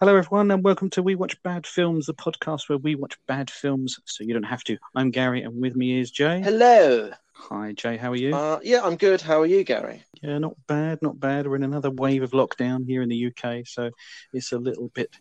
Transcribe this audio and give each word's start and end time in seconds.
Hello, 0.00 0.16
everyone, 0.16 0.50
and 0.50 0.64
welcome 0.64 0.88
to 0.88 1.02
We 1.02 1.14
Watch 1.14 1.42
Bad 1.42 1.66
Films, 1.66 2.06
the 2.06 2.14
podcast 2.14 2.70
where 2.70 2.78
we 2.78 2.94
watch 2.94 3.18
bad 3.28 3.50
films 3.50 3.98
so 4.06 4.24
you 4.24 4.32
don't 4.32 4.44
have 4.44 4.64
to. 4.64 4.78
I'm 4.94 5.10
Gary, 5.10 5.42
and 5.42 5.60
with 5.60 5.76
me 5.76 6.00
is 6.00 6.10
Jay. 6.10 6.40
Hello. 6.40 7.10
Hi, 7.34 7.72
Jay. 7.72 7.98
How 7.98 8.12
are 8.12 8.16
you? 8.16 8.34
Uh, 8.34 8.60
yeah, 8.62 8.80
I'm 8.82 8.96
good. 8.96 9.20
How 9.20 9.42
are 9.42 9.46
you, 9.46 9.62
Gary? 9.62 10.02
yeah, 10.22 10.38
not 10.38 10.56
bad, 10.66 11.00
not 11.02 11.20
bad. 11.20 11.46
We're 11.46 11.56
in 11.56 11.64
another 11.64 11.90
wave 11.90 12.22
of 12.22 12.30
lockdown 12.30 12.86
here 12.86 13.02
in 13.02 13.10
the 13.10 13.26
UK, 13.26 13.66
so 13.66 13.90
it's 14.32 14.52
a 14.52 14.58
little 14.58 14.88
bit 14.94 15.14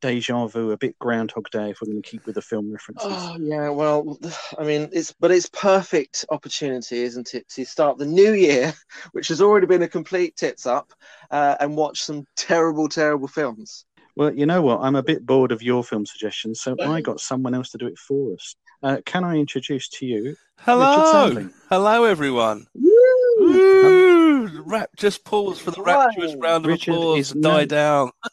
deja 0.00 0.46
vu, 0.46 0.70
a 0.70 0.76
bit 0.76 0.98
Groundhog 0.98 1.50
Day 1.50 1.70
if 1.70 1.80
we're 1.80 1.90
going 1.90 2.02
to 2.02 2.08
keep 2.08 2.26
with 2.26 2.34
the 2.34 2.42
film 2.42 2.72
references. 2.72 3.08
Oh 3.10 3.36
yeah, 3.38 3.68
well, 3.68 4.18
I 4.58 4.64
mean, 4.64 4.88
it's 4.92 5.12
but 5.12 5.30
it's 5.30 5.48
perfect 5.48 6.24
opportunity, 6.30 7.02
isn't 7.02 7.34
it, 7.34 7.48
to 7.50 7.64
start 7.64 7.98
the 7.98 8.06
new 8.06 8.32
year, 8.32 8.72
which 9.12 9.28
has 9.28 9.40
already 9.40 9.66
been 9.66 9.82
a 9.82 9.88
complete 9.88 10.36
tits 10.36 10.66
up, 10.66 10.92
uh, 11.30 11.56
and 11.60 11.76
watch 11.76 12.02
some 12.02 12.24
terrible, 12.36 12.88
terrible 12.88 13.28
films. 13.28 13.84
Well, 14.16 14.34
you 14.34 14.46
know 14.46 14.62
what? 14.62 14.80
I'm 14.80 14.96
a 14.96 15.02
bit 15.02 15.24
bored 15.24 15.52
of 15.52 15.62
your 15.62 15.84
film 15.84 16.04
suggestions, 16.06 16.60
so 16.60 16.76
I 16.80 17.00
got 17.00 17.20
someone 17.20 17.54
else 17.54 17.70
to 17.70 17.78
do 17.78 17.86
it 17.86 17.98
for 17.98 18.34
us. 18.34 18.54
Uh, 18.82 18.98
can 19.04 19.24
I 19.24 19.36
introduce 19.36 19.88
to 19.90 20.06
you? 20.06 20.36
Hello, 20.58 21.48
hello 21.70 22.04
everyone. 22.04 22.66
Woo! 22.74 22.90
Woo! 23.38 24.62
Rap, 24.66 24.90
just 24.96 25.24
pause 25.24 25.58
for 25.58 25.70
the 25.70 25.82
Right. 25.82 26.06
rapturous 26.06 26.34
round 26.36 26.64
of 26.66 26.70
Richard 26.70 26.94
applause 26.94 27.18
is 27.18 27.28
to 27.32 27.40
die 27.40 27.60
no- 27.60 27.66
down. 27.66 28.10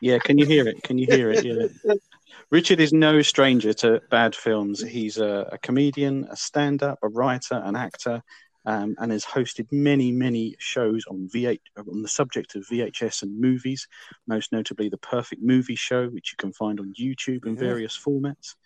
Yeah, 0.00 0.18
can 0.18 0.38
you 0.38 0.46
hear 0.46 0.68
it? 0.68 0.80
Can 0.84 0.96
you 0.96 1.06
hear 1.06 1.28
it? 1.32 1.44
Yeah. 1.44 1.94
Richard 2.52 2.78
is 2.78 2.92
no 2.92 3.20
stranger 3.20 3.72
to 3.74 4.00
bad 4.12 4.32
films. 4.32 4.80
He's 4.80 5.18
a, 5.18 5.48
a 5.50 5.58
comedian, 5.58 6.24
a 6.30 6.36
stand 6.36 6.84
up, 6.84 7.00
a 7.02 7.08
writer, 7.08 7.60
an 7.64 7.74
actor, 7.74 8.22
um, 8.68 8.94
and 8.98 9.10
has 9.12 9.24
hosted 9.24 9.66
many, 9.72 10.12
many 10.12 10.54
shows 10.58 11.02
on 11.08 11.26
V8 11.34 11.58
on 11.78 12.02
the 12.02 12.08
subject 12.08 12.54
of 12.54 12.66
VHS 12.66 13.22
and 13.22 13.40
movies, 13.40 13.88
most 14.26 14.52
notably 14.52 14.90
The 14.90 14.98
Perfect 14.98 15.40
Movie 15.42 15.74
Show, 15.74 16.08
which 16.08 16.32
you 16.32 16.36
can 16.36 16.52
find 16.52 16.78
on 16.78 16.92
YouTube 17.00 17.46
in 17.46 17.54
Yeah. 17.54 17.60
various 17.60 17.98
formats. 17.98 18.56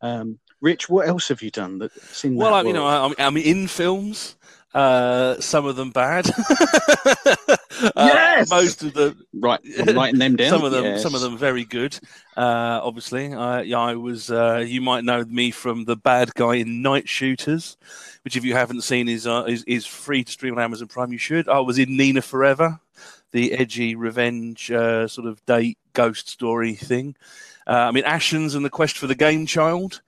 Um, 0.00 0.38
Rich, 0.62 0.88
what 0.88 1.06
else 1.06 1.28
have 1.28 1.42
you 1.42 1.50
done 1.50 1.78
that's 1.78 2.24
in 2.24 2.34
Well, 2.34 2.54
that 2.54 2.64
I, 2.64 2.68
you 2.68 2.72
know? 2.72 2.86
I, 2.86 3.12
I'm 3.18 3.36
in 3.36 3.68
films. 3.68 4.36
Uh, 4.72 5.38
some 5.38 5.66
of 5.66 5.76
them 5.76 5.90
bad. 5.90 6.24
Uh, 7.80 7.90
Yes! 7.96 8.50
most 8.50 8.82
of 8.82 8.92
them 8.94 9.24
right, 9.34 9.60
I'm 9.78 9.96
writing 9.96 10.18
them 10.18 10.36
down. 10.36 10.50
some 10.50 10.64
of 10.64 10.72
them 10.72 10.84
Yes. 10.84 11.02
some 11.02 11.14
of 11.14 11.20
them 11.20 11.36
very 11.38 11.64
good 11.64 11.98
uh 12.36 12.80
obviously 12.82 13.32
i 13.32 13.62
yeah, 13.62 13.78
i 13.78 13.94
was 13.94 14.30
uh 14.30 14.64
you 14.66 14.80
might 14.80 15.04
know 15.04 15.24
me 15.24 15.50
from 15.50 15.84
the 15.84 15.96
bad 15.96 16.34
guy 16.34 16.54
in 16.56 16.82
night 16.82 17.08
shooters 17.08 17.76
which 18.24 18.36
if 18.36 18.44
you 18.44 18.54
haven't 18.54 18.82
seen 18.82 19.08
is 19.08 19.26
uh, 19.26 19.44
is, 19.48 19.64
is 19.64 19.86
free 19.86 20.24
to 20.24 20.32
stream 20.32 20.54
on 20.54 20.62
amazon 20.62 20.88
prime 20.88 21.12
you 21.12 21.18
should 21.18 21.48
i 21.48 21.58
was 21.60 21.78
in 21.78 21.96
nina 21.96 22.20
forever 22.22 22.78
the 23.32 23.52
edgy 23.52 23.94
revenge 23.94 24.70
uh, 24.70 25.06
sort 25.08 25.26
of 25.26 25.44
date 25.46 25.78
ghost 25.94 26.28
story 26.28 26.74
thing 26.74 27.14
uh, 27.66 27.70
i 27.88 27.90
mean 27.90 28.04
ashens 28.04 28.54
and 28.54 28.64
the 28.64 28.70
quest 28.70 28.98
for 28.98 29.06
the 29.06 29.14
game 29.14 29.46
child 29.46 30.00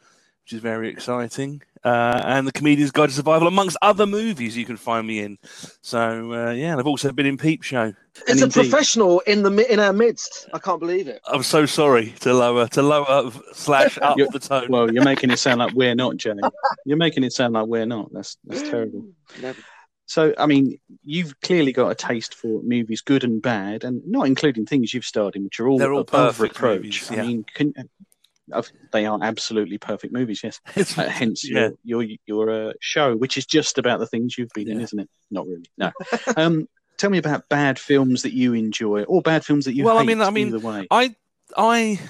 which 0.44 0.52
is 0.52 0.60
very 0.60 0.88
exciting 0.90 1.62
uh, 1.84 2.20
and 2.24 2.46
the 2.46 2.52
comedian's 2.52 2.90
guide 2.90 3.08
to 3.08 3.14
survival 3.14 3.48
amongst 3.48 3.76
other 3.82 4.06
movies 4.06 4.56
you 4.56 4.64
can 4.66 4.76
find 4.76 5.06
me 5.06 5.20
in 5.20 5.38
so 5.80 6.32
uh, 6.34 6.50
yeah 6.52 6.70
and 6.72 6.80
i've 6.80 6.86
also 6.86 7.10
been 7.12 7.26
in 7.26 7.36
peep 7.38 7.62
show 7.62 7.92
It's 8.16 8.30
And 8.30 8.40
a 8.40 8.44
indeed- 8.44 8.70
professional 8.70 9.20
in 9.20 9.42
the 9.42 9.72
in 9.72 9.80
our 9.80 9.92
midst. 9.92 10.48
I 10.52 10.58
can't 10.60 10.78
believe 10.78 11.08
it. 11.08 11.20
I'm 11.26 11.42
so 11.42 11.66
sorry 11.66 12.12
to 12.20 12.32
lower 12.32 12.68
to 12.68 12.82
lower 12.82 13.30
slash 13.54 13.98
up 13.98 14.16
You're- 14.18 14.30
the 14.32 14.38
tone. 14.38 14.68
Well, 14.68 14.92
you're 14.92 15.02
making 15.02 15.30
it 15.32 15.38
sound 15.38 15.58
like 15.58 15.72
we're 15.74 15.96
not, 15.96 16.16
Jenny. 16.16 16.42
You're 16.86 16.96
making 16.96 17.24
it 17.24 17.32
sound 17.32 17.54
like 17.54 17.66
we're 17.66 17.86
not. 17.86 18.12
That's 18.12 18.36
that's 18.44 18.62
terrible. 18.62 19.04
Never. 19.42 19.60
So, 20.06 20.32
I 20.38 20.46
mean, 20.46 20.78
you've 21.02 21.40
clearly 21.40 21.72
got 21.72 21.88
a 21.90 21.94
taste 21.96 22.34
for 22.36 22.62
movies, 22.62 23.00
good 23.00 23.24
and 23.24 23.42
bad, 23.42 23.82
and 23.82 24.00
not 24.06 24.26
including 24.28 24.64
things 24.66 24.94
you've 24.94 25.04
starred 25.06 25.34
in, 25.34 25.42
which 25.44 25.58
are 25.58 25.66
all, 25.66 25.78
They're 25.78 25.92
all 25.94 26.02
above 26.02 26.36
perfect 26.36 26.54
reproach. 26.60 26.82
movies, 26.82 27.10
I 27.10 27.16
mean, 27.26 27.44
can, 27.54 27.72
they 28.92 29.06
are 29.06 29.18
absolutely 29.22 29.78
perfect 29.78 30.12
movies. 30.12 30.42
Yes, 30.42 30.60
uh, 30.98 31.08
hence 31.08 31.44
yeah. 31.48 31.70
your 31.82 32.02
your 32.02 32.16
your 32.26 32.50
uh, 32.50 32.72
show, 32.80 33.16
which 33.16 33.36
is 33.36 33.46
just 33.46 33.78
about 33.78 34.00
the 34.00 34.06
things 34.06 34.36
you've 34.36 34.52
been 34.54 34.68
in, 34.68 34.80
isn't 34.80 34.98
it? 34.98 35.08
Not 35.30 35.46
really. 35.46 35.70
No. 35.78 35.92
um, 36.36 36.68
tell 36.96 37.10
me 37.10 37.18
about 37.18 37.48
bad 37.48 37.78
films 37.78 38.22
that 38.22 38.32
you 38.32 38.54
enjoy, 38.54 39.04
or 39.04 39.22
bad 39.22 39.44
films 39.44 39.64
that 39.64 39.74
you 39.74 39.84
Well, 39.84 39.98
I 39.98 40.04
mean- 40.04 40.20
I 40.20 40.30
mean, 40.30 40.48
either 40.48 40.58
way. 40.58 40.86
I 40.90 41.14
I 41.56 42.00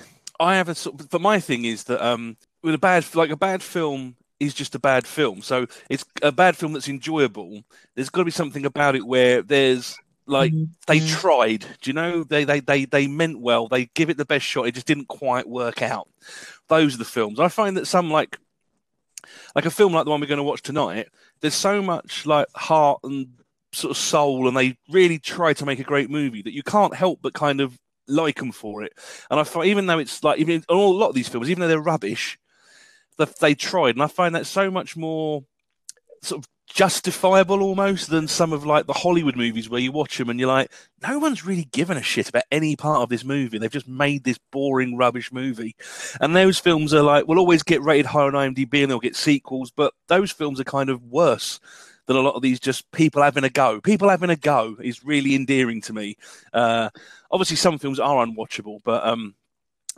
I 0.40 0.56
have 0.56 0.68
a 0.68 0.74
sort. 0.74 1.08
But 1.10 1.20
my 1.20 1.40
thing 1.40 1.64
is 1.64 1.84
that 1.84 2.04
um, 2.04 2.36
with 2.62 2.74
a 2.74 2.78
bad 2.78 3.04
like 3.14 3.30
a 3.30 3.36
bad 3.36 3.62
film 3.62 4.16
is 4.40 4.54
just 4.54 4.74
a 4.74 4.78
bad 4.78 5.06
film. 5.06 5.42
So 5.42 5.66
it's 5.88 6.04
a 6.22 6.32
bad 6.32 6.56
film 6.56 6.72
that's 6.72 6.88
enjoyable. 6.88 7.62
There's 7.94 8.10
got 8.10 8.22
to 8.22 8.24
be 8.26 8.30
something 8.30 8.66
about 8.66 8.96
it 8.96 9.06
where 9.06 9.42
there's 9.42 9.96
like 10.26 10.52
they 10.86 10.98
mm-hmm. 11.00 11.20
tried. 11.20 11.60
Do 11.80 11.90
you 11.90 11.92
know 11.92 12.24
they 12.24 12.44
they 12.44 12.60
they 12.60 12.84
they 12.84 13.06
meant 13.06 13.40
well. 13.40 13.68
They 13.68 13.86
give 13.86 14.10
it 14.10 14.16
the 14.16 14.24
best 14.24 14.44
shot. 14.46 14.66
It 14.66 14.74
just 14.74 14.86
didn't 14.86 15.08
quite 15.08 15.48
work 15.48 15.82
out. 15.82 16.08
Those 16.68 16.94
are 16.94 16.98
the 16.98 17.04
films. 17.04 17.40
I 17.40 17.48
find 17.48 17.76
that 17.76 17.86
some 17.86 18.10
like 18.10 18.38
like 19.54 19.66
a 19.66 19.70
film 19.70 19.92
like 19.92 20.04
the 20.04 20.10
one 20.10 20.20
we're 20.20 20.26
going 20.26 20.38
to 20.38 20.42
watch 20.42 20.62
tonight. 20.62 21.08
There's 21.40 21.54
so 21.54 21.82
much 21.82 22.26
like 22.26 22.46
heart 22.54 23.00
and 23.04 23.28
sort 23.72 23.90
of 23.90 23.96
soul, 23.96 24.48
and 24.48 24.56
they 24.56 24.76
really 24.90 25.18
try 25.18 25.52
to 25.54 25.66
make 25.66 25.78
a 25.78 25.84
great 25.84 26.10
movie 26.10 26.42
that 26.42 26.54
you 26.54 26.62
can't 26.62 26.94
help 26.94 27.20
but 27.22 27.34
kind 27.34 27.60
of 27.60 27.78
like 28.06 28.36
them 28.36 28.52
for 28.52 28.82
it. 28.82 28.92
And 29.30 29.38
I 29.38 29.44
find 29.44 29.68
even 29.68 29.86
though 29.86 29.98
it's 29.98 30.22
like 30.24 30.38
even 30.38 30.64
on 30.68 30.76
a 30.76 30.80
lot 30.80 31.08
of 31.08 31.14
these 31.14 31.28
films, 31.28 31.50
even 31.50 31.60
though 31.60 31.68
they're 31.68 31.80
rubbish, 31.80 32.38
that 33.18 33.38
they 33.40 33.54
tried, 33.54 33.94
and 33.94 34.02
I 34.02 34.06
find 34.06 34.34
that 34.34 34.46
so 34.46 34.70
much 34.70 34.96
more 34.96 35.44
sort 36.22 36.44
of 36.44 36.48
justifiable 36.66 37.62
almost 37.62 38.08
than 38.08 38.26
some 38.26 38.52
of 38.52 38.64
like 38.64 38.86
the 38.86 38.92
Hollywood 38.92 39.36
movies 39.36 39.68
where 39.68 39.80
you 39.80 39.92
watch 39.92 40.18
them 40.18 40.30
and 40.30 40.40
you're 40.40 40.48
like, 40.48 40.72
no 41.02 41.18
one's 41.18 41.44
really 41.44 41.66
given 41.66 41.96
a 41.96 42.02
shit 42.02 42.28
about 42.28 42.44
any 42.50 42.74
part 42.76 43.02
of 43.02 43.08
this 43.08 43.24
movie. 43.24 43.58
They've 43.58 43.70
just 43.70 43.88
made 43.88 44.24
this 44.24 44.38
boring 44.50 44.96
rubbish 44.96 45.30
movie. 45.32 45.76
And 46.20 46.34
those 46.34 46.58
films 46.58 46.94
are 46.94 47.02
like 47.02 47.28
will 47.28 47.38
always 47.38 47.62
get 47.62 47.82
rated 47.82 48.06
higher 48.06 48.34
on 48.34 48.54
IMDb 48.54 48.82
and 48.82 48.90
they'll 48.90 48.98
get 48.98 49.16
sequels, 49.16 49.70
but 49.70 49.92
those 50.08 50.32
films 50.32 50.60
are 50.60 50.64
kind 50.64 50.90
of 50.90 51.02
worse 51.02 51.60
than 52.06 52.16
a 52.16 52.20
lot 52.20 52.34
of 52.34 52.42
these 52.42 52.60
just 52.60 52.90
people 52.92 53.22
having 53.22 53.44
a 53.44 53.50
go. 53.50 53.80
People 53.80 54.08
having 54.08 54.30
a 54.30 54.36
go 54.36 54.76
is 54.82 55.04
really 55.04 55.34
endearing 55.34 55.80
to 55.82 55.92
me. 55.92 56.16
Uh, 56.52 56.90
obviously, 57.30 57.56
some 57.56 57.78
films 57.78 57.98
are 57.98 58.24
unwatchable, 58.24 58.80
but 58.84 59.06
um, 59.06 59.34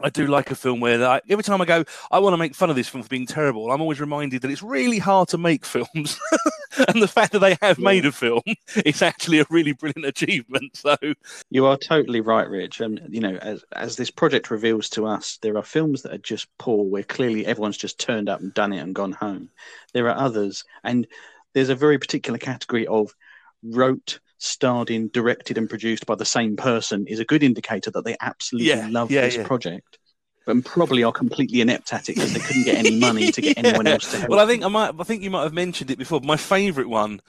I 0.00 0.10
do 0.10 0.26
like 0.26 0.50
a 0.50 0.54
film 0.54 0.80
where 0.80 1.02
I, 1.04 1.20
every 1.28 1.42
time 1.42 1.60
I 1.60 1.64
go, 1.64 1.84
I 2.10 2.18
want 2.18 2.34
to 2.34 2.38
make 2.38 2.54
fun 2.54 2.68
of 2.68 2.76
this 2.76 2.88
film 2.88 3.02
for 3.02 3.08
being 3.08 3.26
terrible. 3.26 3.70
I'm 3.70 3.80
always 3.80 4.00
reminded 4.00 4.42
that 4.42 4.50
it's 4.50 4.62
really 4.62 4.98
hard 4.98 5.28
to 5.28 5.38
make 5.38 5.64
films, 5.64 6.18
and 6.88 7.02
the 7.02 7.08
fact 7.08 7.32
that 7.32 7.38
they 7.38 7.56
have 7.62 7.78
made 7.78 8.04
a 8.04 8.12
film 8.12 8.42
is 8.84 9.00
actually 9.02 9.40
a 9.40 9.46
really 9.48 9.72
brilliant 9.72 10.04
achievement. 10.04 10.76
So 10.76 10.96
You 11.50 11.66
are 11.66 11.76
totally 11.76 12.20
right, 12.20 12.48
Rich. 12.48 12.80
And 12.80 13.00
you 13.08 13.20
know, 13.20 13.36
as 13.36 13.64
as 13.72 13.96
this 13.96 14.10
project 14.10 14.50
reveals 14.50 14.90
to 14.90 15.06
us, 15.06 15.38
there 15.40 15.56
are 15.56 15.62
films 15.62 16.02
that 16.02 16.12
are 16.12 16.18
just 16.18 16.48
poor, 16.58 16.84
where 16.84 17.02
clearly 17.02 17.46
everyone's 17.46 17.78
just 17.78 17.98
turned 17.98 18.28
up 18.28 18.40
and 18.40 18.52
done 18.52 18.72
it 18.72 18.80
and 18.80 18.94
gone 18.94 19.12
home. 19.12 19.50
There 19.94 20.08
are 20.08 20.16
others, 20.18 20.64
and 20.84 21.06
there's 21.54 21.70
a 21.70 21.74
very 21.74 21.98
particular 21.98 22.38
category 22.38 22.86
of 22.86 23.14
wrote, 23.62 24.20
starred 24.38 24.90
in, 24.90 25.08
directed, 25.12 25.58
and 25.58 25.68
produced 25.68 26.06
by 26.06 26.14
the 26.14 26.24
same 26.24 26.56
person 26.56 27.06
is 27.06 27.20
a 27.20 27.24
good 27.24 27.42
indicator 27.42 27.90
that 27.90 28.04
they 28.04 28.16
absolutely 28.20 28.68
Yeah, 28.68 28.88
love 28.90 29.10
yeah, 29.10 29.22
this 29.22 29.36
yeah. 29.36 29.46
project. 29.46 29.98
And 30.48 30.64
probably 30.64 31.02
are 31.02 31.12
completely 31.12 31.60
inept 31.60 31.92
at 31.92 32.08
it 32.08 32.14
because 32.14 32.32
they 32.32 32.38
couldn't 32.38 32.64
get 32.64 32.76
any 32.76 32.96
money 33.00 33.32
to 33.32 33.40
get 33.40 33.58
anyone 33.58 33.86
else 33.88 34.08
to 34.12 34.18
help. 34.18 34.30
Well, 34.30 34.38
I 34.38 34.46
think 34.46 34.62
I 34.62 34.68
might. 34.68 34.94
I 34.96 35.02
think 35.02 35.22
you 35.22 35.30
might 35.30 35.42
have 35.42 35.52
mentioned 35.52 35.90
it 35.90 35.98
before. 35.98 36.20
My 36.20 36.36
favourite 36.36 36.88
one, 36.88 37.20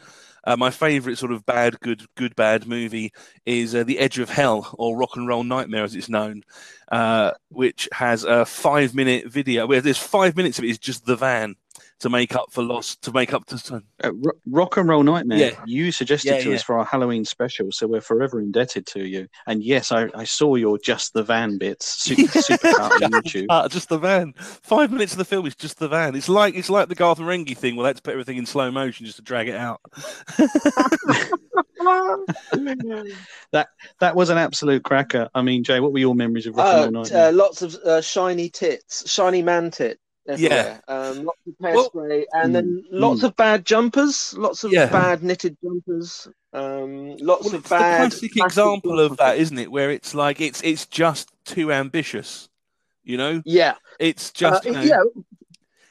uh, 0.43 0.55
my 0.55 0.69
favourite 0.69 1.17
sort 1.17 1.31
of 1.31 1.43
bad, 1.43 1.79
good, 1.79 2.05
good, 2.15 2.35
bad 2.35 2.67
movie 2.67 3.11
is 3.43 3.73
uh, 3.73 3.83
The 3.83 3.97
Edge 3.97 4.19
of 4.19 4.29
Hell 4.29 4.73
or 4.77 4.95
Rock 4.95 5.15
and 5.15 5.27
Roll 5.27 5.43
Nightmare, 5.43 5.83
as 5.83 5.95
it's 5.95 6.09
known, 6.09 6.43
uh, 6.91 7.31
which 7.49 7.89
has 7.91 8.23
a 8.23 8.45
five-minute 8.45 9.27
video 9.27 9.65
where 9.65 9.81
there's 9.81 9.97
five 9.97 10.37
minutes 10.37 10.59
of 10.59 10.65
it 10.65 10.69
is 10.69 10.77
just 10.77 11.05
the 11.05 11.15
van 11.15 11.55
to 11.99 12.09
make 12.09 12.35
up 12.35 12.51
for 12.51 12.61
lost, 12.63 13.01
to 13.03 13.11
make 13.11 13.33
up 13.33 13.45
to. 13.47 13.81
Uh, 14.03 14.11
Rock 14.45 14.77
and 14.77 14.87
Roll 14.87 15.01
Nightmare, 15.03 15.37
Yeah. 15.39 15.51
you 15.65 15.91
suggested 15.91 16.29
Yeah, 16.35 16.41
to 16.43 16.53
us 16.55 16.61
for 16.63 16.77
our 16.77 16.85
Halloween 16.85 17.25
special, 17.25 17.71
so 17.71 17.87
we're 17.87 18.01
forever 18.01 18.39
indebted 18.39 18.85
to 18.87 19.05
you. 19.07 19.27
And 19.47 19.63
yes, 19.63 19.91
I, 19.91 20.07
I 20.13 20.23
saw 20.23 20.55
your 20.55 20.77
Just 20.77 21.13
the 21.13 21.23
Van 21.23 21.57
bits, 21.57 21.85
super, 22.03 22.41
super 22.41 22.71
cut 22.73 22.91
on 23.01 23.11
YouTube. 23.11 23.47
Ah, 23.49 23.67
just 23.67 23.89
the 23.89 23.97
van. 23.97 24.33
Five 24.37 24.91
minutes 24.91 25.13
of 25.13 25.17
the 25.17 25.25
film 25.25 25.45
is 25.47 25.55
just 25.55 25.79
the 25.79 25.87
van. 25.87 26.15
It's 26.15 26.29
like 26.29 26.55
it's 26.55 26.69
like 26.69 26.87
the 26.89 26.95
Garth 26.95 27.17
Marenghi 27.19 27.57
thing 27.57 27.75
where 27.75 27.83
they 27.85 27.89
had 27.89 27.95
to 27.97 28.01
put 28.03 28.11
everything 28.11 28.37
in 28.37 28.45
slow 28.45 28.69
motion 28.71 29.05
just 29.05 29.17
to 29.17 29.23
drag 29.23 29.47
it 29.49 29.55
out. 29.55 29.81
That 33.53 33.67
that 33.99 34.15
was 34.15 34.29
an 34.29 34.37
absolute 34.37 34.83
cracker. 34.83 35.29
I 35.33 35.41
mean, 35.41 35.63
Jay, 35.63 35.79
what 35.79 35.93
were 35.93 35.99
your 35.99 36.15
memories 36.15 36.45
of 36.47 36.55
Rock 36.55 36.67
Uh, 36.67 36.83
and 36.85 36.93
Roll 36.93 37.03
Nightmare? 37.03 37.27
uh, 37.27 37.31
lots 37.31 37.61
of 37.61 37.75
uh, 37.75 38.01
shiny 38.01 38.49
tits, 38.49 39.09
shiny 39.09 39.41
man 39.41 39.71
tit. 39.71 39.99
Everywhere. 40.27 40.81
Um, 40.87 41.23
lots 41.23 41.39
of 41.47 41.53
hairspray, 41.61 42.25
and 42.33 42.53
then 42.55 42.83
lots 42.91 43.23
of 43.23 43.35
bad 43.35 43.65
jumpers, 43.65 44.33
lots 44.37 44.63
of 44.63 44.71
Yeah. 44.73 44.87
bad 44.89 45.23
knitted 45.23 45.57
jumpers, 45.63 46.27
um, 46.53 47.15
lots 47.17 47.45
Well, 47.45 47.55
of 47.55 47.61
it's 47.61 47.69
bad. 47.69 48.11
classic 48.11 48.35
example 48.37 48.99
of 48.99 49.17
that, 49.17 49.37
isn't 49.37 49.57
it? 49.57 49.71
Where 49.71 49.89
it's 49.91 50.13
like 50.13 50.41
it's 50.41 50.61
it's 50.63 50.85
just 50.85 51.29
too 51.45 51.71
ambitious. 51.71 52.49
You 53.03 53.17
know, 53.17 53.41
Yeah, 53.45 53.75
it's 53.99 54.31
just 54.31 54.65
uh, 54.65 54.69
you 54.69 54.75
know, 54.75 54.81
yeah. 54.83 55.03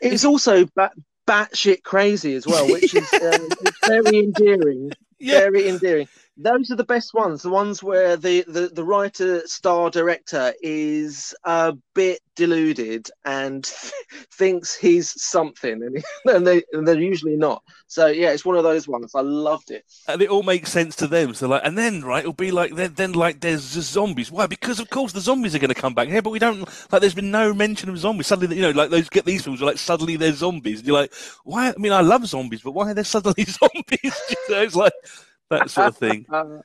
It's 0.03 0.25
also 0.25 0.67
bat 0.77 0.93
batshit 1.27 1.83
crazy 1.83 2.35
as 2.35 2.47
well, 2.47 2.67
which 2.71 2.95
is 2.95 3.11
um, 3.15 3.49
it's 3.63 3.79
very 3.87 4.19
endearing. 4.19 4.93
yeah. 5.19 5.41
Very 5.41 5.69
endearing. 5.69 6.09
Those 6.37 6.71
are 6.71 6.77
the 6.77 6.85
best 6.85 7.15
ones. 7.15 7.43
The 7.43 7.51
ones 7.51 7.83
where 7.83 8.17
the, 8.17 8.45
the, 8.47 8.69
the 8.69 8.85
writer, 8.85 9.47
star, 9.47 9.91
director 9.91 10.53
is 10.63 11.35
a 11.45 11.75
bit 11.95 12.21
deluded 12.37 13.11
and 13.25 13.65
thinks 14.33 14.77
he's 14.77 15.21
something, 15.21 15.83
and, 15.83 16.05
and, 16.37 16.47
they, 16.47 16.63
and 16.73 16.87
they're 16.87 17.01
usually 17.01 17.37
not. 17.37 17.63
So 17.89 18.09
yeah, 18.09 18.31
it's 18.31 18.45
one 18.45 18.57
of 18.57 18.65
those 18.65 18.87
ones. 18.87 19.13
I 19.15 19.21
loved 19.21 19.71
it, 19.71 19.85
and 20.09 20.21
it 20.21 20.29
all 20.29 20.43
makes 20.43 20.71
sense 20.71 20.95
to 20.97 21.07
them. 21.07 21.35
So 21.35 21.49
like, 21.49 21.63
and 21.65 21.79
then 21.79 22.03
right, 22.03 22.21
it'll 22.21 22.33
be 22.33 22.51
like 22.51 22.75
then, 22.75 22.95
then 22.95 23.13
like 23.13 23.41
there's 23.41 23.63
zombies. 23.63 24.31
Why? 24.31 24.47
Because 24.47 24.81
of 24.81 24.91
course 24.91 25.13
the 25.13 25.21
zombies 25.21 25.55
are 25.55 25.59
going 25.59 25.69
to 25.69 25.81
come 25.81 25.95
back. 25.95 26.09
Yeah, 26.09 26.21
but 26.21 26.31
we 26.31 26.39
don't 26.39 26.69
like. 26.91 27.01
There's 27.01 27.15
been 27.15 27.31
no 27.31 27.55
mention 27.55 27.89
of 27.89 27.99
zombies. 27.99 28.27
Suddenly, 28.27 28.57
you 28.57 28.63
know, 28.63 28.71
like 28.71 28.91
those 28.91 29.09
get 29.09 29.25
these 29.25 29.43
films 29.43 29.63
like 29.63 29.79
suddenly 29.79 30.17
there's 30.17 30.39
zombies. 30.39 30.81
And 30.81 30.89
you're 30.89 30.99
like, 31.01 31.15
why? 31.45 31.69
I 31.69 31.75
mean, 31.79 31.93
I 31.93 32.01
love 32.01 32.27
zombies, 32.27 32.63
but 32.63 32.73
why 32.73 32.91
are 32.91 32.95
there 32.95 33.05
suddenly 33.05 33.45
zombies? 33.45 34.01
you 34.03 34.37
know, 34.51 34.63
it's 34.63 34.77
like 34.77 34.93
that 35.51 35.71
sort 35.71 35.89
of 35.89 35.97
thing. 35.97 36.27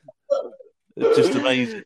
It's 0.94 1.16
just 1.16 1.34
amazing. 1.34 1.84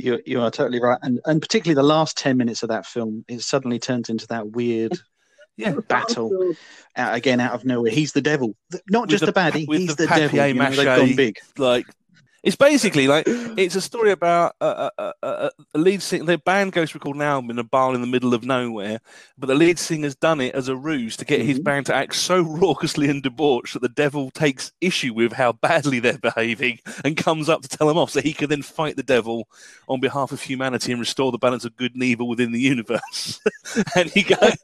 You 0.00 0.20
you 0.26 0.40
are 0.40 0.50
totally 0.50 0.80
right, 0.80 0.98
and 1.02 1.20
and 1.24 1.40
particularly 1.40 1.76
the 1.76 1.84
last 1.84 2.18
ten 2.18 2.36
minutes 2.36 2.64
of 2.64 2.68
that 2.70 2.84
film, 2.84 3.24
it 3.28 3.42
suddenly 3.42 3.78
turns 3.78 4.08
into 4.08 4.26
that 4.28 4.50
weird. 4.50 4.92
Yeah, 5.56 5.74
battle 5.88 6.54
out, 6.94 7.16
again 7.16 7.40
out 7.40 7.52
of 7.52 7.64
nowhere. 7.64 7.90
He's 7.90 8.12
the 8.12 8.20
devil, 8.20 8.54
not 8.88 9.02
with 9.02 9.10
just 9.10 9.24
the, 9.24 9.30
a 9.30 9.34
baddie. 9.34 9.66
He's 9.68 9.96
the, 9.96 10.06
the 10.06 10.14
devil. 10.14 10.46
You 10.46 10.54
know, 10.54 10.70
they've 10.70 10.84
gone 10.84 11.16
big. 11.16 11.36
Like 11.56 11.84
it's 12.42 12.56
basically 12.56 13.08
like 13.08 13.24
it's 13.26 13.74
a 13.74 13.80
story 13.80 14.12
about 14.12 14.54
a, 14.60 14.90
a, 14.98 15.12
a, 15.22 15.50
a 15.74 15.78
lead 15.78 16.02
singer. 16.02 16.24
The 16.24 16.38
band 16.38 16.72
goes 16.72 16.90
to 16.90 16.98
record 16.98 17.16
an 17.16 17.22
album 17.22 17.50
in 17.50 17.58
a 17.58 17.64
bar 17.64 17.94
in 17.94 18.00
the 18.00 18.06
middle 18.06 18.32
of 18.32 18.44
nowhere, 18.44 19.00
but 19.36 19.48
the 19.48 19.54
lead 19.54 19.78
singer's 19.78 20.14
done 20.14 20.40
it 20.40 20.54
as 20.54 20.68
a 20.68 20.76
ruse 20.76 21.16
to 21.16 21.24
get 21.24 21.40
mm-hmm. 21.40 21.48
his 21.48 21.60
band 21.60 21.86
to 21.86 21.94
act 21.94 22.14
so 22.14 22.42
raucously 22.42 23.08
and 23.08 23.22
debauched 23.22 23.74
that 23.74 23.82
the 23.82 23.88
devil 23.88 24.30
takes 24.30 24.72
issue 24.80 25.12
with 25.12 25.32
how 25.32 25.52
badly 25.52 25.98
they're 25.98 26.18
behaving 26.18 26.78
and 27.04 27.16
comes 27.16 27.48
up 27.48 27.62
to 27.62 27.68
tell 27.68 27.88
them 27.88 27.98
off, 27.98 28.10
so 28.10 28.20
he 28.20 28.32
can 28.32 28.48
then 28.48 28.62
fight 28.62 28.96
the 28.96 29.02
devil 29.02 29.48
on 29.88 30.00
behalf 30.00 30.30
of 30.30 30.40
humanity 30.40 30.92
and 30.92 31.00
restore 31.00 31.32
the 31.32 31.38
balance 31.38 31.64
of 31.64 31.76
good 31.76 31.94
and 31.94 32.02
evil 32.04 32.28
within 32.28 32.52
the 32.52 32.60
universe. 32.60 33.40
and 33.96 34.10
he 34.10 34.22
goes, 34.22 34.56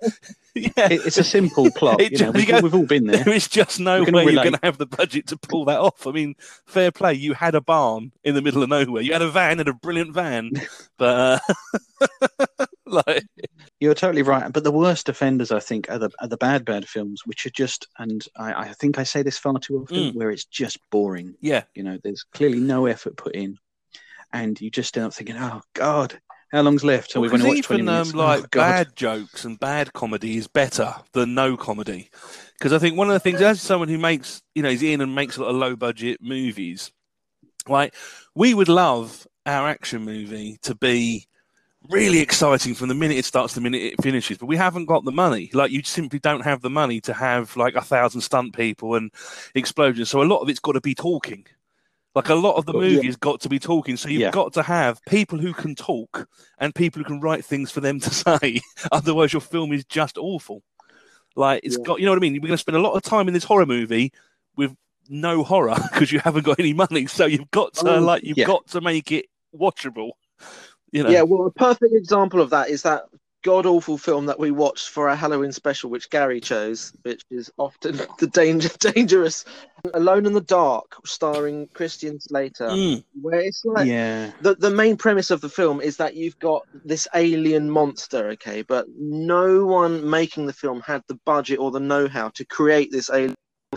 yeah. 0.54 0.88
it's 0.90 1.18
a 1.18 1.24
simple 1.24 1.70
plot. 1.72 2.00
you 2.00 2.18
know, 2.18 2.30
we've, 2.30 2.46
go, 2.46 2.60
we've, 2.60 2.74
all 2.74 2.86
been 2.86 3.06
there. 3.06 3.14
There 3.24 3.34
is 3.34 3.48
just 3.48 3.80
no 3.80 4.02
way 4.04 4.24
you're 4.24 4.34
going 4.34 4.52
to 4.52 4.60
have 4.62 4.78
the 4.78 4.86
budget 4.86 5.26
to 5.28 5.36
pull 5.36 5.64
that 5.66 5.80
off. 5.80 6.06
I 6.06 6.12
mean, 6.12 6.34
fair 6.66 6.92
play. 6.92 7.14
You 7.14 7.34
had 7.34 7.54
a 7.54 7.60
barn 7.60 8.12
in 8.22 8.34
the 8.34 8.42
middle 8.42 8.62
of 8.62 8.68
nowhere. 8.68 9.02
You 9.02 9.12
had 9.12 9.22
a 9.22 9.30
van 9.30 9.60
and 9.60 9.68
a 9.68 9.72
brilliant 9.72 10.14
van, 10.14 10.52
but 10.98 11.42
uh, 12.00 12.66
like 12.86 13.24
you're 13.80 13.94
totally 13.94 14.22
right. 14.22 14.52
But 14.52 14.64
the 14.64 14.70
worst 14.70 15.08
offenders, 15.08 15.50
I 15.50 15.60
think, 15.60 15.90
are 15.90 15.98
the 15.98 16.10
are 16.20 16.28
the 16.28 16.36
bad 16.36 16.64
bad 16.64 16.88
films, 16.88 17.22
which 17.24 17.46
are 17.46 17.50
just, 17.50 17.88
and 17.98 18.24
I, 18.36 18.68
I 18.68 18.72
think 18.74 18.98
I 18.98 19.04
say 19.04 19.22
this 19.22 19.38
far 19.38 19.58
too 19.58 19.82
often, 19.82 19.96
mm. 19.96 20.14
where 20.14 20.30
it's 20.30 20.44
just 20.44 20.78
boring. 20.90 21.34
Yeah, 21.40 21.64
you 21.74 21.82
know, 21.82 21.98
there's 22.02 22.24
clearly 22.32 22.60
no 22.60 22.86
effort 22.86 23.16
put 23.16 23.34
in, 23.34 23.58
and 24.32 24.60
you 24.60 24.70
just 24.70 24.96
end 24.96 25.06
up 25.06 25.14
thinking, 25.14 25.36
oh 25.36 25.62
God, 25.74 26.20
how 26.54 26.62
long's 26.62 26.84
left? 26.84 27.10
So 27.10 27.20
well, 27.20 27.28
we're 27.28 27.38
going 27.38 27.42
to 27.42 27.56
watch 27.56 27.66
20 27.66 27.82
minutes. 27.82 28.12
Um, 28.12 28.18
like 28.18 28.44
oh, 28.44 28.60
bad 28.60 28.94
jokes 28.94 29.44
and 29.44 29.58
bad 29.58 29.92
comedy 29.92 30.36
is 30.36 30.46
better 30.46 30.94
than 31.12 31.34
no 31.34 31.56
comedy. 31.56 32.10
Because 32.56 32.72
I 32.72 32.78
think 32.78 32.96
one 32.96 33.08
of 33.08 33.14
the 33.14 33.20
things, 33.20 33.40
as 33.40 33.60
someone 33.60 33.88
who 33.88 33.98
makes, 33.98 34.40
you 34.54 34.62
know, 34.62 34.68
is 34.68 34.82
in 34.82 35.00
and 35.00 35.14
makes 35.14 35.36
a 35.36 35.42
lot 35.42 35.50
of 35.50 35.56
low 35.56 35.74
budget 35.74 36.20
movies, 36.22 36.92
like 37.68 37.94
we 38.36 38.54
would 38.54 38.68
love 38.68 39.26
our 39.46 39.68
action 39.68 40.04
movie 40.04 40.58
to 40.62 40.74
be 40.76 41.26
really 41.90 42.20
exciting 42.20 42.74
from 42.74 42.88
the 42.88 42.94
minute 42.94 43.18
it 43.18 43.24
starts 43.24 43.52
to 43.52 43.60
the 43.60 43.62
minute 43.62 43.82
it 43.82 44.02
finishes 44.02 44.38
but 44.38 44.46
we 44.46 44.56
haven't 44.56 44.86
got 44.86 45.04
the 45.04 45.12
money 45.12 45.50
like 45.52 45.70
you 45.70 45.82
simply 45.82 46.18
don't 46.18 46.40
have 46.40 46.62
the 46.62 46.70
money 46.70 46.98
to 46.98 47.12
have 47.12 47.54
like 47.58 47.74
a 47.74 47.82
thousand 47.82 48.22
stunt 48.22 48.56
people 48.56 48.94
and 48.94 49.10
explosions 49.54 50.08
so 50.08 50.22
a 50.22 50.24
lot 50.24 50.38
of 50.38 50.48
it's 50.48 50.60
got 50.60 50.72
to 50.72 50.80
be 50.80 50.94
talking 50.94 51.44
like 52.14 52.28
a 52.28 52.34
lot 52.34 52.56
of 52.56 52.66
the 52.66 52.72
movie 52.72 53.08
yeah. 53.08 53.14
got 53.20 53.40
to 53.40 53.48
be 53.48 53.58
talking, 53.58 53.96
so 53.96 54.08
you've 54.08 54.20
yeah. 54.20 54.30
got 54.30 54.52
to 54.54 54.62
have 54.62 55.00
people 55.06 55.38
who 55.38 55.52
can 55.52 55.74
talk 55.74 56.28
and 56.58 56.74
people 56.74 57.02
who 57.02 57.04
can 57.06 57.20
write 57.20 57.44
things 57.44 57.70
for 57.70 57.80
them 57.80 57.98
to 58.00 58.10
say. 58.14 58.60
Otherwise, 58.92 59.32
your 59.32 59.42
film 59.42 59.72
is 59.72 59.84
just 59.84 60.16
awful. 60.18 60.62
Like 61.36 61.60
it's 61.64 61.76
yeah. 61.76 61.84
got, 61.84 61.98
you 62.00 62.06
know 62.06 62.12
what 62.12 62.18
I 62.18 62.20
mean. 62.20 62.34
We're 62.34 62.48
going 62.48 62.52
to 62.52 62.58
spend 62.58 62.76
a 62.76 62.80
lot 62.80 62.94
of 62.94 63.02
time 63.02 63.26
in 63.26 63.34
this 63.34 63.44
horror 63.44 63.66
movie 63.66 64.12
with 64.56 64.74
no 65.08 65.42
horror 65.42 65.76
because 65.92 66.12
you 66.12 66.20
haven't 66.20 66.44
got 66.44 66.60
any 66.60 66.72
money. 66.72 67.06
So 67.06 67.26
you've 67.26 67.50
got 67.50 67.74
to 67.74 67.96
oh, 67.96 68.00
like 68.00 68.22
you've 68.22 68.46
got 68.46 68.66
to 68.68 68.80
make 68.80 69.10
it 69.10 69.26
watchable. 69.56 70.12
You 70.92 71.02
know? 71.02 71.10
Yeah, 71.10 71.22
well, 71.22 71.46
a 71.46 71.50
perfect 71.50 71.92
example 71.92 72.40
of 72.40 72.50
that 72.50 72.70
is 72.70 72.82
that 72.82 73.06
god 73.44 73.66
awful 73.66 73.98
film 73.98 74.26
that 74.26 74.40
we 74.40 74.50
watched 74.50 74.88
for 74.88 75.08
our 75.08 75.14
Halloween 75.14 75.52
special, 75.52 75.90
which 75.90 76.10
Gary 76.10 76.40
chose, 76.40 76.92
which 77.02 77.22
is 77.30 77.52
often 77.58 77.96
the 78.18 78.26
danger 78.26 78.70
dangerous 78.80 79.44
Alone 79.92 80.24
in 80.24 80.32
the 80.32 80.40
Dark, 80.40 80.96
starring 81.04 81.68
Christian 81.74 82.18
Slater, 82.18 82.68
mm. 82.68 83.04
where 83.20 83.40
it's 83.40 83.62
like 83.66 83.86
yeah. 83.86 84.30
the 84.40 84.54
the 84.54 84.70
main 84.70 84.96
premise 84.96 85.30
of 85.30 85.42
the 85.42 85.48
film 85.50 85.82
is 85.82 85.98
that 85.98 86.14
you've 86.14 86.38
got 86.38 86.62
this 86.84 87.06
alien 87.14 87.70
monster, 87.70 88.28
okay, 88.30 88.62
but 88.62 88.86
no 88.98 89.66
one 89.66 90.08
making 90.08 90.46
the 90.46 90.54
film 90.54 90.80
had 90.80 91.02
the 91.06 91.18
budget 91.26 91.58
or 91.58 91.70
the 91.70 91.80
know-how 91.80 92.30
to 92.30 92.46
create 92.46 92.90
this 92.90 93.10
alien. 93.10 93.34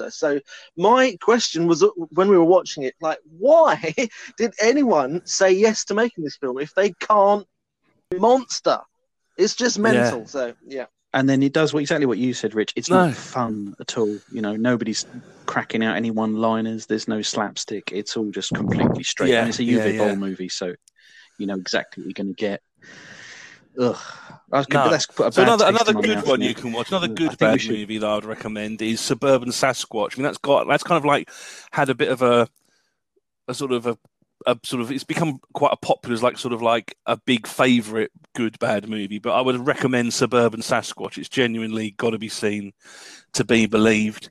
So 0.10 0.40
my 0.78 1.18
question 1.22 1.68
was 1.68 1.84
when 2.12 2.30
we 2.30 2.38
were 2.38 2.46
watching 2.46 2.84
it, 2.84 2.96
like, 3.02 3.20
why 3.38 3.94
did 4.38 4.54
anyone 4.62 5.26
say 5.26 5.52
yes 5.52 5.84
to 5.86 5.94
making 5.94 6.24
this 6.24 6.38
film 6.38 6.58
if 6.60 6.74
they 6.74 6.92
can't 6.94 7.46
monster? 8.16 8.80
It's 9.38 9.56
just 9.56 9.80
mental. 9.80 10.20
Yeah. 10.22 10.26
So 10.26 10.54
yeah. 10.66 10.86
And 11.14 11.30
then 11.30 11.42
it 11.42 11.54
does 11.54 11.74
exactly 11.74 12.06
what 12.06 12.18
you 12.18 12.34
said, 12.34 12.54
Rich. 12.54 12.74
It's 12.76 12.90
no. 12.90 13.08
not 13.08 13.16
fun 13.16 13.76
at 13.80 13.98
all. 13.98 14.18
You 14.32 14.42
know, 14.42 14.56
nobody's 14.56 15.06
cracking 15.46 15.84
out 15.84 15.96
any 15.96 16.12
one-liners. 16.12 16.86
There's 16.86 17.08
no 17.08 17.22
slapstick. 17.22 17.92
It's 17.94 18.18
all 18.18 18.30
just 18.30 18.54
completely 18.54 19.04
straight. 19.04 19.32
Yeah, 19.32 19.40
and 19.40 19.50
it's 19.50 19.60
a 19.60 19.64
Uwe 19.64 19.94
yeah, 19.94 19.98
Boll 19.98 20.16
movie, 20.18 20.50
so 20.50 20.76
you 21.40 21.48
know 21.48 21.56
exactly 21.56 22.04
what 22.04 22.08
you're 22.08 22.26
going 22.26 22.36
to 22.36 22.40
get. 22.40 22.62
Ugh. 23.80 23.98
No. 24.50 24.98
so 24.98 25.42
another 25.42 25.66
another 25.66 25.94
good 25.94 26.26
one 26.26 26.42
you 26.42 26.54
can 26.54 26.72
watch. 26.72 26.90
Another 26.90 27.10
good 27.10 27.38
bad 27.38 27.60
movie 27.68 27.98
that 27.98 28.10
I'd 28.10 28.26
recommend 28.26 28.82
is 28.82 29.02
Suburban 29.02 29.50
Sasquatch. 29.50 30.14
I 30.14 30.18
mean, 30.18 30.24
that's 30.24 30.38
got 30.38 30.68
that's 30.68 30.84
kind 30.84 30.98
of 30.98 31.06
like 31.06 31.30
had 31.72 31.90
a 31.90 31.96
bit 31.96 32.10
of 32.10 32.22
a 32.22 32.48
a 33.48 33.54
sort 33.54 33.74
of 33.74 33.86
a 33.86 33.98
a 34.46 34.58
sort 34.64 34.82
of 34.82 34.92
it's 34.92 35.04
become 35.04 35.40
quite 35.54 35.74
a 35.74 35.78
popular 35.78 36.18
like 36.18 36.38
sort 36.38 36.54
of 36.54 36.62
like 36.62 36.96
a 37.06 37.18
big 37.26 37.48
favorite 37.48 38.12
good 38.36 38.58
bad 38.60 38.88
movie 38.88 39.20
but 39.20 39.34
i 39.34 39.42
would 39.42 39.66
recommend 39.66 40.14
suburban 40.14 40.62
sasquatch 40.62 41.18
it's 41.18 41.30
genuinely 41.30 41.92
got 41.92 42.12
to 42.12 42.20
be 42.20 42.30
seen 42.30 42.72
to 43.34 43.44
be 43.44 43.66
believed 43.66 44.30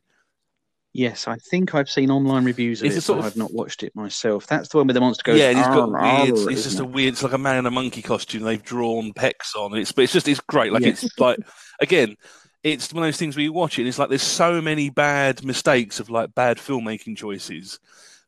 yes 0.92 1.26
i 1.26 1.36
think 1.50 1.74
i've 1.74 1.90
seen 1.90 2.10
online 2.10 2.44
reviews 2.44 2.80
of 2.80 2.86
it's 2.86 2.96
it 2.96 3.00
sort 3.00 3.18
of, 3.18 3.24
i've 3.24 3.36
not 3.36 3.52
watched 3.52 3.82
it 3.82 3.94
myself 3.96 4.46
that's 4.46 4.68
the 4.68 4.76
one 4.76 4.86
where 4.86 4.94
the 4.94 5.00
monster 5.00 5.22
goes 5.24 5.38
yeah 5.38 5.50
it's 5.50 5.66
got 5.68 5.90
ah, 5.94 6.24
weird 6.24 6.52
it's 6.52 6.62
just 6.62 6.78
it? 6.78 6.82
a 6.82 6.84
weird 6.84 7.12
it's 7.12 7.22
like 7.22 7.32
a 7.32 7.38
man 7.38 7.58
in 7.58 7.66
a 7.66 7.70
monkey 7.70 8.00
costume 8.00 8.42
they've 8.42 8.62
drawn 8.62 9.12
pecs 9.12 9.54
on 9.56 9.76
it's 9.76 9.92
but 9.92 10.04
it's 10.04 10.12
just 10.12 10.28
it's 10.28 10.40
great 10.40 10.72
like 10.72 10.82
yes. 10.82 11.02
it's 11.02 11.18
like 11.18 11.38
again 11.80 12.16
it's 12.62 12.92
one 12.92 13.04
of 13.04 13.06
those 13.06 13.18
things 13.18 13.36
where 13.36 13.42
you 13.42 13.52
watch 13.52 13.78
it 13.78 13.82
and 13.82 13.88
it's 13.88 13.98
like 13.98 14.08
there's 14.08 14.22
so 14.22 14.60
many 14.60 14.88
bad 14.88 15.44
mistakes 15.44 16.00
of 16.00 16.10
like 16.10 16.34
bad 16.34 16.56
filmmaking 16.56 17.16
choices 17.16 17.78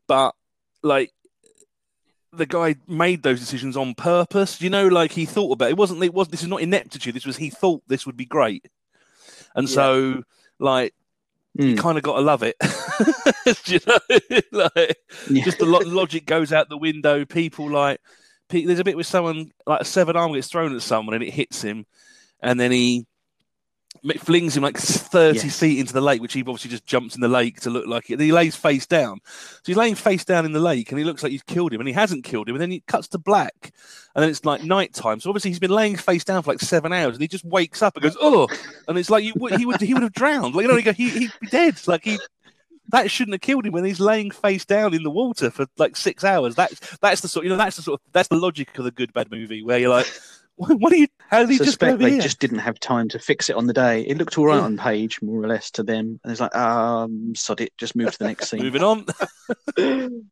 but 0.07 0.35
like 0.83 1.13
the 2.33 2.47
guy 2.47 2.77
made 2.87 3.23
those 3.23 3.41
decisions 3.41 3.77
on 3.77 3.95
purpose. 3.95 4.61
You 4.61 4.71
know, 4.71 4.89
like 4.89 5.13
he 5.13 5.27
thought 5.27 5.53
about 5.53 5.67
it. 5.67 5.73
it 5.73 5.77
wasn't 5.77 6.03
it 6.03 6.15
was 6.15 6.29
this 6.29 6.43
is 6.43 6.49
not 6.49 6.63
ineptitude. 6.63 7.15
This 7.15 7.27
was 7.27 7.37
he 7.37 7.51
thought 7.51 7.83
this 7.87 8.07
would 8.07 8.17
be 8.17 8.27
great. 8.27 8.67
And 9.55 9.69
yeah. 9.69 9.75
so 9.75 10.23
like 10.59 10.95
mm. 11.59 11.71
you 11.71 11.77
kind 11.77 11.99
of 11.99 12.05
got 12.05 12.17
to 12.17 12.21
love 12.21 12.43
it. 12.43 12.57
you 13.67 13.81
know, 13.87 14.41
like, 14.75 14.99
yeah. 15.31 15.45
just 15.45 15.59
the 15.59 15.67
lo- 15.67 15.81
logic 15.85 16.27
goes 16.27 16.53
out 16.53 16.69
the 16.69 16.77
window. 16.77 17.25
People 17.25 17.71
like 17.71 18.01
there's 18.49 18.79
a 18.79 18.85
bit 18.85 18.97
with 18.97 19.07
someone 19.07 19.53
like 19.67 19.83
a 19.83 19.85
severed 19.85 20.17
arm 20.17 20.33
gets 20.33 20.49
thrown 20.49 20.75
at 20.75 20.83
someone 20.83 21.15
and 21.15 21.25
it 21.25 21.33
hits 21.33 21.63
him, 21.63 21.87
and 22.41 22.59
then 22.59 22.73
he 22.73 23.07
flings 24.19 24.57
him 24.57 24.63
like 24.63 24.77
30 24.77 25.39
yes. 25.39 25.59
feet 25.59 25.79
into 25.79 25.93
the 25.93 26.01
lake, 26.01 26.21
which 26.21 26.33
he 26.33 26.41
obviously 26.41 26.71
just 26.71 26.87
jumps 26.87 27.15
in 27.15 27.21
the 27.21 27.29
lake 27.29 27.61
to 27.61 27.71
look 27.71 27.87
like 27.87 28.11
it. 28.11 28.21
he 28.21 28.33
lays 28.33 28.57
face 28.57 28.87
down. 28.87 29.21
So 29.25 29.63
he's 29.67 29.77
laying 29.77 29.95
face 29.95 30.25
down 30.25 30.45
in 30.45 30.53
the 30.53 30.61
lake 30.61 30.91
and 30.91 30.99
he 30.99 31.05
looks 31.05 31.23
like 31.23 31.33
he's 31.33 31.43
killed 31.43 31.73
him 31.73 31.81
and 31.81 31.89
he 31.89 31.95
hasn't 31.95 32.25
killed 32.25 32.49
him. 32.49 32.55
And 32.55 32.63
then 32.63 32.71
he 32.71 32.81
cuts 32.87 33.09
to 33.09 33.19
black 33.19 33.73
and 34.15 34.23
then 34.23 34.31
it's 34.31 34.45
like 34.45 34.63
night 34.63 34.95
time. 34.95 35.21
So 35.21 35.31
obviously 35.31 35.51
he's 35.51 35.59
been 35.59 35.71
laying 35.71 35.97
face 35.97 36.25
down 36.25 36.43
for 36.43 36.53
like 36.53 36.61
seven 36.61 36.93
hours 36.93 37.15
and 37.15 37.23
he 37.23 37.29
just 37.29 37.45
wakes 37.45 37.83
up 37.83 37.97
and 37.97 38.03
goes, 38.03 38.17
oh, 38.21 38.49
and 38.87 38.99
it's 38.99 39.11
like 39.11 39.25
you, 39.25 39.33
he 39.57 39.67
would, 39.67 39.81
he 39.81 39.95
would 39.95 40.03
have 40.03 40.13
drowned. 40.13 40.55
Like, 40.55 40.65
you 40.65 40.69
know, 40.69 40.77
he 40.77 40.83
go, 40.83 40.93
he, 40.93 41.09
he'd 41.11 41.33
be 41.41 41.47
dead. 41.49 41.81
Like 41.87 42.05
he, 42.05 42.19
that 42.89 43.11
shouldn't 43.11 43.35
have 43.35 43.41
killed 43.41 43.67
him 43.67 43.73
when 43.73 43.85
he's 43.85 44.01
laying 44.01 44.31
face 44.31 44.65
down 44.65 44.95
in 44.95 45.03
the 45.03 45.11
water 45.11 45.51
for 45.51 45.67
like 45.77 45.97
six 45.97 46.25
hours. 46.25 46.55
That's, 46.55 46.99
that's 46.99 47.21
the 47.21 47.29
sort, 47.29 47.45
you 47.45 47.51
know, 47.51 47.57
that's 47.57 47.77
the 47.77 47.83
sort 47.83 48.01
of, 48.01 48.13
that's 48.13 48.29
the 48.29 48.37
logic 48.37 48.77
of 48.79 48.85
the 48.85 48.91
good 48.91 49.13
bad 49.13 49.31
movie 49.31 49.63
where 49.63 49.79
you're 49.79 49.91
like, 49.91 50.07
what 50.59 50.93
are 50.93 50.97
you? 50.97 51.07
How 51.31 51.41
did 51.41 51.51
he 51.51 51.57
suspect 51.57 51.93
just 51.93 51.99
they 52.01 52.11
here? 52.13 52.21
just 52.21 52.41
didn't 52.41 52.59
have 52.59 52.81
time 52.81 53.09
to 53.11 53.19
fix 53.19 53.49
it 53.49 53.57
on 53.57 53.67
the 53.67 53.73
day. 53.73 54.03
It 54.03 54.19
looked 54.19 54.37
all 54.39 54.47
right 54.47 54.57
yeah. 54.57 54.63
on 54.63 54.77
page, 54.77 55.23
more 55.23 55.43
or 55.43 55.47
less, 55.47 55.71
to 55.73 55.83
them. 55.83 56.21
And 56.23 56.31
it's 56.31 56.41
like, 56.41 56.55
um, 56.57 57.35
sod 57.35 57.61
it, 57.61 57.73
just 57.79 57.95
move 57.95 58.11
to 58.13 58.19
the 58.19 58.27
next 58.27 58.49
scene. 58.49 58.63
moving 58.63 58.83
on. 58.83 59.07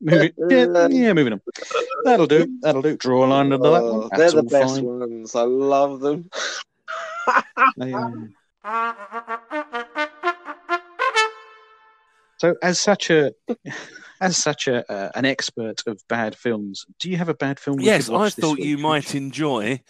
moving, 0.00 0.32
yeah, 0.48 0.88
yeah, 0.88 1.12
moving 1.12 1.32
on. 1.32 1.40
That'll 2.04 2.26
do. 2.26 2.58
That'll 2.60 2.82
do. 2.82 2.96
Draw 2.96 3.24
a 3.24 3.26
line 3.26 3.52
under 3.52 3.70
that 3.70 3.82
one. 3.82 3.82
Oh, 3.82 4.10
they're 4.16 4.30
the 4.30 4.42
best 4.44 4.76
fine. 4.76 4.84
ones. 4.84 5.34
I 5.34 5.42
love 5.42 6.00
them. 6.00 6.30
um... 7.80 8.34
So, 12.38 12.54
as 12.62 12.80
such 12.80 13.10
a 13.10 13.32
as 14.20 14.36
such 14.36 14.68
a 14.68 14.90
uh, 14.90 15.10
an 15.14 15.24
expert 15.24 15.82
of 15.86 16.00
bad 16.08 16.36
films, 16.36 16.84
do 16.98 17.10
you 17.10 17.16
have 17.16 17.28
a 17.28 17.34
bad 17.34 17.58
film? 17.58 17.80
Yes, 17.80 18.10
I 18.10 18.30
thought 18.30 18.58
you 18.58 18.78
might 18.78 19.14
enjoy 19.14 19.80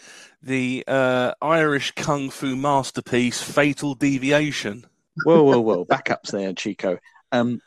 the 0.43 0.85
uh, 0.87 1.33
Irish 1.41 1.93
kung 1.93 2.31
fu 2.31 2.57
masterpiece, 2.57 3.43
Fatal 3.43 3.95
Deviation. 3.95 4.87
Whoa, 5.25 5.43
whoa, 5.43 5.61
whoa! 5.61 5.85
Backups 5.85 6.31
there, 6.31 6.53
Chico. 6.53 6.99
Um, 7.33 7.61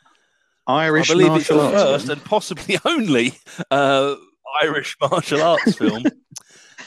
Irish 0.66 1.10
I 1.10 1.14
believe 1.14 1.32
it's 1.34 1.48
the 1.48 1.54
first 1.54 2.08
and 2.08 2.24
possibly 2.24 2.78
only 2.84 3.34
uh, 3.70 4.14
Irish 4.62 4.96
martial 5.00 5.42
arts 5.42 5.76
film. 5.76 6.04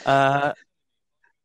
Uh, 0.04 0.52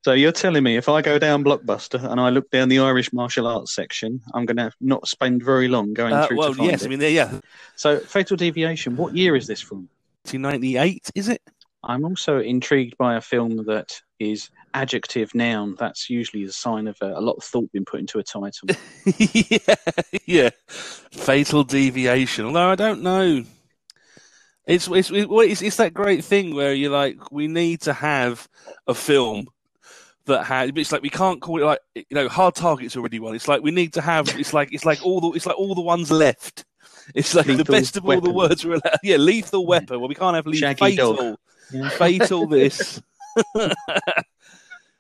So 0.04 0.14
you're 0.14 0.32
telling 0.32 0.64
me 0.64 0.78
if 0.78 0.90
I 0.90 1.04
go 1.04 1.20
down 1.20 1.44
Blockbuster 1.44 2.04
and 2.04 2.20
I 2.20 2.30
look 2.30 2.50
down 2.50 2.70
the 2.70 2.80
Irish 2.80 3.14
martial 3.14 3.46
arts 3.46 3.76
section, 3.76 4.20
I'm 4.34 4.46
going 4.46 4.58
to 4.58 4.72
not 4.82 5.08
spend 5.08 5.44
very 5.44 5.68
long 5.68 5.94
going 5.94 6.14
uh, 6.14 6.26
through 6.26 6.38
well, 6.38 6.50
to 6.50 6.56
find 6.56 6.72
yes, 6.72 6.82
it. 6.82 6.86
I 6.86 6.90
mean, 6.90 7.00
there, 7.00 7.12
yeah, 7.12 7.40
So 7.76 8.00
Fatal 8.00 8.36
Deviation. 8.36 8.96
What 8.96 9.16
year 9.16 9.36
is 9.36 9.46
this 9.46 9.62
from? 9.62 9.90
1998, 10.24 11.12
is 11.14 11.30
it? 11.30 11.42
I'm 11.84 12.04
also 12.06 12.40
intrigued 12.40 12.98
by 12.98 13.16
a 13.16 13.22
film 13.22 13.66
that 13.66 14.02
is 14.20 14.50
adjective 14.74 15.34
noun. 15.36 15.76
That's 15.78 16.10
usually 16.10 16.44
a 16.46 16.52
sign 16.52 16.88
of 16.88 16.98
a, 17.02 17.14
a 17.14 17.22
lot 17.22 17.34
of 17.34 17.44
thought 17.44 17.72
being 17.72 17.86
put 17.86 18.00
into 18.00 18.20
a 18.20 18.24
title. 18.24 18.70
yeah, 19.18 19.76
yeah. 20.26 20.50
Fatal 20.68 21.64
Deviation. 21.64 22.46
Although 22.46 22.70
I 22.70 22.76
don't 22.76 23.02
know. 23.02 23.44
It's 24.68 24.88
it's 24.88 25.10
it's 25.12 25.62
it's 25.64 25.78
that 25.78 25.94
great 25.94 26.24
thing 26.24 26.54
where 26.54 26.74
you're 26.74 26.92
like, 26.92 27.32
we 27.32 27.48
need 27.48 27.82
to 27.82 27.94
have 27.94 28.48
a 28.86 28.94
film 28.94 29.48
that 30.26 30.44
has. 30.46 30.72
It's 30.76 30.92
like 30.92 31.02
we 31.02 31.10
can't 31.10 31.42
call 31.42 31.62
it 31.62 31.66
like 31.66 31.80
you 31.96 32.06
know, 32.12 32.28
Hard 32.30 32.56
Target's 32.56 32.96
already 32.98 33.20
one. 33.20 33.36
It's 33.36 33.48
like 33.48 33.62
we 33.64 33.72
need 33.72 33.94
to 33.94 34.02
have. 34.02 34.28
It's 34.40 34.54
like 34.54 34.74
it's 34.74 34.86
like 34.86 35.04
all 35.06 35.20
the 35.22 35.30
it's 35.32 35.46
like 35.46 35.58
all 35.58 35.76
the 35.76 35.82
ones 35.82 36.12
left. 36.12 36.66
It's 37.16 37.34
like 37.34 37.48
the 37.48 37.66
best 37.66 37.98
of 37.98 38.06
all 38.06 38.12
the 38.22 38.30
Weapon. 38.30 38.34
words 38.36 38.66
are 38.66 38.72
allowed. 38.74 38.98
Yeah, 39.04 39.18
lethal 39.18 39.66
weapon. 39.66 40.00
Well, 40.00 40.08
we 40.10 40.16
can't 40.16 40.36
have 40.36 40.46
lethal. 40.46 40.60
Shaggy 40.70 40.80
fatal, 40.80 41.14
Dog. 41.16 41.38
Yeah. 41.74 41.90
fatal. 41.98 42.48
This. 42.48 43.02
Loaded 43.56 43.74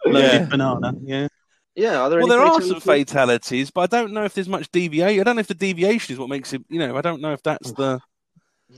Yeah. 0.05 0.45
banana. 0.45 0.93
Yeah. 1.03 1.27
Yeah, 1.75 2.01
are 2.01 2.09
there 2.09 2.19
Well, 2.19 2.31
any 2.33 2.39
there 2.41 2.41
are 2.41 2.61
some 2.61 2.81
fatalities? 2.81 3.05
fatalities, 3.09 3.71
but 3.71 3.81
I 3.93 3.97
don't 4.01 4.11
know 4.13 4.25
if 4.25 4.33
there's 4.33 4.49
much 4.49 4.69
deviation. 4.71 5.21
I 5.21 5.23
don't 5.23 5.35
know 5.37 5.39
if 5.41 5.47
the 5.47 5.53
deviation 5.53 6.13
is 6.13 6.19
what 6.19 6.27
makes 6.27 6.51
it. 6.53 6.63
You 6.67 6.79
know, 6.79 6.97
I 6.97 7.01
don't 7.01 7.21
know 7.21 7.31
if 7.33 7.41
that's 7.43 7.71
the. 7.71 8.01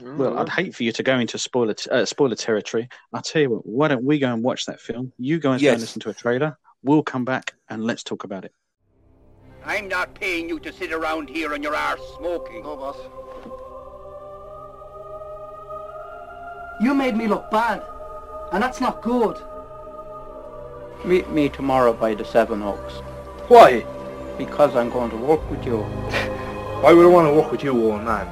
Well, 0.01 0.39
I'd 0.39 0.49
hate 0.49 0.73
for 0.75 0.83
you 0.83 0.91
to 0.91 1.03
go 1.03 1.19
into 1.19 1.37
spoiler 1.37 1.73
t- 1.73 1.89
uh, 1.89 2.05
spoiler 2.05 2.35
territory. 2.35 2.89
I'll 3.13 3.21
tell 3.21 3.41
you 3.43 3.49
what. 3.51 3.65
Why 3.65 3.87
don't 3.89 4.03
we 4.03 4.17
go 4.19 4.33
and 4.33 4.43
watch 4.43 4.65
that 4.65 4.79
film? 4.79 5.13
You 5.17 5.39
guys 5.39 5.61
go 5.61 5.65
Yes. 5.65 5.73
and 5.73 5.81
listen 5.81 6.01
to 6.01 6.09
a 6.09 6.13
trailer. 6.13 6.57
We'll 6.83 7.03
come 7.03 7.25
back 7.25 7.53
and 7.69 7.83
let's 7.83 8.03
talk 8.03 8.23
about 8.23 8.43
it. 8.45 8.53
I'm 9.65 9.87
not 9.87 10.13
paying 10.15 10.49
you 10.49 10.59
to 10.59 10.73
sit 10.73 10.91
around 10.91 11.29
here 11.29 11.53
on 11.53 11.63
your 11.63 11.75
arse 11.75 12.01
smoking. 12.17 12.63
No, 12.63 12.75
boss. 12.75 12.97
You 16.81 16.93
made 16.93 17.15
me 17.15 17.27
look 17.27 17.49
bad, 17.51 17.83
and 18.51 18.61
that's 18.61 18.81
not 18.81 19.01
good. 19.01 19.37
Meet 21.05 21.29
me 21.29 21.49
tomorrow 21.49 21.93
by 21.93 22.13
the 22.15 22.25
Seven 22.25 22.61
Oaks, 22.63 22.95
Why? 23.47 23.85
because 24.37 24.75
I'm 24.75 24.89
going 24.89 25.11
to 25.11 25.17
work 25.17 25.47
with 25.51 25.63
you. 25.65 25.77
Why 26.81 26.91
would 26.93 27.05
I 27.05 27.09
want 27.09 27.27
to 27.29 27.33
work 27.39 27.51
with 27.51 27.63
you, 27.63 27.71
old 27.71 28.03
man? 28.03 28.27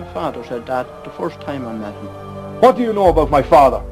Your 0.00 0.08
father 0.14 0.42
said 0.44 0.64
that 0.64 1.04
the 1.04 1.10
first 1.10 1.38
time 1.42 1.68
I 1.68 1.74
met 1.74 1.92
him. 1.92 2.06
What 2.62 2.74
do 2.74 2.82
you 2.82 2.94
know 2.94 3.08
about 3.08 3.28
my 3.28 3.42
father? 3.42 3.82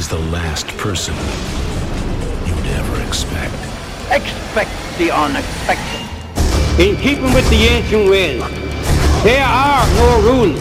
He's 0.00 0.08
the 0.08 0.30
last 0.32 0.66
person 0.78 1.14
you'd 2.46 2.66
ever 2.68 3.06
expect. 3.06 3.52
Expect 4.10 4.70
the 4.96 5.10
unexpected. 5.10 6.00
In 6.80 6.96
keeping 6.96 7.34
with 7.34 7.46
the 7.50 7.66
ancient 7.66 8.08
ways, 8.08 8.40
there 9.22 9.44
are 9.44 9.86
no 10.00 10.08
rules. 10.28 10.60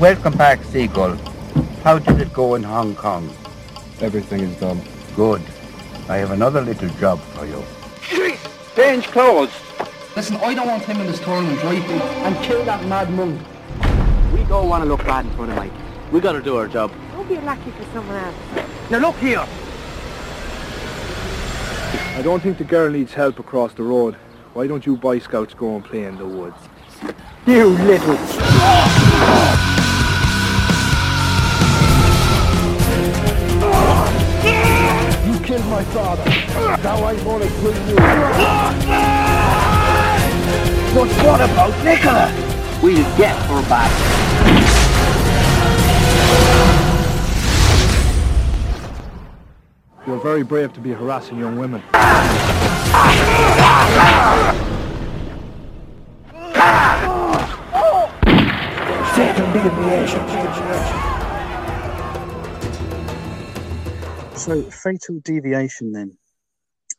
Welcome 0.00 0.38
back, 0.38 0.64
Seagull. 0.64 1.16
How 1.84 1.98
did 1.98 2.18
it 2.22 2.32
go 2.32 2.54
in 2.54 2.62
Hong 2.62 2.94
Kong? 2.94 3.28
Everything 4.00 4.40
is 4.40 4.56
done. 4.58 4.80
Good. 5.14 5.42
I 6.08 6.16
have 6.16 6.30
another 6.30 6.62
little 6.62 6.88
job 7.00 7.20
for 7.34 7.44
you. 7.44 7.62
Change 8.74 9.08
clothes. 9.08 9.67
Listen, 10.18 10.36
I 10.38 10.52
don't 10.52 10.66
want 10.66 10.82
him 10.82 11.00
in 11.00 11.06
this 11.06 11.20
tournament, 11.20 11.62
right? 11.62 11.80
And 11.80 12.36
kill 12.44 12.64
that 12.64 12.84
mad 12.86 13.08
monk. 13.12 13.40
We 14.32 14.42
don't 14.48 14.68
want 14.68 14.82
to 14.82 14.88
look 14.88 15.04
bad 15.04 15.24
in 15.24 15.30
front 15.36 15.52
of 15.52 15.56
Mike. 15.56 15.70
We 16.10 16.18
got 16.18 16.32
to 16.32 16.42
do 16.42 16.56
our 16.56 16.66
job. 16.66 16.90
Don't 17.12 17.28
be 17.28 17.36
lucky 17.36 17.70
for 17.70 17.84
someone 17.92 18.16
else. 18.16 18.34
Now 18.90 18.98
look 18.98 19.14
here. 19.18 19.46
I 22.16 22.22
don't 22.24 22.42
think 22.42 22.58
the 22.58 22.64
girl 22.64 22.90
needs 22.90 23.14
help 23.14 23.38
across 23.38 23.74
the 23.74 23.84
road. 23.84 24.16
Why 24.54 24.66
don't 24.66 24.84
you 24.84 24.96
Boy 24.96 25.20
Scouts 25.20 25.54
go 25.54 25.76
and 25.76 25.84
play 25.84 26.02
in 26.02 26.18
the 26.18 26.26
woods? 26.26 26.56
You 27.46 27.68
little. 27.68 28.14
You 35.28 35.38
killed 35.46 35.66
my 35.66 35.84
father. 35.94 36.24
Now 36.82 37.04
I'm 37.04 37.22
gonna 37.22 37.46
kill 37.46 39.28
you. 39.28 39.34
But 40.94 41.08
what 41.22 41.40
about 41.40 41.84
Nicola? 41.84 42.32
We'll 42.82 43.16
get 43.16 43.36
her 43.46 43.62
back. 43.68 43.92
You're 50.06 50.20
very 50.20 50.42
brave 50.42 50.72
to 50.72 50.80
be 50.80 50.92
harassing 50.92 51.38
young 51.38 51.58
women. 51.58 51.82
So, 64.36 64.62
Fatal 64.70 65.20
Deviation, 65.20 65.92
then. 65.92 66.16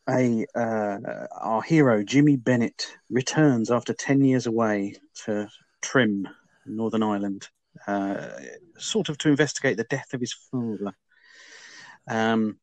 A 0.09 0.45
uh, 0.55 1.27
our 1.39 1.61
hero 1.61 2.03
Jimmy 2.03 2.35
Bennett 2.35 2.87
returns 3.09 3.69
after 3.69 3.93
ten 3.93 4.23
years 4.23 4.47
away 4.47 4.95
to 5.25 5.47
Trim, 5.81 6.27
Northern 6.65 7.03
Ireland, 7.03 7.47
uh, 7.85 8.29
sort 8.77 9.09
of 9.09 9.17
to 9.19 9.29
investigate 9.29 9.77
the 9.77 9.83
death 9.85 10.13
of 10.13 10.19
his 10.19 10.33
father. 10.33 10.93
Um, 12.07 12.57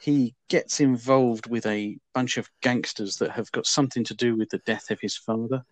he 0.00 0.34
gets 0.48 0.80
involved 0.80 1.46
with 1.46 1.66
a 1.66 1.98
bunch 2.14 2.38
of 2.38 2.48
gangsters 2.62 3.16
that 3.16 3.32
have 3.32 3.52
got 3.52 3.66
something 3.66 4.04
to 4.04 4.14
do 4.14 4.36
with 4.36 4.48
the 4.48 4.58
death 4.58 4.90
of 4.90 5.00
his 5.00 5.16
father. 5.16 5.64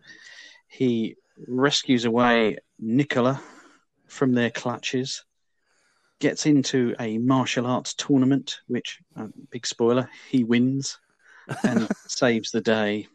He 0.68 1.16
rescues 1.46 2.04
away 2.04 2.58
Nicola 2.78 3.40
from 4.06 4.32
their 4.32 4.50
clutches 4.50 5.24
gets 6.18 6.46
into 6.46 6.94
a 6.98 7.18
martial 7.18 7.66
arts 7.66 7.94
tournament, 7.94 8.60
which, 8.68 8.98
uh, 9.16 9.28
big 9.50 9.66
spoiler, 9.66 10.08
he 10.30 10.44
wins 10.44 10.98
and 11.64 11.88
saves 12.06 12.50
the 12.50 12.60
day. 12.60 13.06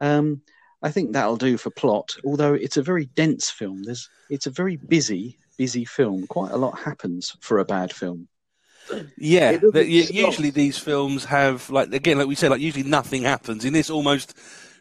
Um, 0.00 0.42
I 0.82 0.90
think 0.90 1.12
that'll 1.12 1.36
do 1.36 1.56
for 1.56 1.70
plot, 1.70 2.16
although 2.24 2.54
it's 2.54 2.76
a 2.76 2.82
very 2.82 3.06
dense 3.06 3.50
film. 3.50 3.82
There's, 3.82 4.08
it's 4.30 4.46
a 4.46 4.50
very 4.50 4.76
busy, 4.76 5.36
busy 5.56 5.84
film. 5.84 6.26
Quite 6.28 6.52
a 6.52 6.56
lot 6.56 6.78
happens 6.78 7.36
for 7.40 7.58
a 7.58 7.64
bad 7.64 7.92
film. 7.92 8.28
Yeah, 9.18 9.50
It 9.50 9.54
doesn't 9.60 9.74
that 9.74 9.88
you- 9.88 10.04
stop. 10.04 10.16
usually 10.16 10.50
these 10.50 10.78
films 10.78 11.24
have 11.26 11.68
like 11.68 11.92
again, 11.92 12.16
like 12.18 12.28
we 12.28 12.34
said, 12.34 12.50
like 12.50 12.60
usually 12.60 12.84
nothing 12.88 13.22
happens. 13.22 13.64
In 13.64 13.72
this, 13.72 13.90
almost, 13.90 14.34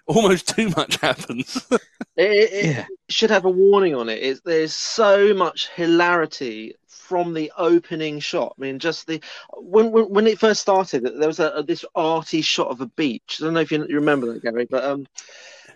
almost 0.08 0.50
too 0.56 0.70
much 0.70 0.98
happens. 0.98 1.66
It, 2.20 2.32
it, 2.32 2.54
it 2.54 2.66
Yeah. 2.66 2.86
should 3.10 3.30
have 3.30 3.46
a 3.46 3.50
warning 3.52 3.94
on 3.94 4.10
it. 4.10 4.24
It's, 4.24 4.42
there's 4.42 4.74
so 4.74 5.36
much 5.36 5.70
hilarity 5.76 6.74
from 6.88 7.36
the 7.36 7.52
opening 7.60 8.20
shot. 8.20 8.56
I 8.58 8.62
mean, 8.62 8.80
just 8.80 9.06
the 9.06 9.22
when 9.56 9.92
when, 9.92 10.06
when 10.06 10.26
it 10.26 10.40
first 10.40 10.62
started, 10.62 11.04
there 11.04 11.28
was 11.28 11.40
a, 11.40 11.50
a 11.52 11.62
this 11.62 11.86
arty 11.94 12.42
shot 12.42 12.70
of 12.70 12.82
a 12.82 12.88
beach. 12.88 13.38
I 13.40 13.44
don't 13.46 13.54
know 13.54 13.60
if 13.60 13.72
you, 13.72 13.86
you 13.88 13.96
remember 13.98 14.34
that, 14.34 14.42
Gary, 14.42 14.66
but 14.68 14.84
um, 14.84 15.06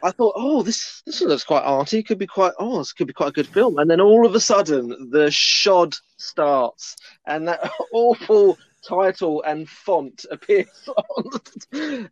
I 0.03 0.09
thought, 0.09 0.33
oh, 0.35 0.63
this 0.63 1.03
this 1.05 1.21
looks 1.21 1.43
quite 1.43 1.61
arty. 1.61 2.01
Could 2.01 2.17
be 2.17 2.25
quite 2.25 2.53
oh, 2.57 2.79
this 2.79 2.91
could 2.91 3.05
be 3.05 3.13
quite 3.13 3.29
a 3.29 3.33
good 3.33 3.47
film. 3.47 3.77
And 3.77 3.87
then 3.89 4.01
all 4.01 4.25
of 4.25 4.33
a 4.33 4.39
sudden, 4.39 5.11
the 5.11 5.29
shod 5.29 5.95
starts, 6.17 6.95
and 7.27 7.47
that 7.47 7.69
awful 7.93 8.57
title 8.83 9.43
and 9.43 9.69
font 9.69 10.25
appears 10.31 10.89
on, 10.97 11.29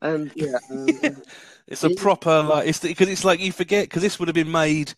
and 0.04 0.32
yeah. 0.36 0.58
Um, 0.70 0.88
It's 1.70 1.84
a 1.84 1.90
proper 1.92 2.42
like 2.44 2.68
it's 2.68 2.80
because 2.80 3.08
it's 3.10 3.24
like 3.24 3.40
you 3.40 3.52
forget 3.52 3.86
because 3.86 4.02
this 4.02 4.20
would 4.20 4.28
have 4.28 4.36
been 4.36 4.52
made. 4.52 4.94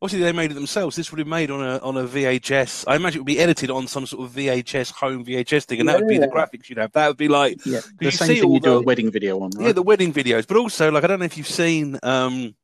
Obviously, 0.00 0.24
they 0.24 0.32
made 0.32 0.50
it 0.50 0.54
themselves. 0.54 0.96
This 0.96 1.12
would 1.12 1.18
have 1.18 1.26
been 1.26 1.30
made 1.30 1.50
on 1.50 1.62
a 1.62 1.78
on 1.78 1.96
a 1.96 2.04
VHS. 2.04 2.84
I 2.88 2.96
imagine 2.96 3.18
it 3.18 3.20
would 3.20 3.26
be 3.26 3.38
edited 3.38 3.70
on 3.70 3.86
some 3.86 4.04
sort 4.06 4.24
of 4.28 4.32
VHS 4.34 4.92
home 4.92 5.24
VHS 5.24 5.64
thing, 5.66 5.80
and 5.80 5.88
that 5.88 5.96
would 5.96 6.08
be 6.08 6.18
the 6.18 6.26
graphics 6.28 6.68
you'd 6.68 6.78
have. 6.78 6.90
That 6.92 7.06
would 7.08 7.16
be 7.16 7.28
like 7.28 7.58
Yeah, 7.64 7.80
you 8.00 8.10
the 8.10 8.16
same 8.16 8.26
see 8.28 8.34
thing 8.40 8.44
all 8.48 8.54
you 8.54 8.60
do 8.60 8.70
the- 8.70 8.76
a 8.78 8.82
wedding 8.82 9.10
video 9.12 9.40
on, 9.40 9.50
right? 9.56 9.66
yeah, 9.66 9.72
the 9.72 9.82
wedding 9.82 10.12
videos, 10.12 10.46
but 10.46 10.56
also 10.56 10.90
like 10.90 11.04
I 11.04 11.06
don't 11.06 11.18
know 11.20 11.24
if 11.24 11.36
you've 11.36 11.46
seen. 11.48 11.98
um 12.02 12.54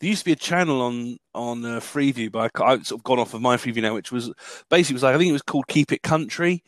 there 0.00 0.08
used 0.10 0.20
to 0.20 0.24
be 0.26 0.32
a 0.32 0.36
channel 0.36 0.82
on 0.82 1.18
on 1.34 1.64
uh, 1.64 1.78
Freeview, 1.80 2.32
but 2.32 2.50
I, 2.60 2.64
I've 2.64 2.86
sort 2.86 2.98
of 3.00 3.04
gone 3.04 3.18
off 3.20 3.32
of 3.34 3.40
my 3.40 3.56
Freeview 3.56 3.82
now, 3.82 3.94
which 3.94 4.10
was 4.10 4.32
basically 4.70 4.94
was 4.94 5.02
like 5.04 5.14
I 5.14 5.18
think 5.18 5.28
it 5.30 5.32
was 5.32 5.42
called 5.42 5.66
Keep 5.68 5.92
It 5.92 6.02
Country, 6.02 6.62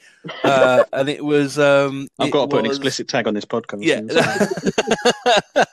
uh, 0.45 0.85
and 0.93 1.09
it 1.09 1.25
was. 1.25 1.59
um 1.59 2.07
I've 2.19 2.29
it 2.29 2.33
got 2.33 2.43
to 2.43 2.49
put 2.57 2.61
an 2.61 2.67
explicit 2.67 3.09
tag 3.09 3.27
on 3.27 3.35
this 3.35 3.45
podcast. 3.45 3.83
Yeah, 3.83 4.01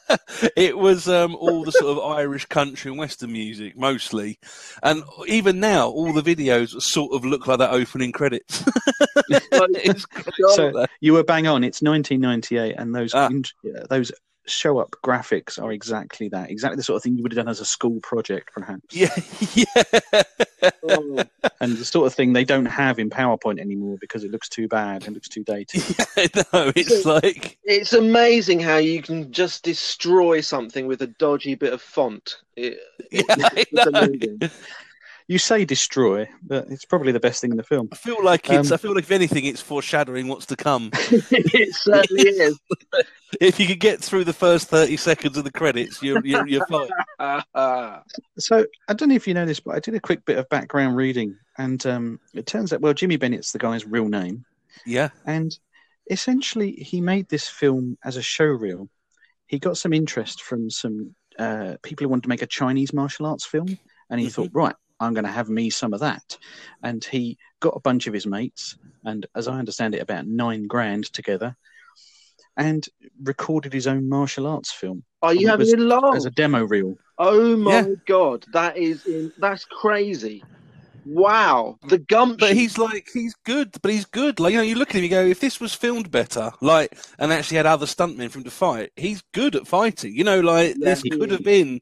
it 0.55 0.77
was 0.77 1.07
um, 1.07 1.35
all 1.35 1.63
the 1.63 1.71
sort 1.71 1.97
of 1.97 2.03
Irish 2.11 2.45
country 2.45 2.89
and 2.91 2.99
western 2.99 3.31
music 3.31 3.77
mostly, 3.77 4.39
and 4.83 5.03
even 5.27 5.59
now 5.59 5.89
all 5.89 6.13
the 6.13 6.21
videos 6.21 6.79
sort 6.81 7.13
of 7.13 7.25
look 7.25 7.47
like 7.47 7.59
that 7.59 7.71
opening 7.71 8.11
credits. 8.11 8.63
It's 9.29 10.05
so 10.55 10.85
you 11.01 11.13
were 11.13 11.23
bang 11.23 11.47
on. 11.47 11.63
It's 11.63 11.81
1998, 11.81 12.75
and 12.77 12.95
those 12.95 13.13
Ah. 13.13 13.27
in- 13.27 13.43
those 13.89 14.11
show 14.47 14.79
up 14.79 14.95
graphics 15.03 15.61
are 15.61 15.71
exactly 15.71 16.29
that. 16.29 16.49
Exactly 16.49 16.77
the 16.77 16.83
sort 16.83 16.97
of 16.97 17.03
thing 17.03 17.15
you 17.17 17.23
would 17.23 17.31
have 17.31 17.37
done 17.37 17.49
as 17.49 17.59
a 17.59 17.65
school 17.65 17.99
project, 18.01 18.51
perhaps. 18.53 18.95
yeah, 18.95 19.13
yeah. 19.53 20.21
Oh, 20.83 21.23
And 21.61 21.77
the 21.77 21.85
sort 21.85 22.07
of 22.07 22.13
thing 22.13 22.33
they 22.33 22.43
don't 22.45 22.65
have 22.65 22.99
in 22.99 23.09
PowerPoint 23.09 23.59
anymore 23.59 23.97
because 23.99 24.23
it 24.23 24.31
looks 24.31 24.49
too 24.49 24.67
bad 24.67 25.05
and 25.05 25.13
looks 25.13 25.29
too 25.29 25.43
dated. 25.43 25.83
Yeah, 26.17 26.27
no, 26.53 26.71
it's 26.75 27.05
like 27.05 27.57
it's 27.63 27.93
amazing 27.93 28.59
how 28.59 28.77
you 28.77 29.01
can 29.03 29.31
just 29.31 29.63
destroy 29.63 30.41
something 30.41 30.87
with 30.87 31.01
a 31.03 31.07
dodgy 31.07 31.53
bit 31.55 31.73
of 31.73 31.81
font. 31.81 32.37
It, 32.55 32.79
yeah, 33.11 33.21
I 33.29 33.65
it's 33.71 33.85
know. 33.91 34.01
amazing. 34.01 34.39
You 35.29 35.37
say 35.37 35.65
destroy, 35.65 36.29
but 36.41 36.67
it's 36.69 36.85
probably 36.85 37.11
the 37.11 37.19
best 37.19 37.41
thing 37.41 37.51
in 37.51 37.57
the 37.57 37.63
film. 37.63 37.89
I 37.91 37.97
feel 37.97 38.23
like 38.23 38.49
it's. 38.49 38.71
Um, 38.71 38.75
I 38.75 38.77
feel 38.77 38.95
like 38.95 39.03
if 39.03 39.11
anything, 39.11 39.43
it's 39.43 39.59
foreshadowing 39.59 40.29
what's 40.29 40.45
to 40.47 40.55
come. 40.55 40.89
it 41.11 41.75
certainly 41.75 42.23
is. 42.29 42.57
if 43.41 43.59
you 43.59 43.67
could 43.67 43.81
get 43.81 43.99
through 43.99 44.23
the 44.23 44.31
first 44.31 44.69
thirty 44.69 44.95
seconds 44.95 45.35
of 45.35 45.43
the 45.43 45.51
credits, 45.51 46.01
you're 46.01 46.25
you're, 46.25 46.47
you're 46.47 46.65
fine. 46.67 46.87
So 48.39 48.65
I 48.87 48.93
don't 48.93 49.09
know 49.09 49.15
if 49.15 49.27
you 49.27 49.33
know 49.33 49.45
this, 49.45 49.59
but 49.59 49.75
I 49.75 49.79
did 49.79 49.95
a 49.95 49.99
quick 49.99 50.23
bit 50.25 50.37
of 50.37 50.47
background 50.49 50.95
reading, 50.95 51.35
and 51.57 51.83
um, 51.85 52.19
it 52.33 52.45
turns 52.45 52.71
out 52.71 52.79
well, 52.81 52.93
Jimmy 52.93 53.17
Bennett's 53.17 53.51
the 53.51 53.59
guy's 53.59 53.85
real 53.85 54.07
name, 54.07 54.45
Yeah, 54.85 55.09
and 55.25 55.51
essentially 56.09 56.71
he 56.71 57.01
made 57.01 57.27
this 57.27 57.49
film 57.49 57.97
as 58.03 58.15
a 58.17 58.21
showreel. 58.21 58.87
He 59.47 59.59
got 59.59 59.77
some 59.77 59.91
interest 59.93 60.41
from 60.43 60.69
some 60.69 61.15
uh, 61.37 61.75
people 61.83 62.05
who 62.05 62.09
wanted 62.09 62.23
to 62.23 62.29
make 62.29 62.41
a 62.41 62.47
Chinese 62.47 62.93
martial 62.93 63.25
arts 63.25 63.45
film, 63.45 63.77
and 64.09 64.19
he 64.21 64.27
Mhm. 64.27 64.31
thought, 64.31 64.49
right, 64.53 64.75
I'm 64.99 65.13
going 65.13 65.25
to 65.25 65.31
have 65.31 65.49
me 65.49 65.69
some 65.69 65.93
of 65.93 65.99
that. 66.01 66.37
And 66.83 67.03
he 67.03 67.37
got 67.59 67.75
a 67.75 67.81
bunch 67.81 68.07
of 68.07 68.13
his 68.13 68.25
mates, 68.25 68.77
and 69.03 69.25
as 69.35 69.47
I 69.47 69.57
understand 69.57 69.95
it, 69.95 70.01
about 70.01 70.27
nine 70.27 70.67
grand 70.67 71.11
together, 71.13 71.55
and 72.55 72.85
recorded 73.23 73.73
his 73.73 73.87
own 73.87 74.09
martial 74.09 74.47
arts 74.47 74.71
film 74.71 75.03
are 75.21 75.33
you 75.33 75.47
having 75.47 75.67
was 75.67 75.73
a 75.73 75.77
laugh? 75.77 76.15
as 76.15 76.25
a 76.25 76.31
demo 76.31 76.63
reel. 76.65 76.97
Oh 77.17 77.55
my 77.57 77.71
Yeah. 77.71 77.85
god, 78.07 78.45
that 78.53 78.77
is 78.77 79.05
in, 79.05 79.31
that's 79.39 79.65
crazy. 79.65 80.43
Wow, 81.05 81.77
the 81.87 81.97
gumption. 81.99 82.37
but 82.49 82.53
he's 82.55 82.77
like 82.77 83.07
he's 83.13 83.33
good, 83.45 83.71
but 83.81 83.91
he's 83.91 84.05
good. 84.05 84.39
Like 84.39 84.51
you 84.51 84.57
know, 84.57 84.63
you 84.63 84.75
look 84.75 84.89
at 84.89 84.95
him, 84.95 85.03
you 85.03 85.09
go, 85.09 85.23
if 85.25 85.39
this 85.39 85.59
was 85.59 85.73
filmed 85.73 86.11
better, 86.11 86.51
like 86.61 86.97
and 87.17 87.31
actually 87.31 87.57
had 87.57 87.65
other 87.65 87.85
stuntmen 87.85 88.29
for 88.29 88.39
him 88.39 88.43
to 88.43 88.51
fight, 88.51 88.91
he's 88.95 89.23
good 89.33 89.55
at 89.55 89.67
fighting. 89.67 90.15
You 90.15 90.23
know, 90.25 90.41
like 90.41 90.75
Yeah, 90.77 90.83
this 90.85 91.03
could 91.03 91.31
is. 91.31 91.31
have 91.31 91.43
been. 91.43 91.81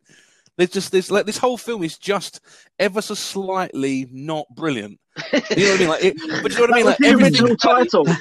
There's 0.57 0.69
just 0.69 0.91
this 0.91 1.11
like 1.11 1.25
this 1.25 1.37
whole 1.37 1.57
film 1.57 1.83
is 1.83 1.97
just 1.97 2.39
ever 2.79 3.01
so 3.01 3.13
slightly 3.13 4.07
not 4.11 4.45
brilliant. 4.55 4.99
You 5.31 5.39
know 5.39 5.41
what 5.41 5.51
I 5.53 5.77
mean? 5.77 5.87
Like, 5.89 6.03
it, 6.03 6.17
but 6.43 6.51
you 6.51 6.57
know 6.57 6.61
what 6.61 6.73
I 6.73 6.77
mean? 6.77 6.85
Like 6.85 6.97
the 6.97 7.13
original 7.13 7.55
title. 7.57 8.05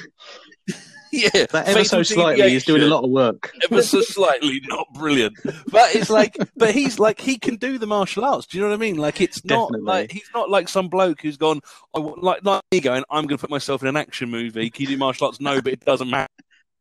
Yeah, 1.11 1.45
That 1.51 1.67
ever 1.69 1.85
so 1.85 2.03
slightly 2.03 2.55
is 2.55 2.65
doing 2.65 2.81
a 2.81 2.87
lot 2.87 3.05
of 3.05 3.09
work. 3.09 3.53
ever 3.63 3.81
so 3.81 4.01
slightly 4.01 4.59
not 4.67 4.85
brilliant. 4.95 5.37
But 5.71 5.95
it's 5.95 6.09
like, 6.09 6.35
but 6.57 6.73
he's 6.73 6.99
like, 6.99 7.21
he 7.21 7.37
can 7.37 7.55
do 7.55 7.77
the 7.77 7.87
martial 7.87 8.25
arts. 8.25 8.47
Do 8.47 8.57
you 8.57 8.63
know 8.63 8.69
what 8.69 8.75
I 8.75 8.79
mean? 8.79 8.97
Like, 8.97 9.21
it's 9.21 9.45
not 9.45 9.67
Definitely. 9.69 9.85
like 9.87 10.11
he's 10.11 10.29
not 10.33 10.49
like 10.49 10.67
some 10.67 10.89
bloke 10.89 11.21
who's 11.21 11.37
gone, 11.37 11.61
I 11.95 11.99
want, 11.99 12.21
like, 12.21 12.43
like 12.43 12.61
me 12.69 12.81
going, 12.81 13.05
I'm 13.09 13.27
going 13.27 13.37
to 13.37 13.41
put 13.41 13.49
myself 13.49 13.81
in 13.81 13.87
an 13.87 13.95
action 13.95 14.29
movie. 14.29 14.69
Can 14.69 14.81
you 14.81 14.87
do 14.89 14.97
martial 14.97 15.27
arts? 15.27 15.39
No, 15.39 15.61
but 15.61 15.71
it 15.71 15.85
doesn't 15.85 16.09
matter. 16.09 16.27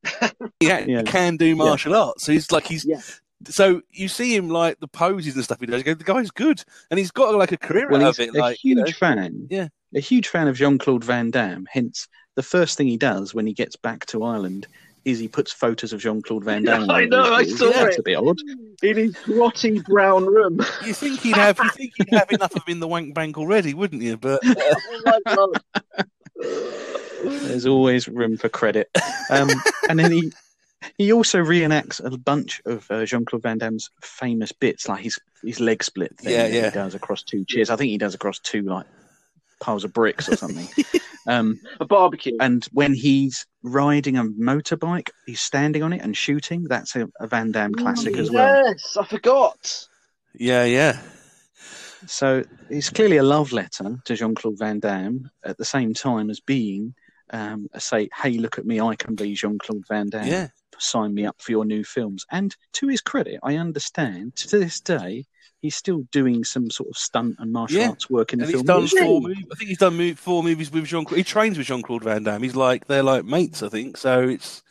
He 0.58 0.66
Yeah. 0.66 1.02
can 1.04 1.36
do 1.36 1.54
martial 1.54 1.94
arts. 1.94 2.24
So 2.24 2.32
he's 2.32 2.50
like, 2.50 2.66
he's. 2.66 2.84
Yeah. 2.84 3.02
So 3.46 3.82
you 3.90 4.08
see 4.08 4.34
him 4.34 4.48
like 4.48 4.80
the 4.80 4.88
poses 4.88 5.34
and 5.34 5.44
stuff 5.44 5.60
he 5.60 5.66
does. 5.66 5.78
You 5.78 5.84
go, 5.84 5.94
the 5.94 6.04
guy's 6.04 6.30
good, 6.30 6.62
and 6.90 6.98
he's 6.98 7.10
got 7.10 7.34
like 7.34 7.52
a 7.52 7.56
career 7.58 7.88
Well, 7.90 8.02
out 8.02 8.16
he's 8.16 8.28
of 8.28 8.34
it. 8.34 8.38
a 8.38 8.40
Like, 8.40 8.56
huge 8.56 8.78
you 8.78 8.84
know, 8.84 8.90
fan. 8.92 9.46
Yeah. 9.50 9.68
a 9.94 10.00
huge 10.00 10.28
fan 10.28 10.48
of 10.48 10.56
Jean 10.56 10.78
Claude 10.78 11.04
Van 11.04 11.30
Damme. 11.30 11.66
Hence, 11.70 12.08
the 12.36 12.42
first 12.42 12.76
thing 12.78 12.86
he 12.88 12.96
does 12.96 13.34
when 13.34 13.46
he 13.46 13.52
gets 13.52 13.76
back 13.76 14.06
to 14.06 14.24
Ireland 14.24 14.66
is 15.04 15.18
he 15.18 15.28
puts 15.28 15.52
photos 15.52 15.92
of 15.92 16.00
Jean 16.00 16.22
Claude 16.22 16.44
Van 16.44 16.62
Damme. 16.62 16.88
I 16.90 17.04
know, 17.04 17.34
I 17.34 17.44
his 17.44 17.58
saw 17.58 17.66
walls. 17.66 17.74
That's 17.76 17.98
a 17.98 18.02
bit 18.02 18.16
odd. 18.16 18.38
in 18.82 18.96
his 18.96 19.14
grotty 19.16 19.84
brown 19.84 20.24
room. 20.24 20.60
you 20.86 20.94
think 20.94 21.20
he'd 21.20 21.36
have, 21.36 21.58
you 21.58 21.68
think 21.70 21.92
he'd 21.98 22.08
have 22.14 22.30
enough 22.30 22.56
of 22.56 22.62
him 22.66 22.72
in 22.72 22.80
the 22.80 22.88
wank 22.88 23.12
bank 23.14 23.36
already, 23.36 23.74
wouldn't 23.74 24.00
you? 24.00 24.16
But 24.16 24.40
oh 24.44 25.02
my 25.04 25.34
god. 25.34 25.60
There's 27.22 27.66
always 27.66 28.08
room 28.08 28.36
for 28.36 28.48
credit. 28.48 28.88
Um, 29.30 29.48
and 29.88 29.98
then 29.98 30.12
he 30.12 30.32
he 30.98 31.12
also 31.12 31.38
reenacts 31.38 32.04
a 32.04 32.16
bunch 32.16 32.60
of 32.66 32.90
uh, 32.90 33.04
Jean 33.04 33.24
Claude 33.24 33.42
Van 33.42 33.58
Damme's 33.58 33.90
famous 34.02 34.52
bits, 34.52 34.88
like 34.88 35.02
his 35.02 35.18
his 35.42 35.60
leg 35.60 35.82
split 35.82 36.16
thing. 36.18 36.32
Yeah, 36.32 36.44
that 36.44 36.52
yeah. 36.52 36.64
He 36.66 36.74
does 36.74 36.94
across 36.94 37.22
two 37.22 37.44
chairs. 37.46 37.70
I 37.70 37.76
think 37.76 37.90
he 37.90 37.98
does 37.98 38.14
across 38.14 38.38
two 38.38 38.62
like 38.62 38.86
piles 39.60 39.84
of 39.84 39.92
bricks 39.92 40.28
or 40.28 40.36
something. 40.36 40.68
um, 41.26 41.60
A 41.80 41.84
barbecue. 41.84 42.36
and 42.40 42.66
when 42.72 42.92
he's 42.94 43.46
riding 43.62 44.16
a 44.16 44.24
motorbike, 44.24 45.08
he's 45.26 45.40
standing 45.40 45.82
on 45.82 45.92
it 45.92 46.02
and 46.02 46.16
shooting. 46.16 46.64
That's 46.64 46.96
a, 46.96 47.08
a 47.20 47.26
Van 47.26 47.50
Damme 47.52 47.74
classic 47.74 48.16
as 48.16 48.30
well. 48.30 48.64
Yes, 48.66 48.96
I 48.96 49.04
forgot. 49.06 49.86
yeah, 50.34 50.64
yeah. 50.64 51.00
So 52.06 52.44
it's 52.68 52.90
clearly 52.90 53.16
a 53.16 53.22
love 53.22 53.52
letter 53.52 53.96
to 54.04 54.14
Jean 54.14 54.34
Claude 54.34 54.58
Van 54.58 54.78
Damme 54.80 55.30
at 55.42 55.56
the 55.56 55.64
same 55.64 55.94
time 55.94 56.28
as 56.28 56.40
being 56.40 56.94
um, 57.30 57.68
say, 57.78 58.08
hey, 58.22 58.32
look 58.32 58.58
at 58.58 58.66
me, 58.66 58.80
I 58.80 58.96
can 58.96 59.14
be 59.14 59.34
Jean 59.34 59.58
Claude 59.58 59.86
Van 59.88 60.08
Damme. 60.08 60.26
Yeah. 60.26 60.48
Sign 60.78 61.14
me 61.14 61.24
up 61.24 61.40
for 61.40 61.52
your 61.52 61.64
new 61.64 61.84
films. 61.84 62.24
And 62.30 62.54
to 62.74 62.88
his 62.88 63.00
credit, 63.00 63.40
I 63.42 63.56
understand 63.56 64.36
to 64.36 64.58
this 64.58 64.80
day 64.80 65.26
he's 65.60 65.74
still 65.76 66.02
doing 66.12 66.44
some 66.44 66.70
sort 66.70 66.88
of 66.90 66.96
stunt 66.96 67.36
and 67.38 67.52
martial 67.52 67.78
Yeah. 67.80 67.88
arts 67.90 68.10
work 68.10 68.32
in 68.32 68.38
the 68.40 68.44
And 68.44 68.52
film 68.66 68.82
he's 68.82 68.92
done 68.92 69.06
four 69.06 69.20
movies. 69.22 69.44
I 69.50 69.54
think 69.56 69.68
he's 69.68 69.78
done 69.78 69.96
mo- 69.96 70.14
four 70.14 70.42
movies 70.42 70.70
with 70.70 70.84
Jean. 70.86 71.06
He 71.06 71.24
trains 71.24 71.56
with 71.58 71.66
Jean 71.66 71.82
Claude 71.82 72.04
Van 72.04 72.22
Damme. 72.22 72.42
He's 72.42 72.56
like 72.56 72.86
they're 72.86 73.02
like 73.02 73.24
mates, 73.24 73.62
I 73.62 73.68
think. 73.68 73.96
So 73.96 74.28
it's, 74.28 74.62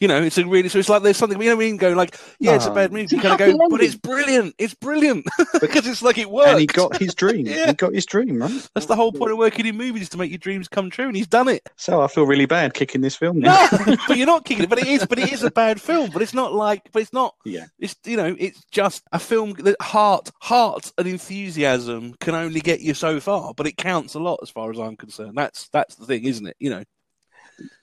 you 0.00 0.08
know, 0.08 0.22
it's 0.22 0.38
a 0.38 0.46
really. 0.46 0.68
So 0.68 0.78
it's 0.78 0.88
like 0.88 1.02
there's 1.02 1.16
something. 1.16 1.40
You 1.42 1.50
know, 1.50 1.56
what 1.56 1.62
I 1.64 1.66
mean, 1.66 1.76
go 1.76 1.92
like, 1.92 2.16
yeah, 2.38 2.54
it's 2.54 2.66
a 2.66 2.70
Ah. 2.70 2.74
bad 2.74 2.92
movie. 2.92 3.14
You 3.14 3.20
kind 3.20 3.34
of 3.34 3.40
happy 3.40 3.52
go, 3.58 3.68
but 3.68 3.82
it's 3.82 3.96
brilliant. 3.96 4.54
It's 4.56 4.74
brilliant 4.74 5.26
because 5.60 5.86
it's 5.86 6.00
like 6.02 6.16
it 6.18 6.30
works. 6.30 6.50
And 6.50 6.60
he 6.60 6.66
got 6.66 6.96
his 6.96 7.14
dream. 7.14 7.46
Yeah. 7.48 7.66
He 7.68 7.72
got 7.74 7.92
his 7.94 8.06
dream, 8.06 8.40
right? 8.40 8.68
That's 8.74 8.86
the 8.86 8.96
whole 8.96 9.12
point 9.12 9.32
of 9.32 9.38
working 9.38 9.66
in 9.66 9.76
movies 9.76 10.02
is 10.02 10.08
to 10.10 10.16
make 10.18 10.30
your 10.30 10.38
dreams 10.38 10.68
come 10.68 10.88
true, 10.90 11.06
and 11.08 11.16
he's 11.16 11.26
done 11.26 11.48
it. 11.48 11.68
So 11.76 12.00
I 12.00 12.06
feel 12.08 12.24
really 12.26 12.46
bad 12.46 12.74
kicking 12.74 13.00
this 13.00 13.16
film 13.16 13.40
now. 13.40 13.68
No, 13.86 13.96
but 14.06 14.16
you're 14.16 14.26
not 14.26 14.44
kicking 14.44 14.64
it. 14.64 14.70
But 14.70 14.78
it 14.78 14.86
is. 14.86 15.04
But 15.06 15.18
it 15.18 15.32
is 15.32 15.42
a 15.42 15.50
bad 15.50 15.80
film. 15.80 16.10
But 16.12 16.22
it's 16.22 16.34
not 16.34 16.54
like. 16.54 16.88
But 16.92 17.02
it's 17.02 17.12
not. 17.12 17.34
Yeah. 17.44 17.66
It's 17.78 17.96
you 18.06 18.16
know. 18.16 18.34
It's 18.38 18.62
just 18.70 19.02
a 19.12 19.18
film 19.18 19.54
that 19.54 19.80
heart, 19.82 20.17
heart, 20.40 20.92
and 20.98 21.06
enthusiasm 21.06 22.14
can 22.20 22.34
only 22.34 22.60
get 22.60 22.80
you 22.80 22.94
so 22.94 23.20
far. 23.20 23.54
But 23.54 23.66
it 23.66 23.76
counts 23.76 24.14
a 24.14 24.18
lot 24.20 24.40
as 24.42 24.50
far 24.50 24.70
as 24.70 24.78
I'm 24.78 24.96
concerned. 24.96 25.34
That's 25.36 25.68
that's 25.70 25.94
the 25.96 26.06
thing, 26.06 26.24
isn't 26.24 26.46
it? 26.46 26.56
You 26.58 26.70
know. 26.70 26.84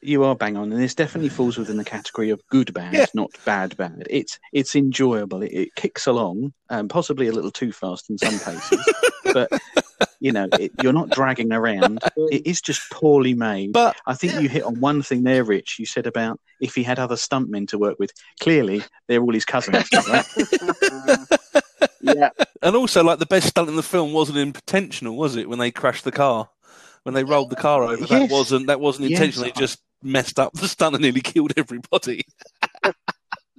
You 0.01 0.23
are 0.23 0.35
bang 0.37 0.55
on, 0.55 0.71
and 0.71 0.81
this 0.81 0.95
definitely 0.95 1.27
falls 1.27 1.57
within 1.57 1.75
the 1.75 1.83
category 1.83 2.29
of 2.29 2.41
good 2.49 2.73
bad, 2.73 2.93
Yeah. 2.93 3.05
not 3.13 3.31
bad 3.43 3.75
bad. 3.75 4.07
It's 4.09 4.39
it's 4.53 4.73
enjoyable. 4.73 5.41
It, 5.41 5.51
it 5.51 5.75
kicks 5.75 6.07
along, 6.07 6.53
um, 6.69 6.87
possibly 6.87 7.27
a 7.27 7.33
little 7.33 7.51
too 7.51 7.73
fast 7.73 8.09
in 8.09 8.17
some 8.17 8.39
places, 8.39 8.79
but 9.33 9.49
you 10.21 10.31
know 10.31 10.47
it, 10.53 10.71
you're 10.81 10.93
not 10.93 11.09
dragging 11.09 11.51
around. 11.51 11.99
It 12.15 12.47
is 12.47 12.61
just 12.61 12.89
poorly 12.89 13.33
made. 13.33 13.73
But 13.73 13.97
I 14.07 14.13
think 14.13 14.39
you 14.39 14.47
hit 14.47 14.63
on 14.63 14.79
one 14.79 15.01
thing 15.01 15.23
there, 15.23 15.43
Rich. 15.43 15.75
You 15.77 15.85
said 15.85 16.07
about 16.07 16.39
if 16.61 16.73
he 16.73 16.83
had 16.83 16.97
other 16.97 17.15
stuntmen 17.15 17.67
to 17.69 17.77
work 17.77 17.99
with. 17.99 18.11
Clearly, 18.39 18.81
they're 19.09 19.21
all 19.21 19.33
his 19.33 19.43
cousins, 19.43 19.89
right? 20.07 20.25
Yeah. 22.05 22.29
And 22.61 22.75
also, 22.75 23.03
like 23.03 23.19
the 23.19 23.25
best 23.25 23.47
stunt 23.47 23.69
in 23.69 23.75
the 23.75 23.83
film 23.83 24.13
wasn't 24.13 24.37
intentional, 24.37 25.15
was 25.17 25.35
it? 25.35 25.49
When 25.49 25.59
they 25.59 25.71
crashed 25.71 26.03
the 26.03 26.11
car, 26.11 26.49
when 27.03 27.13
they 27.15 27.23
rolled 27.23 27.49
the 27.49 27.55
car 27.55 27.83
over, 27.83 28.05
that 28.05 28.21
Yes. 28.21 28.31
wasn't 28.31 28.67
that 28.67 28.79
wasn't 28.79 29.09
Yes. 29.09 29.19
intentional. 29.19 29.47
It 29.49 29.55
just 29.55 29.79
messed 30.03 30.39
up 30.39 30.53
the 30.53 30.67
stunt 30.67 30.95
and 30.95 31.01
nearly 31.03 31.21
killed 31.21 31.53
everybody. 31.57 32.25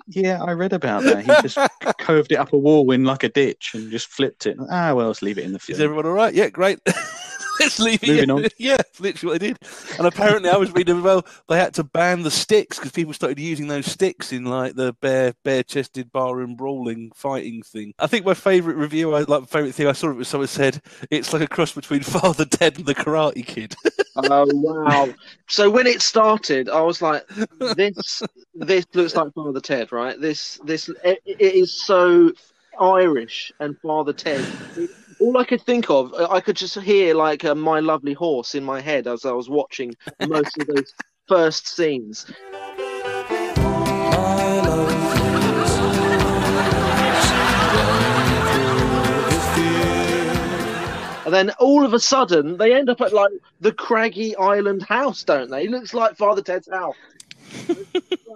Yeah, 0.09 0.41
I 0.43 0.53
read 0.53 0.73
about 0.73 1.03
that. 1.03 1.21
He 1.25 1.49
just 1.49 1.59
curved 1.99 2.31
it 2.31 2.37
up 2.37 2.53
a 2.53 2.59
wall 2.59 2.89
in 2.93 3.03
like 3.05 3.25
a 3.25 3.29
ditch 3.29 3.73
and 3.75 3.91
just 3.91 4.07
flipped 4.07 4.47
it. 4.47 4.57
Ah, 4.71 4.95
well, 4.95 5.09
let's 5.09 5.23
leave 5.23 5.39
it 5.39 5.45
in 5.45 5.53
the 5.53 5.59
film. 5.59 5.75
Is 5.75 5.81
everyone 5.81 6.07
all 6.07 6.13
right? 6.13 6.33
Yeah, 6.33 6.49
great. 6.49 6.79
Let's 7.61 7.79
leave 7.79 8.03
it. 8.03 8.09
Moving 8.09 8.29
yeah, 8.29 8.35
on. 8.35 8.49
Yeah, 8.59 8.77
literally 9.01 9.33
what 9.33 9.41
they 9.41 9.49
did. 9.49 9.59
And 9.99 10.07
apparently, 10.07 10.51
I 10.51 10.57
was 10.57 10.73
reading 10.73 10.99
as 10.99 11.03
well. 11.03 11.27
They 11.49 11.59
had 11.59 11.75
to 11.75 11.85
ban 11.85 12.23
the 12.23 12.31
sticks 12.31 12.79
because 12.79 12.93
people 12.93 13.13
started 13.13 13.39
using 13.39 13.69
those 13.69 13.87
sticks 13.87 14.33
in 14.33 14.45
like 14.45 14.75
the 14.75 14.95
bare, 15.01 15.35
bare-chested 15.45 16.13
barroom 16.13 16.55
brawling 16.57 17.13
fighting 17.15 17.63
thing. 17.63 17.95
I 17.99 18.07
think 18.07 18.27
my 18.27 18.35
favourite 18.35 18.77
review, 18.77 19.15
I 19.15 19.23
like 19.23 19.49
favourite 19.49 19.75
thing 19.75 19.87
I 19.87 19.93
saw 19.93 20.11
it 20.11 20.17
was 20.17 20.29
someone 20.29 20.49
said 20.49 20.81
it's 21.11 21.33
like 21.33 21.43
a 21.43 21.49
cross 21.49 21.73
between 21.73 22.03
Father 22.03 22.45
Ted 22.45 22.79
and 22.79 22.87
the 22.87 22.95
Karate 22.95 23.47
Kid. 23.47 23.75
Oh 24.19 24.49
wow! 24.55 25.13
So 25.47 25.69
when 25.69 25.87
it 25.87 26.01
started, 26.01 26.71
I 26.71 26.81
was 26.81 27.03
like, 27.03 27.29
"This, 27.77 28.23
this 28.55 28.87
looks 28.95 29.15
like 29.15 29.35
Father 29.35 29.61
Ted, 29.61 29.93
right? 29.93 30.19
This, 30.19 30.59
this, 30.65 30.89
it, 31.05 31.19
it 31.27 31.39
is 31.39 31.71
so 31.71 32.33
Irish 32.81 33.53
and 33.61 33.79
Father 33.81 34.15
Ted." 34.15 34.43
All 35.19 35.39
I 35.39 35.45
could 35.45 35.63
think 35.63 35.89
of, 35.89 36.13
I 36.15 36.41
could 36.41 36.57
just 36.57 36.79
hear 36.79 37.15
like 37.15 37.45
a 37.45 37.55
"My 37.55 37.81
Lovely 37.81 38.13
Horse" 38.13 38.55
in 38.55 38.63
my 38.63 38.81
head 38.81 39.07
as 39.07 39.25
I 39.25 39.33
was 39.33 39.49
watching 39.49 39.95
most 40.27 40.59
of 40.59 40.67
those 40.67 40.93
first 41.29 41.69
scenes. 41.69 42.27
And 51.25 51.35
then 51.35 51.51
all 51.59 51.85
of 51.85 51.93
a 51.93 51.99
sudden, 51.99 52.57
they 52.57 52.73
end 52.73 52.89
up 52.89 53.01
at 53.01 53.13
like 53.13 53.33
the 53.61 53.73
craggy 53.73 54.37
island 54.37 54.83
house, 54.83 55.25
don't 55.25 55.51
they? 55.51 55.65
It 55.65 55.71
looks 55.71 55.93
like 55.93 56.17
Father 56.17 56.43
Ted's 56.43 56.69
house. 56.71 56.95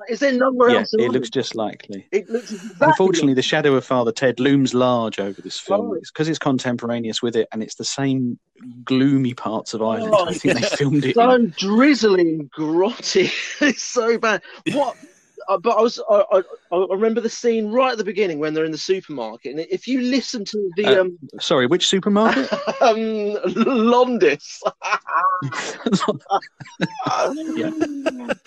Is 0.09 0.21
there 0.21 0.33
nowhere 0.33 0.71
Yeah, 0.71 0.79
else? 0.79 0.95
it 0.95 1.11
looks 1.13 1.31
just 1.31 1.55
likely. 1.55 2.07
It 2.11 2.29
looks 2.29 2.51
exactly 2.53 2.87
Unfortunately, 2.89 3.35
the 3.35 3.43
shadow 3.43 3.75
of 3.75 3.85
Father 3.85 4.11
Ted 4.13 4.41
looms 4.41 4.75
large 4.75 5.21
over 5.21 5.41
this 5.41 5.59
film. 5.59 5.91
Oh. 5.91 5.95
It's 5.95 6.11
because 6.11 6.29
it's 6.29 6.39
contemporaneous 6.39 7.23
with 7.23 7.37
it, 7.37 7.47
and 7.53 7.63
it's 7.63 7.77
the 7.77 7.85
same 7.85 8.39
gloomy 8.85 9.35
parts 9.35 9.73
of 9.75 9.83
Ireland. 9.83 10.13
Oh, 10.17 10.27
I 10.27 10.33
think 10.33 10.59
they 10.59 10.67
filmed 10.77 11.05
it. 11.05 11.15
so 11.15 11.31
in. 11.31 11.55
drizzly 11.57 12.21
and 12.23 12.51
grotty. 12.51 13.31
it's 13.61 13.83
so 13.83 14.19
bad. 14.19 14.43
What? 14.73 14.97
Uh, 15.51 15.59
but 15.59 15.77
I 15.77 15.83
was 15.83 16.01
I, 16.09 16.25
I, 16.33 16.43
I 16.73 16.87
remember 16.91 17.21
the 17.21 17.29
scene 17.29 17.71
right 17.73 17.93
at 17.93 17.99
the 17.99 18.05
beginning 18.05 18.39
when 18.39 18.55
they're 18.55 18.65
in 18.65 18.71
the 18.73 18.79
supermarket, 18.79 19.51
and 19.51 19.61
if 19.71 19.87
you 19.89 20.01
listen 20.01 20.45
to 20.47 20.73
the 20.77 20.87
Uh, 20.87 21.01
um, 21.01 21.19
Sorry, 21.41 21.67
which 21.67 21.89
supermarket? 21.89 22.51
um 22.81 22.97
Londis, 23.85 24.61
yeah. 27.57 27.71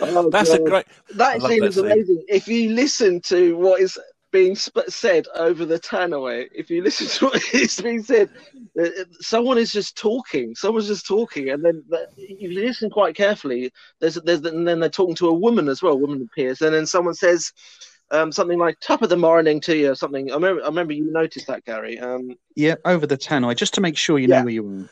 Oh, 0.01 0.29
That's 0.29 0.53
a 0.53 0.59
great. 0.59 0.85
That 1.15 1.41
love 1.41 1.51
scene 1.51 1.61
that 1.61 1.67
is 1.67 1.75
scene. 1.75 1.85
amazing. 1.85 2.23
If 2.27 2.47
you 2.47 2.69
listen 2.71 3.21
to 3.21 3.55
what 3.57 3.81
is 3.81 3.97
being 4.33 4.55
sp- 4.59 4.89
said 4.89 5.25
over 5.35 5.63
the 5.65 5.79
tannoy, 5.79 6.47
if 6.53 6.69
you 6.69 6.83
listen 6.83 7.07
to 7.07 7.25
what 7.27 7.41
is 7.53 7.79
being 7.79 8.03
said, 8.03 8.29
uh, 8.81 8.89
someone 9.21 9.57
is 9.57 9.71
just 9.71 9.95
talking. 9.95 10.53
Someone's 10.55 10.87
just 10.87 11.07
talking, 11.07 11.51
and 11.51 11.63
then 11.63 11.81
if 12.17 12.51
you 12.51 12.61
listen 12.61 12.89
quite 12.89 13.15
carefully, 13.15 13.71
there's 14.01 14.15
there's 14.15 14.41
and 14.41 14.67
then 14.67 14.81
they're 14.81 14.89
talking 14.89 15.15
to 15.15 15.29
a 15.29 15.33
woman 15.33 15.69
as 15.69 15.81
well. 15.81 15.93
A 15.93 15.97
woman 15.97 16.21
appears, 16.21 16.61
and 16.61 16.73
then 16.75 16.85
someone 16.85 17.13
says. 17.13 17.53
Um, 18.11 18.31
something 18.31 18.59
like 18.59 18.79
top 18.79 19.01
of 19.01 19.09
the 19.09 19.17
morning 19.17 19.59
to 19.61 19.75
you, 19.75 19.91
or 19.91 19.95
something. 19.95 20.29
I 20.29 20.35
remember, 20.35 20.61
I 20.61 20.67
remember 20.67 20.93
you 20.93 21.11
noticed 21.11 21.47
that, 21.47 21.65
Gary. 21.65 21.97
Um, 21.97 22.35
Yeah, 22.55 22.75
over 22.85 23.07
the 23.07 23.17
tannoy, 23.17 23.55
just 23.55 23.73
to 23.75 23.81
make 23.81 23.97
sure 23.97 24.19
you 24.19 24.27
Yeah. 24.27 24.39
know 24.39 24.43
where 24.43 24.53
you 24.53 24.67
are. 24.67 24.89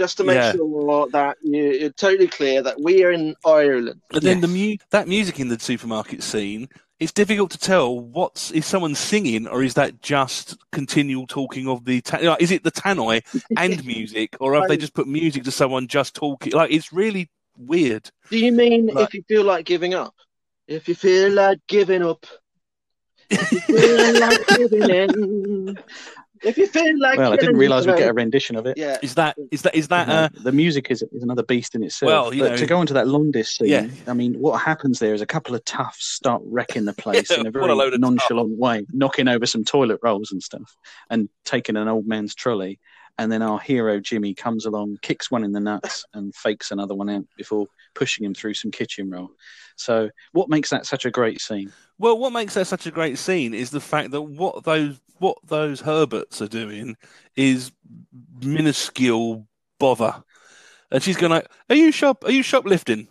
Just 0.00 0.16
to 0.16 0.24
make 0.24 0.36
Yeah. 0.36 0.52
sure 0.52 1.06
that 1.12 1.36
you, 1.42 1.62
you're 1.72 1.90
totally 1.90 2.26
clear 2.26 2.62
that 2.62 2.80
we 2.80 3.04
are 3.04 3.12
in 3.12 3.36
Ireland. 3.44 4.00
And 4.12 4.22
then 4.22 4.40
the 4.40 4.48
mu- 4.48 4.76
that 4.90 5.06
music 5.06 5.38
in 5.38 5.48
the 5.48 5.60
supermarket 5.60 6.22
scene, 6.22 6.70
it's 6.98 7.12
difficult 7.12 7.50
to 7.50 7.58
tell 7.58 8.00
what's 8.00 8.50
is 8.50 8.64
someone 8.64 8.94
singing 8.94 9.46
or 9.46 9.62
is 9.62 9.74
that 9.74 10.00
just 10.00 10.56
continual 10.72 11.26
talking 11.26 11.68
of 11.68 11.84
the 11.84 12.00
ta- 12.00 12.18
like, 12.22 12.40
is 12.40 12.50
it 12.50 12.64
the 12.64 12.72
tannoy 12.72 13.20
and 13.58 13.84
music 13.84 14.36
or 14.40 14.54
have 14.54 14.68
they 14.68 14.78
just 14.78 14.94
put 14.94 15.06
music 15.06 15.44
to 15.44 15.50
someone 15.50 15.86
just 15.86 16.14
talking? 16.14 16.54
Like 16.54 16.70
it's 16.72 16.92
really 16.94 17.28
weird. 17.58 18.10
Do 18.30 18.38
you 18.38 18.52
mean 18.52 18.86
Like- 18.86 19.08
if 19.08 19.14
you 19.14 19.22
feel 19.28 19.44
like 19.44 19.66
giving 19.66 19.92
up? 19.92 20.14
If 20.66 20.88
you 20.88 20.94
feel 20.94 21.30
like 21.32 21.58
giving 21.68 22.02
up. 22.02 22.24
If 23.28 23.52
you 23.52 23.60
feel 23.60 24.20
like 24.20 24.46
giving 24.56 24.90
in. 24.90 25.78
If 26.42 26.56
you 26.56 26.66
feel 26.66 26.98
like 26.98 27.18
Well, 27.18 27.32
I 27.32 27.36
didn't 27.36 27.56
realise 27.56 27.86
we'd 27.86 27.96
get 27.98 28.08
a 28.08 28.12
rendition 28.12 28.56
of 28.56 28.66
it. 28.66 28.78
Yeah. 28.78 28.98
Is 29.02 29.14
that 29.16 29.36
is 29.50 29.62
that 29.62 29.74
is 29.74 29.88
that 29.88 30.08
uh, 30.08 30.12
Uh, 30.12 30.28
the 30.42 30.52
music 30.52 30.90
is, 30.90 31.02
is 31.12 31.22
another 31.22 31.42
beast 31.42 31.74
in 31.74 31.82
itself. 31.82 32.08
Well, 32.08 32.34
you 32.34 32.42
but 32.42 32.50
know- 32.52 32.56
to 32.56 32.66
go 32.66 32.80
into 32.80 32.94
that 32.94 33.06
Londis 33.06 33.46
scene, 33.46 33.68
Yeah. 33.68 33.88
I 34.06 34.14
mean, 34.14 34.34
what 34.34 34.60
happens 34.60 34.98
there 34.98 35.14
is 35.14 35.20
a 35.20 35.26
couple 35.26 35.54
of 35.54 35.64
toughs 35.64 36.04
start 36.04 36.42
wrecking 36.44 36.84
the 36.86 36.92
place 37.04 37.30
in 37.30 37.46
a 37.46 37.50
very 37.50 37.68
a 37.70 37.74
load 37.74 37.94
of 37.94 38.00
nonchalant 38.00 38.58
way, 38.58 38.86
knocking 38.92 39.28
over 39.28 39.46
some 39.46 39.64
toilet 39.64 40.00
rolls 40.02 40.32
and 40.32 40.42
stuff, 40.42 40.76
and 41.10 41.28
taking 41.44 41.76
an 41.76 41.88
old 41.88 42.06
man's 42.06 42.34
trolley. 42.34 42.78
And 43.20 43.30
then 43.30 43.42
our 43.42 43.58
hero 43.58 44.00
Jimmy 44.00 44.32
comes 44.32 44.64
along, 44.64 44.96
kicks 45.02 45.30
one 45.30 45.44
in 45.44 45.52
the 45.52 45.60
nuts, 45.60 46.06
and 46.14 46.34
fakes 46.34 46.70
another 46.70 46.94
one 46.94 47.10
out 47.10 47.26
before 47.36 47.66
pushing 47.94 48.24
him 48.24 48.32
through 48.32 48.54
some 48.54 48.70
kitchen 48.70 49.10
roll. 49.10 49.28
So, 49.76 50.08
what 50.32 50.48
makes 50.48 50.70
that 50.70 50.86
such 50.86 51.04
a 51.04 51.10
great 51.10 51.38
scene? 51.38 51.70
Well, 51.98 52.16
what 52.16 52.32
makes 52.32 52.54
that 52.54 52.66
such 52.66 52.86
a 52.86 52.90
great 52.90 53.18
scene 53.18 53.52
is 53.52 53.72
the 53.72 53.80
fact 53.80 54.12
that 54.12 54.22
what 54.22 54.64
those 54.64 54.98
what 55.18 55.36
those 55.46 55.82
Herberts 55.82 56.40
are 56.40 56.48
doing 56.48 56.96
is 57.36 57.72
minuscule 58.42 59.46
bother. 59.78 60.24
And 60.90 61.02
she's 61.02 61.18
going 61.18 61.30
like, 61.30 61.46
"Are 61.68 61.76
you 61.76 61.92
shop? 61.92 62.24
Are 62.24 62.32
you 62.32 62.42
shoplifting?" 62.42 63.08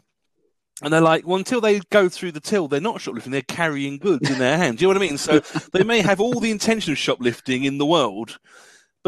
And 0.82 0.92
they're 0.92 1.02
like, 1.02 1.28
"Well, 1.28 1.38
until 1.38 1.62
they 1.62 1.82
go 1.92 2.10
through 2.10 2.32
the 2.32 2.40
till, 2.40 2.68
they're 2.68 2.82
not 2.82 3.00
shoplifting. 3.00 3.32
They're 3.32 3.44
carrying 3.44 4.00
goods 4.00 4.28
in 4.28 4.40
their 4.40 4.58
hands. 4.58 4.80
Do 4.80 4.86
you 4.86 4.88
know 4.88 5.00
what 5.00 5.06
I 5.06 5.08
mean? 5.08 5.20
So 5.20 5.42
they 5.72 5.84
may 5.84 6.02
have 6.02 6.20
all 6.20 6.40
the 6.40 6.50
intention 6.50 6.94
of 6.94 6.98
shoplifting 6.98 7.64
in 7.64 7.78
the 7.78 7.86
world, 7.86 8.40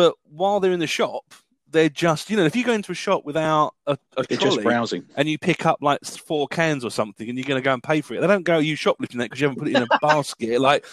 but 0.01 0.15
while 0.31 0.59
they're 0.59 0.71
in 0.71 0.79
the 0.79 0.87
shop, 0.87 1.31
they're 1.69 1.87
just 1.89 2.31
you 2.31 2.35
know, 2.35 2.43
if 2.45 2.55
you 2.55 2.63
go 2.63 2.73
into 2.73 2.91
a 2.91 2.95
shop 2.95 3.23
without 3.23 3.75
a, 3.85 3.95
a 4.17 4.23
They're 4.23 4.35
trolley, 4.39 4.55
just 4.55 4.63
browsing. 4.63 5.05
and 5.15 5.29
you 5.29 5.37
pick 5.37 5.63
up 5.67 5.77
like 5.79 6.03
four 6.03 6.47
cans 6.47 6.83
or 6.83 6.89
something 6.89 7.29
and 7.29 7.37
you're 7.37 7.45
going 7.45 7.61
to 7.61 7.63
go 7.63 7.71
and 7.71 7.83
pay 7.83 8.01
for 8.01 8.15
it. 8.15 8.21
They 8.21 8.25
don't 8.25 8.41
go, 8.41 8.57
you 8.57 8.75
shoplifting 8.75 9.19
that 9.19 9.25
because 9.25 9.41
you 9.41 9.47
haven't 9.47 9.59
put 9.59 9.67
it 9.67 9.75
in 9.75 9.83
a 9.83 9.99
basket. 10.01 10.59
Like, 10.59 10.87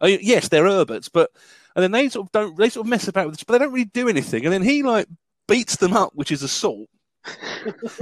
oh, 0.00 0.06
yes, 0.06 0.48
they're 0.48 0.64
Herberts, 0.64 1.10
but, 1.12 1.30
and 1.76 1.82
then 1.82 1.90
they 1.90 2.08
sort 2.08 2.26
of 2.26 2.32
don't, 2.32 2.56
they 2.56 2.70
sort 2.70 2.86
of 2.86 2.90
mess 2.90 3.06
about 3.06 3.26
with 3.26 3.34
this, 3.36 3.44
but 3.44 3.52
they 3.52 3.58
don't 3.58 3.72
really 3.74 3.84
do 3.84 4.08
anything. 4.08 4.44
And 4.44 4.52
then 4.54 4.62
he 4.62 4.82
like 4.82 5.08
beats 5.46 5.76
them 5.76 5.92
up, 5.92 6.12
which 6.14 6.32
is 6.32 6.42
assault. 6.42 6.88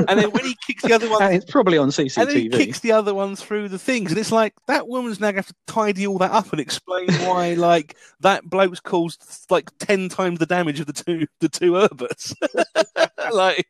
And 0.08 0.18
then 0.18 0.30
when 0.30 0.44
he 0.44 0.56
kicks 0.66 0.82
the 0.82 0.92
other 0.92 1.08
one, 1.08 1.22
And 1.22 1.34
it's 1.40 1.50
probably 1.50 1.78
on 1.78 1.88
CCTV. 1.90 2.20
and 2.22 2.30
he 2.32 2.48
kicks 2.48 2.80
the 2.80 2.92
other 2.92 3.14
one 3.14 3.36
through 3.36 3.68
the 3.68 3.78
things, 3.78 4.10
and 4.10 4.18
it's 4.18 4.32
like 4.32 4.54
that 4.66 4.88
woman's 4.88 5.20
now 5.20 5.26
going 5.30 5.42
to 5.42 5.46
have 5.46 5.46
to 5.48 5.54
tidy 5.66 6.06
all 6.06 6.18
that 6.18 6.32
up 6.32 6.50
and 6.52 6.60
explain 6.60 7.12
why, 7.26 7.54
like 7.58 7.96
that 8.20 8.44
bloke's 8.44 8.80
caused 8.80 9.22
like 9.50 9.70
ten 9.78 10.08
times 10.08 10.38
the 10.38 10.46
damage 10.46 10.80
of 10.80 10.86
the 10.86 10.92
two 10.92 11.26
the 11.40 11.48
two 11.48 11.72
Herberts. 11.72 12.34
like 13.32 13.66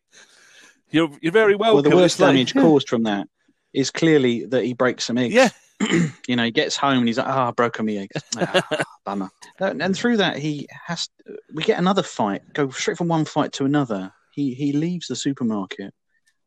you're 0.91 1.11
you're 1.21 1.33
very 1.33 1.55
welcome. 1.57 1.75
well, 1.75 1.83
the 1.83 1.97
worst 1.97 2.15
It's 2.17 2.21
like- 2.21 2.29
damage 2.35 2.55
caused 2.55 2.89
from 2.89 3.03
that 3.05 3.27
is 3.73 3.91
clearly 3.91 4.45
that 4.47 4.65
he 4.65 4.75
breaks 4.75 5.05
some 5.05 5.19
eggs. 5.19 5.35
Yeah. 5.35 5.49
you 6.29 6.37
know, 6.37 6.45
he 6.45 6.51
gets 6.53 6.77
home 6.77 6.99
and 6.99 7.09
he's 7.09 7.19
like, 7.19 7.27
"Ah, 7.27 7.49
I 7.49 7.51
broke 7.51 7.83
my 7.83 7.93
eggs. 7.93 8.23
Ah, 8.37 8.63
bummer." 9.05 9.31
And 9.59 9.83
and 9.83 9.97
through 9.97 10.19
that, 10.19 10.37
he 10.39 10.69
has. 10.87 11.09
We 11.53 11.65
get 11.65 11.79
another 11.79 12.05
fight. 12.05 12.43
Go 12.53 12.71
straight 12.71 12.97
from 12.99 13.09
one 13.09 13.25
fight 13.25 13.53
to 13.55 13.65
another. 13.65 14.13
He 14.33 14.55
he 14.55 14.73
leaves 14.73 15.07
the 15.09 15.17
supermarket 15.17 15.93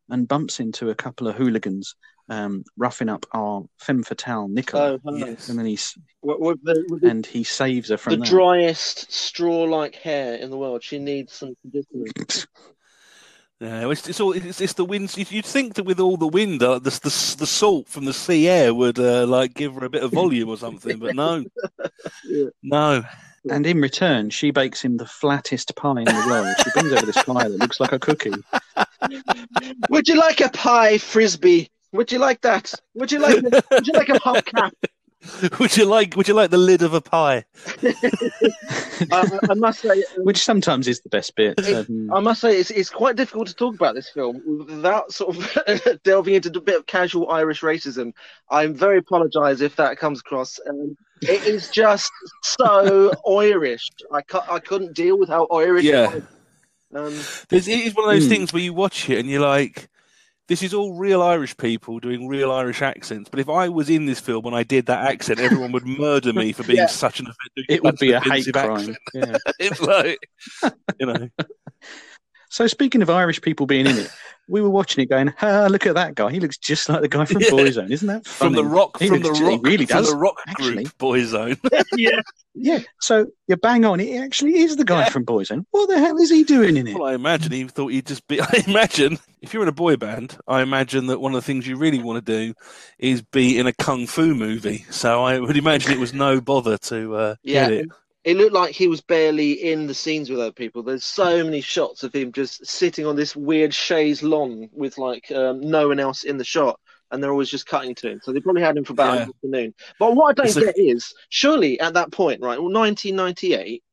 and 0.08 0.28
bumps 0.28 0.60
into 0.60 0.90
a 0.90 0.94
couple 0.94 1.26
of 1.26 1.34
hooligans, 1.34 1.94
um, 2.28 2.62
roughing 2.76 3.08
up 3.08 3.26
our 3.32 3.64
femme 3.78 4.02
fatale 4.04 4.48
Nicola. 4.48 5.00
Oh, 5.04 5.16
Yes. 5.16 5.48
And 5.48 5.58
then 5.58 5.66
he's 5.66 5.96
With, 6.22 6.38
with 6.38 6.58
the, 6.62 6.84
with 6.88 7.04
and 7.04 7.26
he 7.26 7.42
saves 7.42 7.88
her 7.88 7.96
the 7.96 8.02
from 8.02 8.20
that. 8.20 8.28
driest 8.28 9.10
straw-like 9.12 9.96
hair 9.96 10.36
in 10.36 10.50
the 10.50 10.56
world. 10.58 10.82
She 10.84 10.98
needs 10.98 11.32
some 11.32 11.54
conditioning. 11.62 12.06
Yeah, 13.58 13.90
it's, 13.90 14.06
it's 14.06 14.20
all 14.20 14.32
it's, 14.32 14.60
it's 14.60 14.74
the 14.74 14.84
wind. 14.84 15.16
You'd 15.16 15.30
you'd 15.32 15.46
think 15.46 15.74
that 15.76 15.84
with 15.84 15.98
all 15.98 16.18
the 16.18 16.26
wind, 16.28 16.62
uh, 16.62 16.78
the, 16.78 16.90
the 16.90 17.36
the 17.38 17.46
salt 17.46 17.88
from 17.88 18.04
the 18.04 18.12
sea 18.12 18.48
air 18.48 18.74
would 18.74 18.98
uh, 18.98 19.26
like 19.26 19.54
give 19.54 19.74
her 19.76 19.86
a 19.86 19.88
bit 19.88 20.02
of 20.02 20.12
volume 20.12 20.50
or 20.50 20.58
something, 20.58 20.98
but 20.98 21.16
no, 21.16 21.42
Yeah. 22.28 22.48
no. 22.62 23.02
And 23.50 23.66
in 23.66 23.80
return, 23.80 24.30
she 24.30 24.50
bakes 24.50 24.82
him 24.82 24.96
the 24.96 25.06
flattest 25.06 25.74
pie 25.76 26.00
in 26.00 26.04
the 26.04 26.24
world. 26.26 26.54
She 26.62 26.70
brings 26.70 26.92
over 26.92 27.06
this 27.06 27.22
pie 27.22 27.48
that 27.48 27.58
looks 27.58 27.80
like 27.80 27.92
a 27.92 27.98
cookie. 27.98 28.32
Would 29.90 30.08
you 30.08 30.16
like 30.16 30.40
a 30.40 30.48
pie 30.48 30.98
frisbee? 30.98 31.70
Would 31.92 32.12
you 32.12 32.18
like 32.18 32.40
that? 32.42 32.74
Would 32.94 33.12
you 33.12 33.20
like? 33.20 33.42
Would 33.42 33.86
you 33.86 33.92
like 33.94 34.08
a 34.08 34.14
hubcap? 34.20 34.72
Would 35.58 35.76
you 35.76 35.86
like 35.86 36.14
Would 36.16 36.28
you 36.28 36.34
like 36.34 36.50
the 36.50 36.58
lid 36.58 36.82
of 36.82 36.94
a 36.94 37.00
pie? 37.00 37.44
I, 39.12 39.38
I 39.50 39.54
must 39.54 39.80
say, 39.80 40.04
which 40.18 40.38
sometimes 40.44 40.86
is 40.88 41.00
the 41.00 41.08
best 41.08 41.34
bit. 41.36 41.58
Um, 41.74 42.10
I 42.12 42.20
must 42.20 42.40
say, 42.40 42.58
it's, 42.58 42.70
it's 42.70 42.90
quite 42.90 43.16
difficult 43.16 43.48
to 43.48 43.54
talk 43.54 43.74
about 43.74 43.94
this 43.94 44.08
film 44.10 44.42
without 44.66 45.12
sort 45.12 45.36
of 45.36 46.02
delving 46.04 46.34
into 46.34 46.56
a 46.56 46.60
bit 46.60 46.76
of 46.76 46.86
casual 46.86 47.30
Irish 47.30 47.60
racism. 47.62 48.12
I'm 48.50 48.74
very 48.74 48.98
apologise 48.98 49.60
if 49.60 49.76
that 49.76 49.98
comes 49.98 50.20
across. 50.20 50.58
Um, 50.68 50.96
it 51.22 51.44
is 51.44 51.70
just 51.70 52.10
so 52.42 53.12
Irish. 53.38 53.88
I, 54.12 54.22
cu- 54.22 54.50
I 54.50 54.58
couldn't 54.60 54.94
deal 54.94 55.18
with 55.18 55.28
how 55.28 55.46
Irish 55.46 55.84
Yeah. 55.84 56.10
it 56.12 56.14
was. 56.14 56.22
Um, 56.94 57.14
it 57.50 57.66
is 57.68 57.94
one 57.94 58.08
of 58.08 58.14
those 58.14 58.24
Hmm. 58.24 58.28
things 58.30 58.52
where 58.52 58.62
you 58.62 58.72
watch 58.72 59.10
it 59.10 59.18
and 59.18 59.28
you're 59.28 59.40
like, 59.40 59.88
this 60.48 60.62
is 60.62 60.72
all 60.72 60.94
real 60.94 61.22
Irish 61.22 61.56
people 61.56 61.98
doing 61.98 62.28
real 62.28 62.52
Irish 62.52 62.80
accents. 62.82 63.28
But 63.28 63.40
if 63.40 63.48
I 63.48 63.68
was 63.68 63.90
in 63.90 64.06
this 64.06 64.20
film 64.20 64.46
and 64.46 64.54
I 64.54 64.62
did 64.62 64.86
that 64.86 65.10
accent, 65.10 65.40
everyone 65.40 65.72
would 65.72 65.86
murder 65.86 66.32
me 66.32 66.52
for 66.52 66.62
being 66.62 66.78
Yeah. 66.80 66.86
such 66.86 67.18
an 67.20 67.26
offensive. 67.26 67.64
it 67.68 67.82
would 67.82 67.96
be 67.96 68.12
a 68.12 68.20
hate 68.20 68.52
crime. 68.52 68.96
Yeah. 69.12 69.36
it's 69.58 69.80
like, 69.80 70.18
you 71.00 71.06
know, 71.06 71.28
So 72.48 72.66
speaking 72.68 73.02
of 73.02 73.10
Irish 73.10 73.42
people 73.42 73.66
being 73.66 73.86
in 73.86 73.96
it, 73.98 74.10
we 74.48 74.60
were 74.60 74.70
watching 74.70 75.02
it 75.02 75.08
going, 75.08 75.32
ah, 75.42 75.66
look 75.70 75.86
at 75.86 75.94
that 75.94 76.14
guy. 76.14 76.30
He 76.30 76.38
looks 76.40 76.56
just 76.56 76.88
like 76.88 77.00
the 77.00 77.08
guy 77.08 77.24
from 77.24 77.40
Yeah. 77.42 77.48
Boyzone. 77.48 77.90
Isn't 77.90 78.08
that 78.08 78.26
funny? 78.26 78.54
From 78.54 78.54
the 78.54 78.64
rock, 78.64 78.98
He 79.00 79.08
from 79.08 79.20
the 79.22 79.28
looks- 79.28 79.40
rock, 79.40 79.60
really 79.64 79.86
from 79.86 79.96
does, 79.98 80.10
the 80.10 80.16
rock 80.16 80.36
actually. 80.46 80.84
group 80.84 80.86
Boyzone. 80.98 81.58
yeah. 81.96 82.20
Yeah. 82.54 82.78
So 83.00 83.26
you're 83.48 83.58
bang 83.58 83.84
on. 83.84 84.00
It 84.00 84.18
actually 84.20 84.56
is 84.58 84.76
the 84.76 84.84
guy 84.84 85.08
from 85.10 85.26
Boyzone. 85.26 85.64
What 85.72 85.88
the 85.88 85.98
hell 85.98 86.16
is 86.18 86.30
he 86.30 86.42
doing 86.44 86.76
in 86.76 86.86
it? 86.86 86.94
Well, 86.98 87.08
I 87.08 87.14
imagine 87.14 87.52
he 87.52 87.64
thought 87.64 87.88
he'd 87.88 88.06
just 88.06 88.26
be. 88.28 88.40
I 88.40 88.64
imagine 88.66 89.18
if 89.42 89.52
you're 89.52 89.62
in 89.62 89.68
a 89.68 89.72
boy 89.72 89.96
band, 89.96 90.38
I 90.48 90.62
imagine 90.62 91.06
that 91.08 91.20
one 91.20 91.34
of 91.34 91.36
the 91.36 91.46
things 91.46 91.66
you 91.66 91.76
really 91.76 91.98
want 92.02 92.24
to 92.24 92.32
do 92.46 92.54
is 92.98 93.20
be 93.22 93.58
in 93.58 93.66
a 93.66 93.72
kung 93.74 94.06
fu 94.06 94.34
movie. 94.34 94.86
So 94.90 95.22
I 95.24 95.38
would 95.38 95.56
imagine 95.56 95.92
it 95.92 95.98
was 95.98 96.14
no 96.14 96.40
bother 96.40 96.78
to 96.78 97.14
uh, 97.16 97.34
Yeah, 97.42 97.68
get 97.68 97.72
it. 97.72 97.88
It 98.26 98.36
looked 98.36 98.52
like 98.52 98.74
he 98.74 98.88
was 98.88 99.00
barely 99.00 99.52
in 99.52 99.86
the 99.86 99.94
scenes 99.94 100.28
with 100.28 100.40
other 100.40 100.50
people. 100.52 100.82
There's 100.82 101.04
so 101.04 101.44
many 101.44 101.60
shots 101.60 102.02
of 102.02 102.12
him 102.12 102.32
just 102.32 102.66
sitting 102.66 103.06
on 103.06 103.14
this 103.14 103.36
weird 103.36 103.72
chaise 103.72 104.20
lawn 104.20 104.68
with 104.72 104.98
like 104.98 105.30
um, 105.30 105.60
no 105.60 105.86
one 105.86 106.00
else 106.00 106.24
in 106.24 106.36
the 106.36 106.42
shot, 106.44 106.80
and 107.12 107.22
they're 107.22 107.30
always 107.30 107.48
just 107.48 107.66
cutting 107.66 107.94
to 107.94 108.10
him. 108.10 108.20
So 108.24 108.32
they 108.32 108.40
probably 108.40 108.62
had 108.62 108.76
him 108.76 108.82
for 108.84 108.94
about 108.94 109.14
Yeah. 109.14 109.22
an 109.22 109.28
afternoon. 109.28 109.74
But 110.00 110.16
what 110.16 110.30
I 110.30 110.32
don't 110.42 110.46
It's 110.46 110.56
get 110.66 110.76
is, 110.76 111.14
surely 111.28 111.78
at 111.78 111.94
that 111.94 112.10
point, 112.10 112.42
right? 112.42 112.58
Well, 112.60 112.68
1998, 112.72 113.84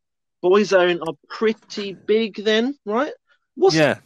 Boyzone 0.43 0.99
are 1.07 1.13
pretty 1.29 1.93
big 2.07 2.43
then, 2.43 2.75
right? 2.87 3.13
What's 3.53 3.75
Yeah, 3.75 3.99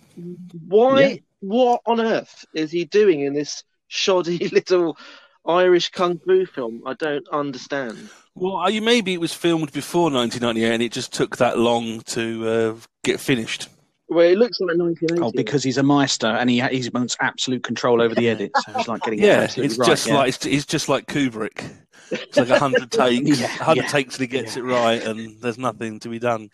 why? 0.68 1.02
Yeah. 1.02 1.16
What 1.40 1.82
on 1.86 2.02
earth 2.02 2.44
is 2.54 2.72
he 2.72 2.84
doing 2.84 3.22
in 3.22 3.34
this 3.34 3.64
shoddy 3.88 4.40
little 4.50 4.98
Irish 5.46 5.90
kung 5.90 6.20
fu 6.20 6.46
film? 6.46 6.84
I 6.86 6.96
don't 6.96 7.28
understand. 7.30 8.10
Well, 8.40 8.58
uh, 8.58 8.70
you 8.70 8.82
maybe 8.82 9.14
it 9.14 9.20
was 9.22 9.34
filmed 9.34 9.72
before 9.72 10.12
1998, 10.12 10.74
and 10.74 10.84
it 10.84 10.92
just 10.92 11.14
took 11.14 11.38
that 11.38 11.58
long 11.60 12.02
to 12.02 12.48
uh, 12.48 12.76
get 13.04 13.20
finished. 13.20 13.70
Well, 14.10 14.26
it 14.26 14.38
looks 14.38 14.60
like 14.62 14.78
1980. 14.78 15.22
Oh, 15.22 15.32
because 15.36 15.64
he's 15.64 15.78
a 15.78 15.84
meister 15.84 16.28
and 16.28 16.50
he 16.50 16.62
he 16.62 16.90
wants 16.94 17.18
absolute 17.20 17.62
control 17.64 18.02
over 18.02 18.16
the 18.16 18.30
edit. 18.30 18.52
So 18.66 18.72
he's 18.74 18.88
like 18.88 19.02
getting 19.02 19.20
it 19.20 19.26
Yeah, 19.28 19.40
absolutely 19.42 19.66
it's 19.72 19.78
right, 19.80 19.88
just 19.88 20.08
yeah. 20.08 20.16
like 20.16 20.28
it's, 20.30 20.46
it's 20.46 20.66
just 20.66 20.88
like 20.88 21.08
Kubrick. 21.08 21.70
It's 22.10 22.38
like 22.38 22.50
a 22.50 22.58
hundred 22.58 22.90
takes, 22.92 23.38
Yeah, 23.38 23.48
a 23.48 23.64
hundred 23.66 23.84
yeah, 23.84 23.88
takes, 23.90 24.16
and 24.16 24.22
he 24.22 24.28
gets 24.28 24.56
yeah. 24.56 24.62
it 24.62 24.66
right, 24.66 25.04
and 25.04 25.42
there's 25.42 25.58
nothing 25.58 26.00
to 26.00 26.08
be 26.08 26.20
done. 26.20 26.50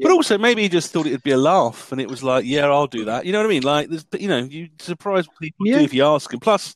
But 0.00 0.08
Yeah. 0.08 0.14
also, 0.14 0.36
maybe 0.36 0.62
he 0.62 0.68
just 0.68 0.90
thought 0.90 1.06
it'd 1.06 1.22
be 1.22 1.30
a 1.30 1.36
laugh, 1.36 1.92
and 1.92 2.00
it 2.00 2.08
was 2.08 2.24
like, 2.24 2.44
yeah, 2.44 2.66
I'll 2.66 2.88
do 2.88 3.04
that. 3.04 3.24
You 3.24 3.30
know 3.30 3.38
what 3.38 3.46
I 3.46 3.50
mean? 3.50 3.62
Like, 3.62 3.88
there's, 3.88 4.04
you 4.18 4.26
know, 4.26 4.38
you 4.38 4.68
surprise 4.80 5.28
people 5.40 5.68
Yeah. 5.68 5.78
do 5.78 5.84
if 5.84 5.94
you 5.94 6.04
ask 6.04 6.32
him. 6.34 6.40
Plus, 6.40 6.74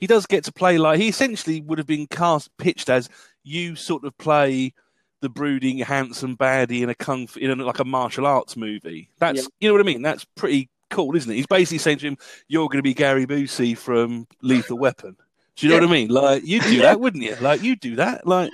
he 0.00 0.06
does 0.06 0.26
get 0.26 0.44
to 0.44 0.52
play 0.52 0.78
like 0.78 0.98
he 0.98 1.08
essentially 1.08 1.60
would 1.60 1.78
have 1.78 1.86
been 1.86 2.06
cast 2.06 2.50
pitched 2.56 2.88
as 2.88 3.08
you 3.44 3.76
sort 3.76 4.04
of 4.04 4.16
play 4.18 4.72
the 5.20 5.28
brooding, 5.28 5.78
handsome 5.78 6.36
baddie 6.36 6.80
in 6.80 6.88
a 6.88 6.94
kung 6.94 7.26
fu, 7.26 7.38
in 7.38 7.50
a, 7.50 7.64
like 7.64 7.78
a 7.78 7.84
martial 7.84 8.26
arts 8.26 8.56
movie. 8.56 9.10
That's 9.18 9.42
Yeah. 9.42 9.48
you 9.60 9.68
know 9.68 9.74
what 9.74 9.82
I 9.82 9.84
mean. 9.84 10.02
That's 10.02 10.24
pretty 10.24 10.70
cool, 10.88 11.14
isn't 11.14 11.30
it? 11.30 11.36
He's 11.36 11.46
basically 11.46 11.78
saying 11.78 11.98
to 11.98 12.06
him, 12.08 12.18
"You're 12.48 12.68
going 12.68 12.78
to 12.78 12.82
be 12.82 12.94
Gary 12.94 13.26
Busey 13.26 13.76
from 13.76 14.26
Lethal 14.42 14.78
Weapon." 14.78 15.16
Do 15.56 15.66
you 15.66 15.72
know 15.72 15.80
what 15.80 15.88
I 15.90 15.92
mean? 15.92 16.08
Like 16.08 16.42
you'd 16.46 16.62
do 16.62 16.80
that, 16.80 17.00
wouldn't 17.00 17.22
you? 17.22 17.36
Like 17.40 17.62
you'd 17.62 17.80
do 17.80 17.96
that. 17.96 18.26
Like 18.26 18.50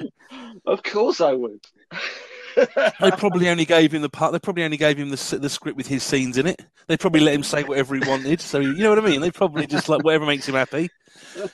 Of 0.66 0.82
course 0.82 1.20
I 1.20 1.32
would. 1.32 1.60
They 2.56 3.10
probably 3.12 3.48
only 3.48 3.64
gave 3.64 3.92
him 3.92 4.02
the 4.02 4.08
part. 4.08 4.32
They 4.32 4.38
probably 4.38 4.64
only 4.64 4.76
gave 4.76 4.96
him 4.96 5.10
the 5.10 5.38
the 5.40 5.48
script 5.48 5.76
with 5.76 5.86
his 5.86 6.02
scenes 6.02 6.38
in 6.38 6.46
it. 6.46 6.60
They 6.86 6.96
probably 6.96 7.20
let 7.20 7.34
him 7.34 7.42
say 7.42 7.62
whatever 7.64 7.94
he 7.94 8.08
wanted. 8.08 8.40
So 8.40 8.60
you 8.60 8.74
know 8.78 8.90
what 8.90 8.98
I 8.98 9.02
mean? 9.02 9.20
They 9.20 9.30
probably 9.30 9.66
just 9.66 9.88
like 9.88 10.02
whatever 10.04 10.24
makes 10.26 10.48
him 10.48 10.54
happy. 10.54 10.88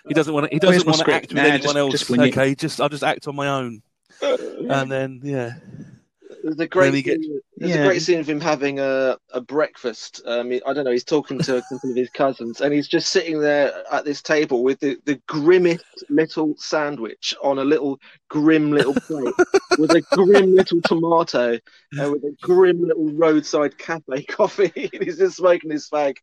He 0.07 0.15
doesn't 0.15 0.33
want 0.33 0.47
to. 0.49 0.55
He 0.55 0.59
doesn't 0.59 0.87
want 0.87 0.99
to 1.01 1.13
act 1.13 1.29
with 1.29 1.37
Nah, 1.37 1.43
anyone 1.43 1.61
just- 1.63 1.77
else. 1.77 1.93
just 1.93 2.11
wing 2.11 2.21
it. 2.23 2.29
okay, 2.37 2.55
just 2.55 2.81
I'll 2.81 2.89
just 2.89 3.05
act 3.05 3.27
on 3.29 3.35
my 3.37 3.49
own. 3.49 3.83
And 4.23 4.91
then 4.91 5.21
yeah, 5.25 5.55
There's 6.45 6.61
a 6.61 6.69
great 6.69 6.93
Then 6.93 7.17
he 7.17 7.23
scene, 7.25 7.41
there's 7.63 7.77
Yeah. 7.77 7.83
a 7.83 7.87
great 7.87 8.03
scene 8.03 8.21
of 8.21 8.29
him 8.29 8.41
having 8.41 8.79
a, 8.81 9.17
a 9.33 9.41
breakfast. 9.41 10.21
Um, 10.27 10.53
I 10.67 10.73
don't 10.73 10.85
know. 10.85 10.91
He's 10.91 11.05
talking 11.05 11.39
to 11.41 11.57
a 11.59 11.63
couple 11.73 11.91
of 11.91 11.97
his 11.97 12.11
cousins, 12.11 12.61
and 12.61 12.75
he's 12.75 12.89
just 12.89 13.11
sitting 13.11 13.41
there 13.41 13.73
at 13.93 14.05
this 14.05 14.21
table 14.21 14.63
with 14.65 14.81
the, 14.81 14.99
the 15.05 15.21
grimmest 15.29 15.85
little 16.11 16.55
sandwich 16.59 17.35
on 17.43 17.59
a 17.59 17.65
little 17.65 17.99
grim 18.29 18.73
little 18.73 18.95
plate, 18.95 19.35
with 19.79 19.93
a 19.93 20.03
grim 20.13 20.55
little 20.57 20.81
tomato, 20.83 21.59
and 21.93 22.13
with 22.13 22.25
a 22.25 22.35
grim 22.43 22.83
little 22.83 23.13
roadside 23.13 23.79
cafe 23.79 24.23
coffee. 24.29 24.91
and 24.93 25.03
he's 25.03 25.19
just 25.19 25.37
smoking 25.37 25.71
his 25.71 25.89
fag. 25.89 26.17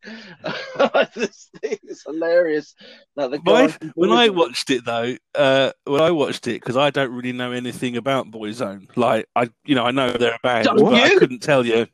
this 1.14 1.48
thing 1.60 1.78
is 1.84 2.02
hilarious. 2.06 2.74
Like 3.16 3.30
the 3.30 3.40
My, 3.44 3.74
when 3.94 4.10
I 4.12 4.28
watched 4.28 4.70
it 4.70 4.84
though, 4.84 5.16
uh, 5.34 5.72
when 5.84 6.00
I 6.00 6.10
watched 6.10 6.46
it 6.46 6.60
because 6.60 6.76
I 6.76 6.90
don't 6.90 7.12
really 7.12 7.32
know 7.32 7.52
anything 7.52 7.96
about 7.96 8.30
Boyzone. 8.30 8.88
Like 8.96 9.26
I, 9.36 9.50
you 9.64 9.74
know, 9.74 9.84
I 9.84 9.90
know 9.90 10.10
they're 10.10 10.34
a 10.34 10.38
band, 10.42 10.64
Don't 10.66 10.78
you? 10.94 11.29
Couldn't 11.30 11.42
tell 11.42 11.64
you. 11.64 11.86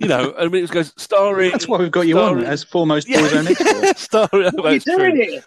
You 0.00 0.08
know, 0.08 0.34
I 0.38 0.48
mean, 0.48 0.64
it 0.64 0.70
goes 0.70 0.92
starring. 0.96 1.50
That's 1.50 1.68
why 1.68 1.78
we've 1.78 1.90
got 1.90 2.06
you 2.06 2.18
on 2.18 2.44
as 2.44 2.64
foremost 2.64 3.08
Yeah. 3.08 3.20
Boyzone 3.20 3.50
expert. 3.50 3.98
starring. 3.98 4.52
what 4.54 4.66
are 4.66 4.74
you 4.74 4.80
doing 4.80 5.16
here? 5.16 5.44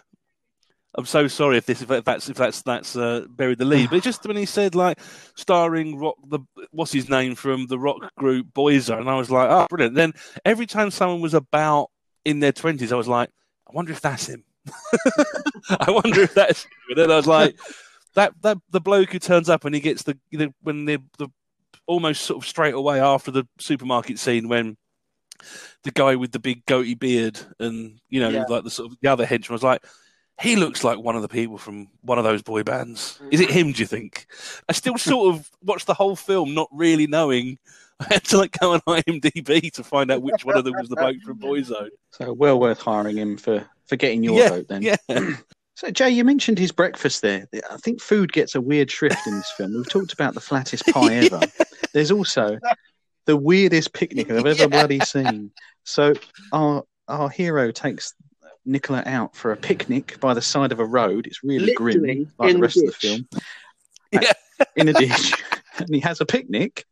I'm 0.96 1.06
so 1.06 1.28
sorry 1.28 1.56
if 1.56 1.66
this 1.66 1.82
if 1.82 2.04
that's 2.04 2.28
if 2.28 2.36
that's 2.36 2.62
that's 2.62 2.96
uh, 2.96 3.26
buried 3.28 3.58
the 3.58 3.64
lead. 3.64 3.90
But 3.90 4.02
just 4.02 4.26
when 4.26 4.36
he 4.36 4.46
said 4.46 4.74
like 4.74 4.98
starring 5.36 5.98
rock 5.98 6.16
the 6.28 6.40
what's 6.72 6.92
his 6.92 7.08
name 7.08 7.36
from 7.36 7.66
the 7.66 7.78
rock 7.78 8.12
group 8.16 8.48
Boyzone, 8.52 9.00
and 9.00 9.10
I 9.10 9.14
was 9.14 9.30
like, 9.30 9.48
oh, 9.50 9.66
brilliant. 9.68 9.94
Then 9.94 10.12
every 10.44 10.66
time 10.66 10.90
someone 10.90 11.20
was 11.20 11.34
about 11.34 11.90
in 12.24 12.40
their 12.40 12.52
twenties, 12.52 12.92
I 12.92 12.96
was 12.96 13.08
like, 13.08 13.30
I 13.68 13.72
wonder 13.72 13.92
if 13.92 14.00
that's 14.00 14.26
him. 14.28 14.42
I 15.70 15.90
wonder 15.90 16.22
if 16.22 16.34
that's 16.34 16.64
him. 16.64 16.70
And 16.88 16.98
then 16.98 17.10
I 17.12 17.16
was 17.16 17.28
like, 17.28 17.56
that 18.14 18.32
that 18.42 18.58
the 18.70 18.80
bloke 18.80 19.12
who 19.12 19.20
turns 19.20 19.48
up 19.48 19.64
and 19.64 19.74
he 19.74 19.80
gets 19.80 20.02
the, 20.02 20.18
the 20.32 20.52
when 20.62 20.86
the 20.86 20.98
the 21.18 21.28
almost 21.90 22.22
sort 22.22 22.42
of 22.42 22.48
straight 22.48 22.74
away 22.74 23.00
after 23.00 23.30
the 23.32 23.44
supermarket 23.58 24.18
scene 24.18 24.48
when 24.48 24.76
the 25.82 25.90
guy 25.90 26.14
with 26.16 26.30
the 26.32 26.38
big 26.38 26.64
goatee 26.66 26.94
beard 26.94 27.38
and 27.58 27.98
you 28.08 28.20
know 28.20 28.28
Yeah. 28.28 28.44
like 28.48 28.62
the 28.64 28.70
sort 28.70 28.92
of 28.92 28.98
the 29.00 29.08
other 29.08 29.26
henchman 29.26 29.54
was 29.54 29.62
like 29.62 29.84
he 30.40 30.56
looks 30.56 30.84
like 30.84 30.98
one 30.98 31.16
of 31.16 31.22
the 31.22 31.28
people 31.28 31.58
from 31.58 31.88
one 32.00 32.16
of 32.16 32.24
those 32.24 32.40
boy 32.42 32.62
bands. 32.62 33.20
Is 33.30 33.40
it 33.40 33.50
him? 33.50 33.72
Do 33.72 33.80
you 33.80 33.86
think? 33.86 34.26
I 34.70 34.72
still 34.72 34.96
sort 35.12 35.34
of 35.34 35.50
watched 35.62 35.86
the 35.86 35.92
whole 35.94 36.16
film, 36.16 36.54
not 36.54 36.68
really 36.72 37.06
knowing. 37.06 37.58
I 38.00 38.14
had 38.14 38.24
to 38.26 38.38
like 38.38 38.58
go 38.58 38.72
on 38.72 38.80
IMDb 38.80 39.70
to 39.72 39.84
find 39.84 40.10
out 40.10 40.22
which 40.22 40.44
one 40.46 40.56
of 40.56 40.64
them 40.64 40.74
was 40.78 40.88
the 40.88 40.96
bloke 40.96 41.20
from 41.22 41.38
Boyzone. 41.46 41.90
So 42.12 42.32
well 42.32 42.58
worth 42.58 42.80
hiring 42.80 43.18
him 43.18 43.36
for, 43.36 43.66
for 43.86 43.96
getting 43.96 44.22
your 44.22 44.38
Yeah, 44.38 44.48
vote 44.48 44.68
then. 44.68 44.80
Yeah, 44.82 44.96
So 45.80 45.90
Jay, 45.90 46.10
you 46.10 46.26
mentioned 46.26 46.58
his 46.58 46.72
breakfast 46.72 47.22
there. 47.22 47.48
I 47.70 47.78
think 47.78 48.02
food 48.02 48.34
gets 48.34 48.54
a 48.54 48.60
weird 48.60 48.90
shrift 48.90 49.26
in 49.26 49.36
this 49.36 49.50
film. 49.56 49.72
We've 49.72 49.88
talked 49.88 50.12
about 50.12 50.34
the 50.34 50.40
flattest 50.40 50.86
pie 50.88 51.14
ever. 51.24 51.40
There's 51.94 52.10
also 52.10 52.58
the 53.24 53.38
weirdest 53.38 53.94
picnic 53.94 54.30
I've 54.30 54.44
ever 54.44 54.68
bloody 54.68 55.00
seen. 55.00 55.52
So 55.84 56.12
our 56.52 56.84
our 57.08 57.30
hero 57.30 57.70
takes 57.70 58.12
Nicola 58.66 59.02
out 59.06 59.34
for 59.34 59.52
a 59.52 59.56
picnic 59.56 60.20
by 60.20 60.34
the 60.34 60.42
side 60.42 60.70
of 60.70 60.80
a 60.80 60.84
road. 60.84 61.26
It's 61.26 61.42
really 61.42 61.68
Literally 61.68 62.14
grim, 62.14 62.32
like 62.38 62.48
the 62.48 62.54
the 62.56 62.60
rest 62.60 62.76
of 62.76 62.84
the 62.84 62.92
film. 62.92 63.28
Yeah. 64.12 64.32
in 64.76 64.88
a 64.88 64.92
ditch, 64.92 65.42
and 65.78 65.94
he 65.94 66.00
has 66.00 66.20
a 66.20 66.26
picnic. 66.26 66.84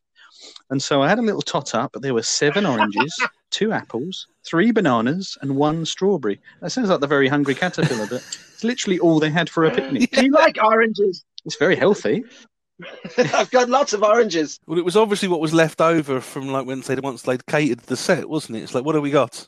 And 0.71 0.83
so 0.83 1.03
I 1.03 1.11
had 1.11 1.19
a 1.19 1.23
little 1.23 1.43
tot 1.43 1.75
up. 1.75 1.91
But 1.93 2.01
there 2.01 2.15
were 2.15 2.23
seven 2.23 2.65
oranges, 2.65 3.15
two 3.51 3.71
apples, 3.71 4.29
three 4.47 4.71
bananas, 4.71 5.37
and 5.43 5.57
one 5.57 5.85
strawberry. 5.85 6.41
That 6.63 6.71
sounds 6.71 6.89
like 6.89 7.01
the 7.01 7.07
very 7.07 7.29
hungry 7.29 7.55
caterpillar, 7.55 8.07
but 8.07 8.25
it's 8.59 8.65
literally 8.65 8.99
all 8.99 9.21
they 9.21 9.31
had 9.31 9.49
for 9.49 9.67
a 9.67 9.71
picnic. 9.71 10.11
Do 10.11 10.25
you 10.25 10.33
like 10.33 10.59
oranges? 10.61 11.25
It's 11.45 11.55
very 11.55 11.77
healthy. 11.77 12.25
I've 13.19 13.53
got 13.53 13.69
lots 13.69 13.93
of 13.93 14.03
oranges. 14.03 14.59
well, 14.67 14.81
it 14.81 14.85
was 14.85 14.97
obviously 14.97 15.29
what 15.29 15.39
was 15.39 15.55
left 15.55 15.81
over 15.81 16.21
from 16.21 16.49
like 16.49 16.67
when 16.67 16.81
they 16.81 16.97
once 16.97 17.23
they'd 17.23 17.47
catered 17.47 17.79
the 17.83 17.97
set, 17.97 18.29
wasn't 18.29 18.59
it? 18.59 18.63
It's 18.63 18.75
like, 18.75 18.85
what 18.85 18.97
have 18.97 19.05
we 19.05 19.13
got? 19.13 19.47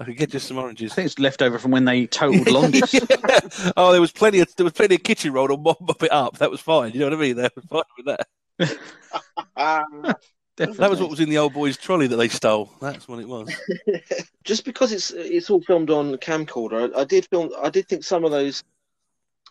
I 0.00 0.04
could 0.04 0.16
get 0.16 0.30
just 0.30 0.48
some 0.48 0.56
oranges. 0.56 0.92
I 0.92 0.94
think 0.94 1.06
it's 1.06 1.18
left 1.18 1.42
over 1.42 1.58
from 1.58 1.70
when 1.70 1.84
they 1.84 2.06
totaled 2.06 2.46
Londis. 2.46 2.94
Yeah. 2.94 3.72
Oh, 3.76 3.92
there 3.92 4.00
was 4.00 4.12
plenty 4.12 4.40
of 4.40 4.48
there 4.56 4.64
was 4.64 4.72
plenty 4.72 4.94
of 4.94 5.02
kitchen 5.02 5.34
roll 5.34 5.48
to 5.48 5.58
mop, 5.58 5.82
mop 5.82 6.02
it 6.02 6.12
up. 6.12 6.38
That 6.38 6.50
was 6.50 6.60
fine. 6.62 6.92
You 6.92 7.00
know 7.00 7.06
what 7.10 7.14
I 7.14 7.16
mean? 7.16 7.36
That 7.36 7.52
was 7.54 7.64
fine 7.66 7.82
with 7.98 8.16
that. 8.56 10.16
Definitely. 10.60 10.82
That 10.82 10.90
was 10.90 11.00
what 11.00 11.08
was 11.08 11.20
in 11.20 11.30
the 11.30 11.38
old 11.38 11.54
boy's 11.54 11.78
trolley 11.78 12.06
that 12.06 12.16
they 12.16 12.28
stole. 12.28 12.70
That's 12.82 13.08
what 13.08 13.18
it 13.18 13.26
was. 13.26 13.50
Just 14.44 14.66
because 14.66 14.92
it's 14.92 15.10
it's 15.10 15.48
all 15.48 15.62
filmed 15.62 15.88
on 15.88 16.14
camcorder, 16.16 16.94
I, 16.94 17.00
I 17.00 17.04
did 17.04 17.26
film. 17.30 17.50
I 17.62 17.70
did 17.70 17.88
think 17.88 18.04
some 18.04 18.26
of 18.26 18.30
those. 18.30 18.62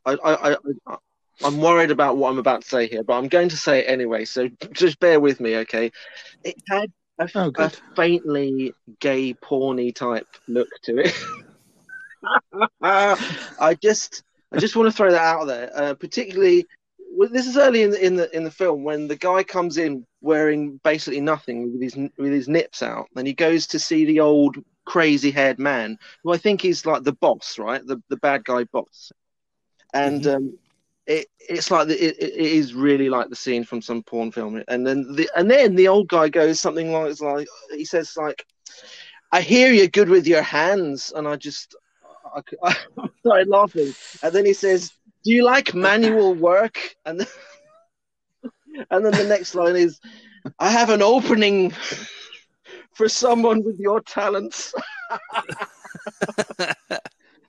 I, 0.05 0.11
I, 0.13 0.51
I, 0.51 0.57
I 0.85 0.97
I'm 1.43 1.57
worried 1.57 1.89
about 1.89 2.17
what 2.17 2.29
I'm 2.29 2.37
about 2.37 2.61
to 2.61 2.67
say 2.67 2.87
here, 2.87 3.01
but 3.01 3.17
I'm 3.17 3.27
going 3.27 3.49
to 3.49 3.57
say 3.57 3.79
it 3.79 3.85
anyway. 3.89 4.25
So 4.25 4.49
just 4.71 4.99
bear 4.99 5.19
with 5.19 5.39
me, 5.39 5.55
okay? 5.57 5.91
It 6.43 6.55
had 6.69 6.91
a, 7.17 7.27
Oh, 7.33 7.51
a 7.57 7.71
faintly 7.95 8.73
gay, 8.99 9.33
porny 9.33 9.95
type 9.95 10.27
look 10.47 10.69
to 10.83 10.99
it. 10.99 11.15
I 12.81 13.75
just, 13.81 14.23
I 14.51 14.57
just 14.59 14.75
want 14.75 14.91
to 14.91 14.95
throw 14.95 15.09
that 15.09 15.21
out 15.21 15.45
there, 15.45 15.71
uh, 15.73 15.93
particularly. 15.95 16.67
Well, 17.11 17.29
this 17.29 17.47
is 17.47 17.57
early 17.57 17.83
in 17.83 17.91
the, 17.91 18.05
in 18.05 18.15
the 18.15 18.35
in 18.35 18.43
the 18.43 18.51
film 18.51 18.83
when 18.83 19.07
the 19.07 19.15
guy 19.15 19.43
comes 19.43 19.77
in 19.77 20.05
wearing 20.21 20.79
basically 20.83 21.21
nothing 21.21 21.71
with 21.71 21.81
his 21.81 21.95
with 22.17 22.31
his 22.31 22.47
nips 22.47 22.81
out, 22.81 23.07
and 23.15 23.27
he 23.27 23.33
goes 23.33 23.67
to 23.67 23.79
see 23.79 24.05
the 24.05 24.19
old 24.19 24.57
crazy 24.85 25.31
haired 25.31 25.59
man, 25.59 25.97
who 26.23 26.33
I 26.33 26.37
think 26.37 26.65
is 26.65 26.85
like 26.85 27.03
the 27.03 27.13
boss, 27.13 27.57
right? 27.59 27.85
The 27.85 28.01
the 28.09 28.17
bad 28.17 28.43
guy 28.45 28.63
boss, 28.65 29.11
and 29.93 30.25
um, 30.27 30.57
it, 31.07 31.27
it's 31.39 31.71
like 31.71 31.87
the, 31.87 31.95
it, 31.95 32.17
it 32.21 32.35
is 32.35 32.73
really 32.73 33.09
like 33.09 33.29
the 33.29 33.35
scene 33.35 33.63
from 33.63 33.81
some 33.81 34.03
porn 34.03 34.31
film, 34.31 34.63
and 34.67 34.85
then 34.85 35.15
the 35.15 35.29
and 35.35 35.49
then 35.49 35.75
the 35.75 35.87
old 35.87 36.07
guy 36.07 36.29
goes 36.29 36.59
something 36.59 36.91
like 36.91 37.19
like 37.21 37.47
he 37.71 37.85
says 37.85 38.15
like, 38.15 38.45
"I 39.31 39.41
hear 39.41 39.73
you're 39.73 39.87
good 39.87 40.09
with 40.09 40.27
your 40.27 40.43
hands," 40.43 41.11
and 41.15 41.27
I 41.27 41.35
just 41.35 41.75
I, 42.35 42.41
I 42.63 42.75
started 43.19 43.47
laughing, 43.47 43.93
and 44.23 44.33
then 44.33 44.45
he 44.45 44.53
says, 44.53 44.93
"Do 45.23 45.31
you 45.31 45.43
like 45.43 45.73
manual 45.73 46.33
work?" 46.33 46.95
and 47.05 47.19
then, 47.19 47.27
and 48.91 49.05
then 49.05 49.13
the 49.13 49.27
next 49.27 49.55
line 49.55 49.75
is, 49.75 49.99
"I 50.59 50.71
have 50.71 50.89
an 50.89 51.01
opening 51.01 51.71
for 52.93 53.09
someone 53.09 53.63
with 53.63 53.79
your 53.79 54.01
talents." 54.01 54.73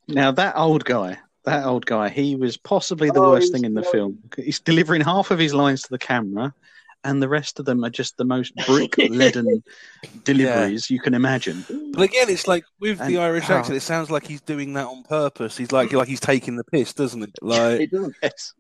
Now 0.09 0.33
that 0.33 0.57
old 0.57 0.85
guy, 0.85 1.19
that 1.45 1.65
old 1.65 1.87
guy, 1.87 2.09
he 2.09 2.35
was 2.35 2.57
possibly 2.57 3.11
the 3.11 3.21
Oh, 3.21 3.31
worst 3.31 3.53
thing 3.53 3.65
in 3.65 3.75
the 3.75 3.83
film. 3.83 4.19
He's 4.37 4.59
delivering 4.59 5.03
half 5.03 5.31
of 5.31 5.39
his 5.39 5.55
lines 5.55 5.83
to 5.83 5.89
the 5.91 5.99
camera, 5.99 6.53
and 7.05 7.23
the 7.23 7.29
rest 7.29 7.59
of 7.59 7.65
them 7.65 7.85
are 7.85 7.91
just 7.91 8.17
the 8.17 8.25
most 8.25 8.55
brick 8.67 8.97
leaden 8.99 9.63
deliveries 10.25 10.91
you 10.91 11.01
can 11.01 11.15
imagine. 11.15 11.65
But 11.93 12.03
again, 12.03 12.29
it's 12.29 12.47
like 12.47 12.65
with 12.79 12.99
the 13.07 13.19
Irish 13.19 13.49
oh. 13.49 13.55
accent, 13.55 13.77
it 13.77 13.81
sounds 13.83 14.11
like 14.11 14.27
he's 14.27 14.41
doing 14.41 14.75
that 14.75 14.87
on 14.87 15.03
purpose. 15.05 15.57
He's 15.57 15.73
like 15.73 15.93
like 15.93 16.09
he's 16.09 16.21
taking 16.21 16.57
the 16.57 16.65
piss, 16.65 16.93
doesn't 16.93 17.23
it? 17.23 17.31
Like 17.43 17.81
It 17.81 17.91
does. 17.91 18.13
Yes. 18.23 18.53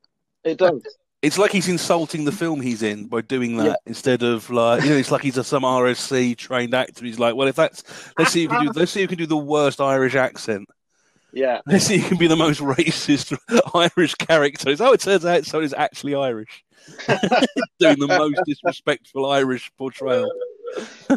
It 0.42 0.58
does. 0.58 0.82
it's 1.20 1.36
like 1.36 1.52
he's 1.52 1.68
insulting 1.68 2.24
the 2.24 2.32
film 2.32 2.62
he's 2.62 2.82
in 2.82 3.06
by 3.06 3.20
doing 3.20 3.58
that 3.58 3.66
Yeah. 3.66 3.74
instead 3.86 4.22
of 4.22 4.48
like 4.48 4.82
you 4.84 4.90
know, 4.90 4.96
it's 4.96 5.10
like 5.10 5.22
he's 5.22 5.36
a, 5.36 5.44
some 5.44 5.62
RSC 5.62 6.36
trained 6.36 6.74
actor. 6.74 7.04
He's 7.04 7.18
like, 7.18 7.34
well, 7.34 7.48
if 7.48 7.56
that's 7.56 7.84
let's 8.18 8.32
see 8.32 8.44
if 8.44 8.50
you 8.50 8.56
can 8.56 8.66
do 8.68 8.72
let's 8.74 8.92
see 8.92 9.02
if 9.02 9.10
you 9.10 9.16
can 9.16 9.18
do 9.18 9.26
the 9.26 9.36
worst 9.36 9.80
Irish 9.80 10.14
accent. 10.14 10.68
Yeah. 11.32 11.60
Let's 11.66 11.86
see 11.86 11.96
if 11.96 12.02
you 12.02 12.08
can 12.08 12.18
be 12.18 12.26
the 12.26 12.36
most 12.36 12.60
racist 12.60 13.36
Irish 13.74 14.14
character. 14.14 14.74
Oh, 14.80 14.92
it 14.92 15.00
turns 15.00 15.24
out 15.24 15.44
someone 15.44 15.64
is 15.64 15.74
actually 15.74 16.14
Irish. 16.14 16.64
doing 17.78 17.98
the 17.98 18.06
most 18.06 18.40
disrespectful 18.46 19.30
Irish 19.30 19.70
portrayal. 19.76 20.30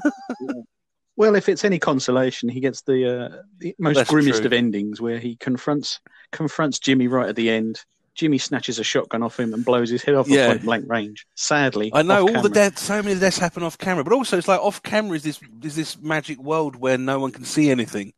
Well, 1.15 1.35
if 1.35 1.47
it's 1.47 1.63
any 1.63 1.77
consolation, 1.77 2.49
he 2.49 2.59
gets 2.59 2.81
the, 2.81 3.05
uh, 3.35 3.37
the 3.59 3.75
most 3.77 3.97
That's 3.97 4.09
grimmest 4.09 4.39
true. 4.39 4.47
of 4.47 4.53
endings, 4.53 4.99
where 4.99 5.19
he 5.19 5.35
confronts 5.35 5.99
confronts 6.31 6.79
Jimmy 6.79 7.07
right 7.07 7.29
at 7.29 7.35
the 7.35 7.51
end. 7.51 7.81
Jimmy 8.15 8.39
snatches 8.39 8.79
a 8.79 8.83
shotgun 8.83 9.21
off 9.21 9.39
him 9.39 9.53
and 9.53 9.63
blows 9.63 9.89
his 9.91 10.01
head 10.01 10.15
off 10.15 10.27
Yeah. 10.27 10.41
at 10.41 10.47
point 10.49 10.63
blank 10.63 10.85
range. 10.89 11.27
Sadly, 11.35 11.91
I 11.93 12.01
know 12.01 12.27
all 12.27 12.41
the 12.41 12.49
deaths. 12.49 12.81
So 12.81 13.01
many 13.03 13.19
deaths 13.19 13.37
happen 13.37 13.61
off 13.61 13.77
camera, 13.77 14.03
but 14.03 14.13
also 14.13 14.39
it's 14.39 14.47
like 14.47 14.59
off 14.59 14.81
camera 14.81 15.15
is 15.15 15.23
this 15.23 15.39
is 15.63 15.75
this 15.75 16.01
magic 16.01 16.39
world 16.39 16.75
where 16.75 16.97
no 16.97 17.19
one 17.19 17.31
can 17.31 17.43
see 17.45 17.69
anything 17.69 18.13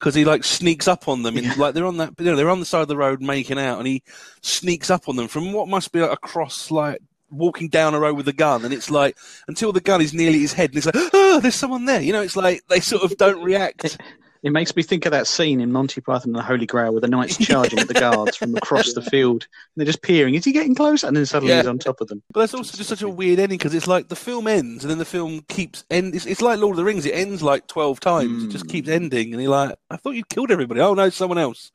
because 0.00 0.14
he 0.14 0.24
like 0.24 0.42
sneaks 0.42 0.88
up 0.88 1.08
on 1.08 1.22
them. 1.22 1.36
And, 1.36 1.56
like 1.56 1.74
they're 1.74 1.86
on 1.86 1.98
that, 1.98 2.14
you 2.18 2.24
know, 2.24 2.36
they're 2.36 2.50
on 2.50 2.60
the 2.60 2.66
side 2.66 2.82
of 2.82 2.88
the 2.88 2.96
road 2.96 3.20
making 3.20 3.58
out, 3.58 3.78
and 3.78 3.86
he 3.86 4.02
sneaks 4.42 4.90
up 4.90 5.08
on 5.08 5.16
them 5.16 5.28
from 5.28 5.52
what 5.52 5.68
must 5.68 5.92
be 5.92 6.00
like 6.00 6.10
across 6.10 6.70
like 6.70 7.00
walking 7.30 7.68
down 7.68 7.94
a 7.94 8.00
road 8.00 8.16
with 8.16 8.26
a 8.26 8.32
gun, 8.32 8.64
and 8.64 8.74
it's 8.74 8.90
like 8.90 9.16
until 9.46 9.72
the 9.72 9.80
gun 9.80 10.00
is 10.00 10.14
nearly 10.14 10.40
his 10.40 10.54
head, 10.54 10.70
and 10.70 10.78
it's 10.78 10.86
like, 10.86 10.96
oh, 10.96 11.40
there's 11.40 11.54
someone 11.54 11.84
there. 11.84 12.00
You 12.00 12.12
know, 12.12 12.22
it's 12.22 12.36
like 12.36 12.62
they 12.68 12.80
sort 12.80 13.02
of 13.02 13.16
don't 13.18 13.42
react. 13.42 13.98
It 14.42 14.52
makes 14.52 14.74
me 14.74 14.82
think 14.82 15.04
of 15.04 15.12
that 15.12 15.26
scene 15.26 15.60
in 15.60 15.70
Monty 15.70 16.00
Python 16.00 16.30
and 16.30 16.36
the 16.36 16.42
Holy 16.42 16.64
Grail 16.64 16.92
where 16.92 17.00
the 17.00 17.08
knights 17.08 17.36
charging 17.46 17.78
at 17.78 17.88
the 17.88 17.94
guards 17.94 18.36
from 18.36 18.54
across 18.54 18.94
the 18.94 19.02
field. 19.02 19.42
And 19.42 19.50
they're 19.76 19.86
just 19.86 20.00
peering. 20.02 20.34
Is 20.34 20.46
he 20.46 20.52
getting 20.52 20.74
close? 20.74 21.02
And 21.02 21.14
then 21.14 21.26
suddenly 21.26 21.52
Yeah. 21.52 21.60
he's 21.60 21.66
on 21.66 21.78
top 21.78 22.00
of 22.00 22.08
them. 22.08 22.22
But 22.32 22.40
that's 22.40 22.54
also 22.54 22.76
just 22.76 22.88
such 22.88 23.02
a 23.02 23.08
weird 23.08 23.38
ending 23.38 23.58
because 23.58 23.74
it's 23.74 23.86
like 23.86 24.08
the 24.08 24.16
film 24.16 24.46
ends 24.46 24.82
and 24.82 24.90
then 24.90 24.98
the 24.98 25.04
film 25.04 25.44
keeps 25.48 25.84
end. 25.90 26.14
It's, 26.14 26.24
it's 26.24 26.40
like 26.40 26.58
Lord 26.58 26.72
of 26.72 26.76
the 26.78 26.84
Rings. 26.84 27.04
It 27.04 27.14
ends 27.14 27.42
like 27.42 27.66
twelve 27.66 28.00
times. 28.00 28.44
It 28.44 28.48
just 28.48 28.68
keeps 28.68 28.88
hmm. 28.88 28.94
ending, 28.94 29.34
and 29.34 29.42
you're 29.42 29.50
like, 29.50 29.76
I 29.90 29.96
thought 29.96 30.14
you 30.14 30.24
killed 30.24 30.50
everybody. 30.50 30.80
Oh 30.80 30.94
no, 30.94 31.04
it's 31.04 31.16
someone 31.16 31.38
else. 31.38 31.72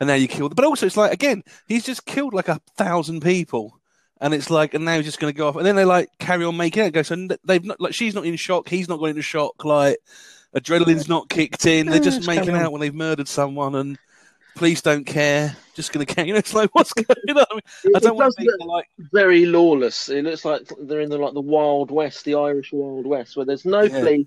And 0.00 0.08
now 0.08 0.14
you 0.14 0.28
killed. 0.28 0.56
But 0.56 0.64
also, 0.64 0.86
it's 0.86 0.96
like 0.96 1.12
again, 1.12 1.42
he's 1.66 1.84
just 1.84 2.06
killed 2.06 2.32
like 2.32 2.48
a 2.48 2.60
thousand 2.76 3.20
people, 3.20 3.78
and 4.20 4.32
it's 4.32 4.50
like, 4.50 4.72
and 4.72 4.84
now 4.84 4.96
he's 4.96 5.04
just 5.04 5.20
going 5.20 5.32
to 5.32 5.36
go 5.36 5.48
off. 5.48 5.56
And 5.56 5.66
then 5.66 5.76
they 5.76 5.84
like 5.84 6.08
carry 6.18 6.44
on 6.44 6.56
making 6.56 6.84
it. 6.84 6.92
Go 6.92 7.02
so 7.02 7.28
they've 7.44 7.64
not 7.64 7.80
like 7.80 7.94
she's 7.94 8.14
not 8.14 8.24
in 8.24 8.36
shock. 8.36 8.68
He's 8.68 8.88
not 8.88 8.98
going 8.98 9.10
into 9.10 9.22
shock. 9.22 9.64
Like 9.64 9.98
adrenaline's 10.54 11.08
not 11.08 11.28
kicked 11.28 11.66
in. 11.66 11.86
They're 11.86 11.98
just 12.00 12.18
just 12.18 12.28
making 12.28 12.54
out 12.54 12.72
when 12.72 12.80
they've 12.80 12.94
murdered 12.94 13.28
someone 13.28 13.74
and. 13.74 13.98
Police 14.54 14.82
don't 14.82 15.04
care. 15.06 15.56
Just 15.74 15.94
going 15.94 16.04
to 16.04 16.14
care. 16.14 16.26
You 16.26 16.34
know, 16.34 16.38
it's 16.38 16.52
like 16.52 16.68
what's 16.74 16.92
going 16.92 17.06
on? 17.08 17.38
I, 17.50 17.54
mean, 17.54 17.96
I 17.96 17.98
don't 18.00 18.16
want 18.18 18.26
does 18.26 18.34
to 18.34 18.42
think 18.42 18.52
look- 18.60 18.68
like 18.68 18.86
very 19.10 19.46
lawless. 19.46 20.10
It 20.10 20.26
looks 20.26 20.44
like 20.44 20.70
they're 20.78 21.00
in 21.00 21.08
the 21.08 21.16
like 21.16 21.32
the 21.32 21.40
Wild 21.40 21.90
West, 21.90 22.26
the 22.26 22.34
Irish 22.34 22.70
Wild 22.70 23.06
West, 23.06 23.34
where 23.34 23.46
there's 23.46 23.64
no 23.64 23.80
Yeah. 23.84 24.00
police, 24.00 24.26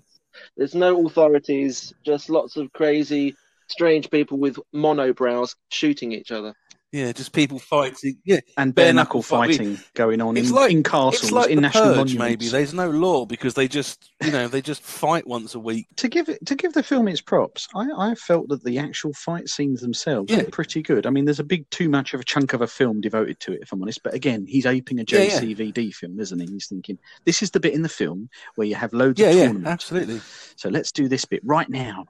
there's 0.56 0.74
no 0.74 1.06
authorities, 1.06 1.94
just 2.04 2.28
lots 2.28 2.56
of 2.56 2.72
crazy, 2.72 3.36
strange 3.68 4.10
people 4.10 4.36
with 4.36 4.58
monobrows 4.74 5.54
shooting 5.68 6.10
each 6.10 6.32
other. 6.32 6.52
Yeah, 6.92 7.12
just 7.12 7.32
people 7.32 7.58
fighting. 7.58 8.16
Yeah, 8.24 8.40
And 8.56 8.74
bare 8.74 8.92
knuckle 8.94 9.20
fight. 9.20 9.50
fighting 9.56 9.78
going 9.94 10.22
on 10.22 10.36
it's 10.36 10.48
in, 10.50 10.54
like 10.54 10.70
in 10.70 10.82
castles, 10.84 11.24
it's 11.24 11.32
like 11.32 11.50
in 11.50 11.56
the 11.56 11.62
national 11.62 11.82
purge. 11.84 11.96
monuments. 11.96 12.14
Maybe 12.14 12.48
there's 12.48 12.72
no 12.72 12.88
law 12.88 13.26
because 13.26 13.54
they 13.54 13.66
just, 13.68 14.12
you 14.24 14.30
know, 14.30 14.46
they 14.48 14.62
just 14.62 14.80
fight 14.82 15.26
once 15.26 15.54
a 15.56 15.58
week. 15.60 15.88
to 15.96 16.08
give 16.08 16.28
it 16.28 16.46
to 16.46 16.54
give 16.54 16.72
the 16.74 16.82
film 16.84 17.08
its 17.08 17.20
props, 17.20 17.68
I, 17.74 17.88
I 17.98 18.14
felt 18.14 18.48
that 18.48 18.62
the 18.64 18.78
actual 18.78 19.12
fight 19.14 19.48
scenes 19.48 19.80
themselves 19.80 20.30
Yeah. 20.30 20.44
were 20.44 20.50
pretty 20.50 20.80
good. 20.80 21.06
I 21.06 21.10
mean, 21.10 21.24
there's 21.24 21.40
a 21.40 21.44
big 21.44 21.68
too 21.70 21.88
much 21.88 22.14
of 22.14 22.20
a 22.20 22.24
chunk 22.24 22.52
of 22.52 22.62
a 22.62 22.66
film 22.68 23.00
devoted 23.00 23.40
to 23.40 23.52
it, 23.52 23.60
if 23.62 23.72
I'm 23.72 23.82
honest. 23.82 24.02
But 24.04 24.14
again, 24.14 24.46
he's 24.46 24.64
aping 24.64 25.00
a 25.00 25.04
Yeah, 25.08 25.22
yeah. 25.22 25.40
JCVD 25.40 25.92
film, 25.92 26.18
isn't 26.20 26.38
he? 26.40 26.46
He's 26.46 26.68
thinking 26.68 26.98
this 27.24 27.42
is 27.42 27.50
the 27.50 27.60
bit 27.60 27.74
in 27.74 27.82
the 27.82 27.88
film 27.90 28.30
where 28.54 28.66
you 28.66 28.76
have 28.76 28.92
loads 28.92 29.20
Yeah, 29.20 29.30
of 29.30 29.34
yeah, 29.36 29.46
tournaments. 29.48 29.68
absolutely. 29.70 30.20
So 30.54 30.68
let's 30.70 30.92
do 30.92 31.08
this 31.08 31.24
bit 31.24 31.40
right 31.44 31.68
now. 31.68 32.06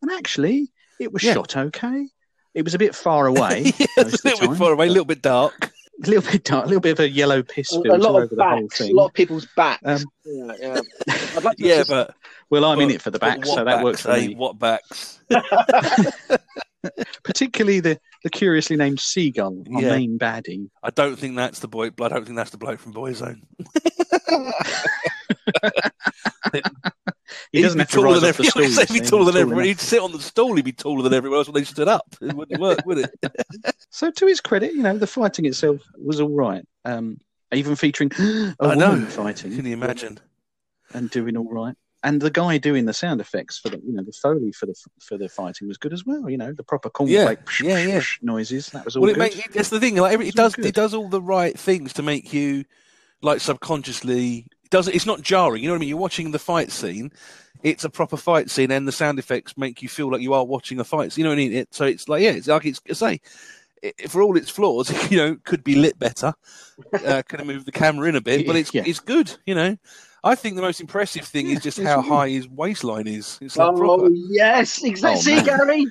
And 0.00 0.10
actually, 0.12 0.70
it 1.00 1.12
was 1.12 1.22
Yeah. 1.24 1.34
shot 1.34 1.56
okay. 1.56 2.06
It 2.54 2.62
was 2.64 2.74
a 2.74 2.78
bit 2.78 2.94
far 2.94 3.26
away. 3.26 3.72
yeah, 3.78 3.86
most 3.96 4.14
it's 4.14 4.24
a 4.24 4.28
little 4.28 4.48
bit 4.48 4.58
far 4.58 4.72
away, 4.72 4.86
a 4.86 4.90
little 4.90 5.04
bit 5.04 5.22
dark. 5.22 5.70
a 6.04 6.06
little 6.10 6.30
bit 6.32 6.44
dark, 6.44 6.64
a 6.64 6.68
little 6.68 6.80
bit 6.80 6.92
of 6.92 7.00
a 7.00 7.08
yellow 7.08 7.42
piss 7.42 7.72
A, 7.72 7.78
a 7.78 7.82
filter 7.82 8.08
over 8.08 8.22
of 8.24 8.30
the 8.30 8.42
whole 8.44 8.60
backs, 8.62 8.80
a 8.80 8.92
lot 8.92 9.06
of 9.06 9.12
people's 9.14 9.46
backs. 9.56 9.82
Um, 9.84 10.02
yeah, 10.24 10.52
yeah. 10.60 10.80
I'd 11.36 11.44
like 11.44 11.56
to 11.58 11.64
Yeah, 11.66 11.76
just- 11.78 11.90
but 11.90 12.14
Well, 12.50 12.64
I'm 12.64 12.80
in 12.80 12.90
it 12.90 13.02
for 13.02 13.10
the 13.10 13.18
but 13.18 13.38
back, 13.40 13.46
so 13.46 13.64
that 13.64 13.84
works 13.84 14.02
for 14.02 14.10
eh? 14.12 14.28
me. 14.28 14.34
What 14.34 14.58
backs? 14.58 15.20
Particularly 17.22 17.80
the, 17.80 18.00
the 18.24 18.30
curiously 18.30 18.74
named 18.76 18.98
Seagull, 19.00 19.62
our 19.74 19.82
Yeah. 19.82 19.90
main 19.90 20.18
baddie. 20.18 20.70
I 20.82 20.90
don't 20.90 21.16
think 21.16 21.36
that's 21.36 21.58
the 21.60 21.68
boy. 21.68 21.86
I 22.00 22.08
don't 22.08 22.24
think 22.24 22.36
that's 22.36 22.50
the 22.50 22.56
bloke 22.58 22.80
from 22.80 22.94
Boyzone. 22.94 23.42
He 27.52 27.58
He'd 27.58 27.62
doesn't 27.62 27.78
be 27.78 27.82
have 27.82 27.90
to 27.90 28.02
rise 28.02 28.20
than 28.20 28.30
off 28.30 28.36
the 28.36 28.44
stool. 28.44 28.64
He'd 28.64 28.88
be 29.02 29.06
taller 29.06 29.24
than 29.32 29.40
everyone. 29.40 29.64
He'd 29.64 29.80
sit 29.80 30.00
on 30.00 30.12
the 30.12 30.20
stool. 30.20 30.54
He'd 30.56 30.64
be 30.64 30.72
taller 30.72 31.02
than 31.02 31.14
everyone 31.14 31.38
else 31.38 31.46
when 31.48 31.54
they 31.54 31.64
stood 31.64 31.88
up. 31.88 32.14
It 32.20 32.32
wouldn't 32.34 32.60
work, 32.60 32.80
would 32.86 32.98
it? 32.98 33.10
So, 33.92 34.10
to 34.10 34.26
his 34.26 34.40
credit, 34.40 34.72
you 34.72 34.82
know, 34.82 34.96
the 34.96 35.06
fighting 35.06 35.44
itself 35.46 35.80
was 35.96 36.20
all 36.20 36.30
right. 36.34 36.64
Um, 36.84 37.18
even 37.52 37.74
featuring 37.76 38.10
a 38.18 38.54
I 38.60 38.74
know. 38.76 39.04
fighting 39.06 39.54
Can 39.56 39.66
you 39.66 39.72
imagine? 39.72 40.18
and 40.94 41.10
doing 41.10 41.36
all 41.36 41.50
right. 41.50 41.74
And 42.02 42.20
the 42.20 42.30
guy 42.30 42.56
doing 42.58 42.86
the 42.86 42.94
sound 42.94 43.20
effects 43.20 43.58
for 43.58 43.68
the, 43.68 43.78
you 43.84 43.92
know, 43.92 44.02
the 44.02 44.12
foley 44.12 44.52
for 44.52 44.66
the 44.66 44.74
for 45.02 45.18
the 45.18 45.28
fighting 45.28 45.68
was 45.68 45.76
good 45.76 45.92
as 45.92 46.06
well. 46.06 46.30
You 46.30 46.38
know, 46.38 46.52
the 46.52 46.62
proper 46.62 46.88
Yeah, 47.04 47.26
cornflake 47.34 47.60
yeah, 47.62 47.78
yeah. 47.84 48.00
noises. 48.22 48.68
That 48.68 48.84
was 48.84 48.96
all 48.96 49.02
Well, 49.02 49.10
it 49.10 49.14
good. 49.14 49.18
makes 49.20 49.48
that's 49.54 49.68
the 49.70 49.80
thing. 49.80 49.96
Like 49.96 50.12
every, 50.14 50.28
it 50.28 50.34
does, 50.34 50.56
it 50.58 50.74
does 50.74 50.94
all 50.94 51.08
the 51.08 51.20
right 51.22 51.58
things 51.58 51.92
to 51.94 52.02
make 52.02 52.32
you 52.32 52.64
like 53.22 53.40
subconsciously. 53.40 54.46
It 54.70 54.76
does 54.76 54.88
it's 54.88 55.06
not 55.06 55.22
jarring? 55.22 55.62
You 55.62 55.68
know 55.68 55.74
what 55.74 55.78
I 55.78 55.80
mean? 55.80 55.88
You're 55.88 55.98
watching 55.98 56.30
the 56.30 56.38
fight 56.38 56.70
scene. 56.70 57.10
It's 57.62 57.84
a 57.84 57.90
proper 57.90 58.16
fight 58.16 58.48
scene, 58.50 58.70
and 58.70 58.86
the 58.88 58.92
sound 58.92 59.18
effects 59.18 59.56
make 59.58 59.82
you 59.82 59.88
feel 59.88 60.10
like 60.10 60.22
you 60.22 60.32
are 60.32 60.44
watching 60.44 60.78
a 60.80 60.84
fight. 60.84 61.12
scene, 61.12 61.22
You 61.22 61.24
know 61.24 61.30
what 61.30 61.42
I 61.42 61.48
mean? 61.48 61.52
It, 61.52 61.74
so 61.74 61.84
it's 61.84 62.08
like 62.08 62.22
yeah, 62.22 62.30
it's 62.30 62.46
like 62.48 62.64
it's 62.66 62.80
I 62.88 62.92
say. 62.92 63.20
It, 63.82 64.10
for 64.10 64.20
all 64.22 64.36
its 64.36 64.50
flaws, 64.50 64.90
you 65.10 65.16
know, 65.16 65.36
could 65.44 65.64
be 65.64 65.74
lit 65.74 65.98
better. 65.98 66.34
Uh, 66.92 67.22
could 67.28 67.40
have 67.40 67.46
moved 67.46 67.66
the 67.66 67.72
camera 67.72 68.08
in 68.08 68.14
a 68.16 68.20
bit, 68.20 68.46
but 68.46 68.54
it's 68.56 68.72
Yeah. 68.74 68.82
it's 68.86 69.00
good. 69.00 69.34
You 69.46 69.54
know, 69.54 69.76
I 70.22 70.34
think 70.34 70.54
the 70.56 70.62
most 70.62 70.80
impressive 70.80 71.24
thing 71.24 71.48
is 71.50 71.62
just 71.62 71.80
how 71.80 72.02
good. 72.02 72.08
high 72.08 72.28
his 72.28 72.46
waistline 72.48 73.06
is. 73.08 73.38
It's 73.40 73.56
like 73.56 73.72
Oh 73.72 73.76
proper. 73.76 74.08
yes, 74.10 74.82
exactly. 74.84 75.32
Oh, 75.32 75.38
See. 75.38 75.42
Gary. 75.44 75.86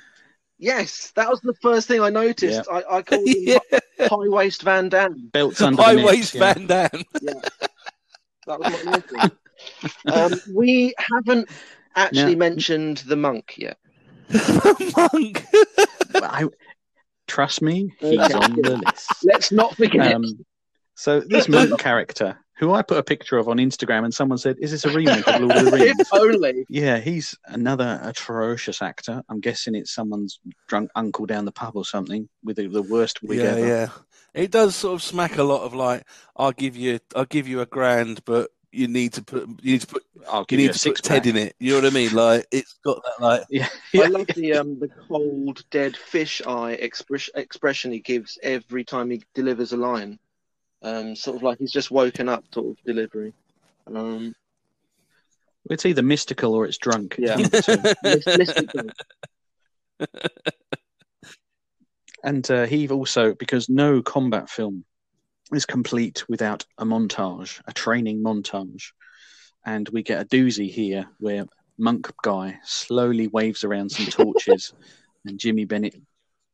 Yes, 0.61 1.11
that 1.15 1.29
was 1.29 1.39
the 1.41 1.53
first 1.61 1.87
thing 1.87 2.01
I 2.01 2.09
noticed. 2.09 2.67
I, 2.71 2.83
I 2.89 3.01
called 3.01 3.27
him 3.27 3.35
yeah, 3.69 3.79
high 4.01 4.27
waist 4.27 4.61
Van 4.61 4.89
Damme. 4.89 5.29
Belts 5.31 5.61
under 5.61 5.81
high 5.81 5.95
the 5.95 6.03
waist 6.03 6.35
yeah. 6.35 6.53
Van 6.53 6.67
Damme. 6.67 7.03
That 8.49 8.59
was 8.59 8.83
my 8.83 8.91
notice. 8.91 10.43
um, 10.47 10.55
we 10.55 10.93
haven't 10.97 11.49
actually 11.95 12.33
Now- 12.35 12.39
mentioned 12.39 12.97
the 13.07 13.15
monk 13.15 13.53
yet. 13.57 13.77
Monk. 14.97 15.43
Well, 16.13 16.23
I, 16.23 16.47
trust 17.27 17.61
me, 17.61 17.93
he's 17.99 18.19
on 18.19 18.53
the 18.61 18.81
list. 18.85 19.11
Let's 19.23 19.51
not 19.51 19.75
forget. 19.75 20.13
Um, 20.13 20.23
so 20.95 21.19
this 21.21 21.47
monk 21.47 21.79
character, 21.79 22.37
who 22.59 22.73
I 22.73 22.81
put 22.81 22.97
a 22.97 23.03
picture 23.03 23.37
of 23.37 23.47
on 23.47 23.57
Instagram, 23.57 24.03
and 24.03 24.13
someone 24.13 24.37
said, 24.37 24.57
"Is 24.59 24.71
this 24.71 24.83
a 24.83 24.89
remake 24.89 25.25
of 25.27 25.39
Lord 25.39 25.55
of 25.55 25.65
the 25.65 25.71
Rings?" 25.77 25.99
if 25.99 26.13
only. 26.13 26.65
Yeah, 26.67 26.99
he's 26.99 27.33
another 27.45 28.01
atrocious 28.03 28.81
actor. 28.81 29.23
I'm 29.29 29.39
guessing 29.39 29.75
it's 29.75 29.93
someone's 29.93 30.41
drunk 30.67 30.91
uncle 30.93 31.25
down 31.25 31.45
the 31.45 31.53
pub 31.53 31.77
or 31.77 31.85
something 31.85 32.27
with 32.43 32.57
the, 32.57 32.67
the 32.67 32.83
worst 32.83 33.23
wig 33.23 33.39
yeah, 33.39 33.45
ever. 33.45 33.67
yeah. 33.67 33.89
It 34.33 34.51
does 34.51 34.75
sort 34.75 34.95
of 34.95 35.01
smack 35.01 35.37
a 35.37 35.43
lot 35.43 35.63
of 35.63 35.73
like, 35.73 36.05
I'll 36.35 36.51
give 36.51 36.75
you, 36.75 36.99
I'll 37.15 37.25
give 37.25 37.47
you 37.47 37.61
a 37.61 37.65
grand, 37.65 38.23
but 38.25 38.51
you 38.71 38.87
need 38.87 39.13
to 39.13 39.23
put 39.23 39.47
you 39.61 39.71
need 39.71 39.81
to 39.81 39.87
put 39.87 40.03
I'll 40.29 40.43
give 40.43 40.59
you, 40.59 40.65
need 40.65 40.71
a 40.71 40.73
to 40.73 40.79
six 40.79 41.01
put 41.01 41.07
Ted 41.07 41.25
in 41.27 41.37
it. 41.37 41.55
You 41.59 41.71
know 41.71 41.77
what 41.77 41.91
I 41.91 41.95
mean? 41.95 42.13
Like 42.13 42.45
it's 42.51 42.77
got 42.85 43.01
that 43.03 43.23
like 43.23 43.43
Yeah, 43.49 43.67
I 43.95 44.07
love 44.07 44.27
the 44.35 44.53
um 44.53 44.79
the 44.79 44.89
cold 45.07 45.63
dead 45.71 45.95
fish 45.95 46.41
eye 46.45 46.73
express, 46.73 47.29
expression 47.35 47.91
he 47.91 47.99
gives 47.99 48.37
every 48.43 48.83
time 48.83 49.09
he 49.09 49.23
delivers 49.33 49.73
a 49.73 49.77
line. 49.77 50.19
Um, 50.81 51.15
sort 51.15 51.37
of 51.37 51.43
like 51.43 51.59
he's 51.59 51.71
just 51.71 51.91
woken 51.91 52.29
up 52.29 52.43
sort 52.53 52.67
of 52.67 52.83
delivery. 52.85 53.33
Um, 53.93 54.33
It's 55.69 55.85
either 55.85 56.01
mystical 56.01 56.53
or 56.53 56.65
it's 56.65 56.77
drunk. 56.77 57.15
Yeah. 57.17 57.35
one 57.35 57.45
of 57.45 57.51
the 57.51 57.61
two. 57.61 57.77
mys- 58.03 58.37
mystical. 58.37 58.89
And 62.23 62.49
uh, 62.51 62.65
he 62.65 62.87
also, 62.89 63.33
because 63.33 63.69
no 63.69 64.01
combat 64.01 64.49
film 64.49 64.83
is 65.53 65.65
complete 65.65 66.23
without 66.29 66.65
a 66.77 66.85
montage, 66.85 67.61
a 67.65 67.73
training 67.73 68.21
montage. 68.23 68.91
And 69.65 69.87
we 69.89 70.03
get 70.03 70.21
a 70.21 70.25
doozy 70.25 70.69
here 70.69 71.07
where 71.19 71.45
Monk 71.77 72.11
Guy 72.23 72.59
slowly 72.63 73.27
waves 73.27 73.63
around 73.63 73.89
some 73.91 74.07
torches 74.07 74.73
and 75.25 75.39
Jimmy 75.39 75.65
Bennett 75.65 75.95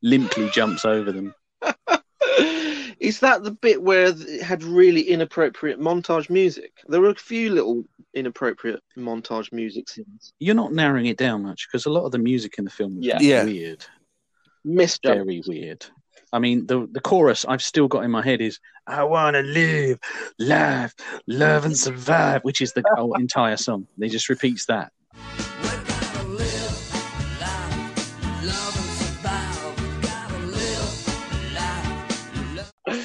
limply 0.02 0.48
jumps 0.50 0.84
over 0.84 1.12
them. 1.12 1.34
Is 2.98 3.20
that 3.20 3.42
the 3.44 3.50
bit 3.50 3.82
where 3.82 4.06
it 4.16 4.42
had 4.42 4.62
really 4.62 5.02
inappropriate 5.02 5.78
montage 5.78 6.30
music? 6.30 6.72
There 6.88 7.00
were 7.00 7.10
a 7.10 7.14
few 7.14 7.50
little 7.50 7.84
inappropriate 8.14 8.80
montage 8.96 9.52
music 9.52 9.88
scenes. 9.88 10.32
You're 10.38 10.54
not 10.54 10.72
narrowing 10.72 11.06
it 11.06 11.18
down 11.18 11.42
much 11.42 11.66
because 11.68 11.84
a 11.86 11.90
lot 11.90 12.06
of 12.06 12.12
the 12.12 12.18
music 12.18 12.54
in 12.58 12.64
the 12.64 12.70
film 12.70 12.96
was 12.96 13.06
Yeah. 13.06 13.18
Yeah. 13.20 13.44
weird, 13.44 13.84
Misjudged. 14.64 15.14
very 15.14 15.42
weird. 15.46 15.84
I 16.32 16.38
mean, 16.38 16.66
the 16.66 16.88
the 16.90 17.00
chorus 17.00 17.44
I've 17.44 17.62
still 17.62 17.86
got 17.86 18.04
in 18.04 18.10
my 18.10 18.22
head 18.22 18.40
is 18.40 18.58
"I 18.86 19.04
want 19.04 19.34
to 19.36 19.42
live, 19.42 19.98
laugh, 20.38 20.94
love, 21.26 21.64
and 21.66 21.76
survive," 21.76 22.42
which 22.42 22.60
is 22.60 22.72
the 22.72 22.82
whole 22.94 23.14
entire 23.14 23.56
song. 23.56 23.86
They 23.96 24.08
just 24.08 24.28
repeats 24.28 24.66
that. 24.66 24.92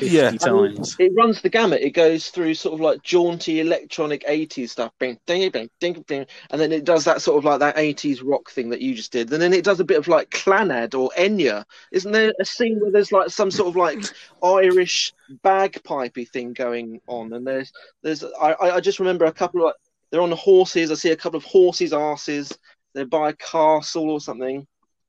Fifty 0.02 0.16
Yeah. 0.16 0.32
times. 0.32 0.96
It 0.98 1.14
runs 1.16 1.42
the 1.42 1.50
gamut. 1.50 1.82
It 1.82 1.92
goes 1.92 2.30
through 2.30 2.56
sort 2.56 2.74
of 2.74 2.82
like 2.82 3.04
jaunty 3.04 3.60
electronic 3.60 4.26
80s 4.26 4.72
stuff, 4.72 4.92
bing, 5.00 5.20
ding, 5.28 5.52
bing, 5.52 5.70
ding, 5.80 6.04
ding, 6.08 6.26
and 6.50 6.60
then 6.60 6.72
it 6.72 6.86
does 6.86 7.06
that 7.06 7.22
sort 7.22 7.38
of 7.38 7.46
like 7.46 7.60
that 7.60 7.78
80s 7.78 8.22
rock 8.24 8.50
thing 8.50 8.70
that 8.70 8.82
you 8.82 8.96
just 8.96 9.12
did. 9.12 9.32
And 9.32 9.42
then 9.42 9.54
it 9.54 9.64
does 9.64 9.80
a 9.80 9.86
bit 9.86 9.98
of 10.00 10.08
like 10.08 10.30
Clannad 10.32 10.96
or 11.00 11.12
Enya. 11.18 11.66
Isn't 11.92 12.12
there 12.12 12.34
a 12.40 12.46
scene 12.46 12.80
where 12.80 12.92
there's 12.92 13.12
like 13.12 13.30
some 13.30 13.52
sort 13.52 13.70
of 13.70 13.76
like 13.76 14.04
Irish 14.44 15.14
bagpipey 15.44 16.28
thing 16.28 16.54
going 16.54 17.00
on? 17.08 17.34
And 17.34 17.46
there's 17.46 17.72
there's 18.02 18.24
I, 18.24 18.54
I 18.54 18.76
I 18.78 18.80
just 18.80 19.00
remember 19.00 19.26
a 19.26 19.32
couple 19.32 19.62
of 19.62 19.66
like 19.66 19.76
they're 20.10 20.22
on 20.22 20.32
the 20.32 20.36
horses. 20.36 20.92
I 20.92 20.96
see 20.96 21.12
a 21.12 21.16
couple 21.16 21.38
of 21.38 21.46
horses' 21.46 21.94
asses. 21.94 22.58
They're 22.94 23.06
by 23.06 23.30
a 23.30 23.34
castle 23.34 24.10
or 24.10 24.20
something. 24.20 24.68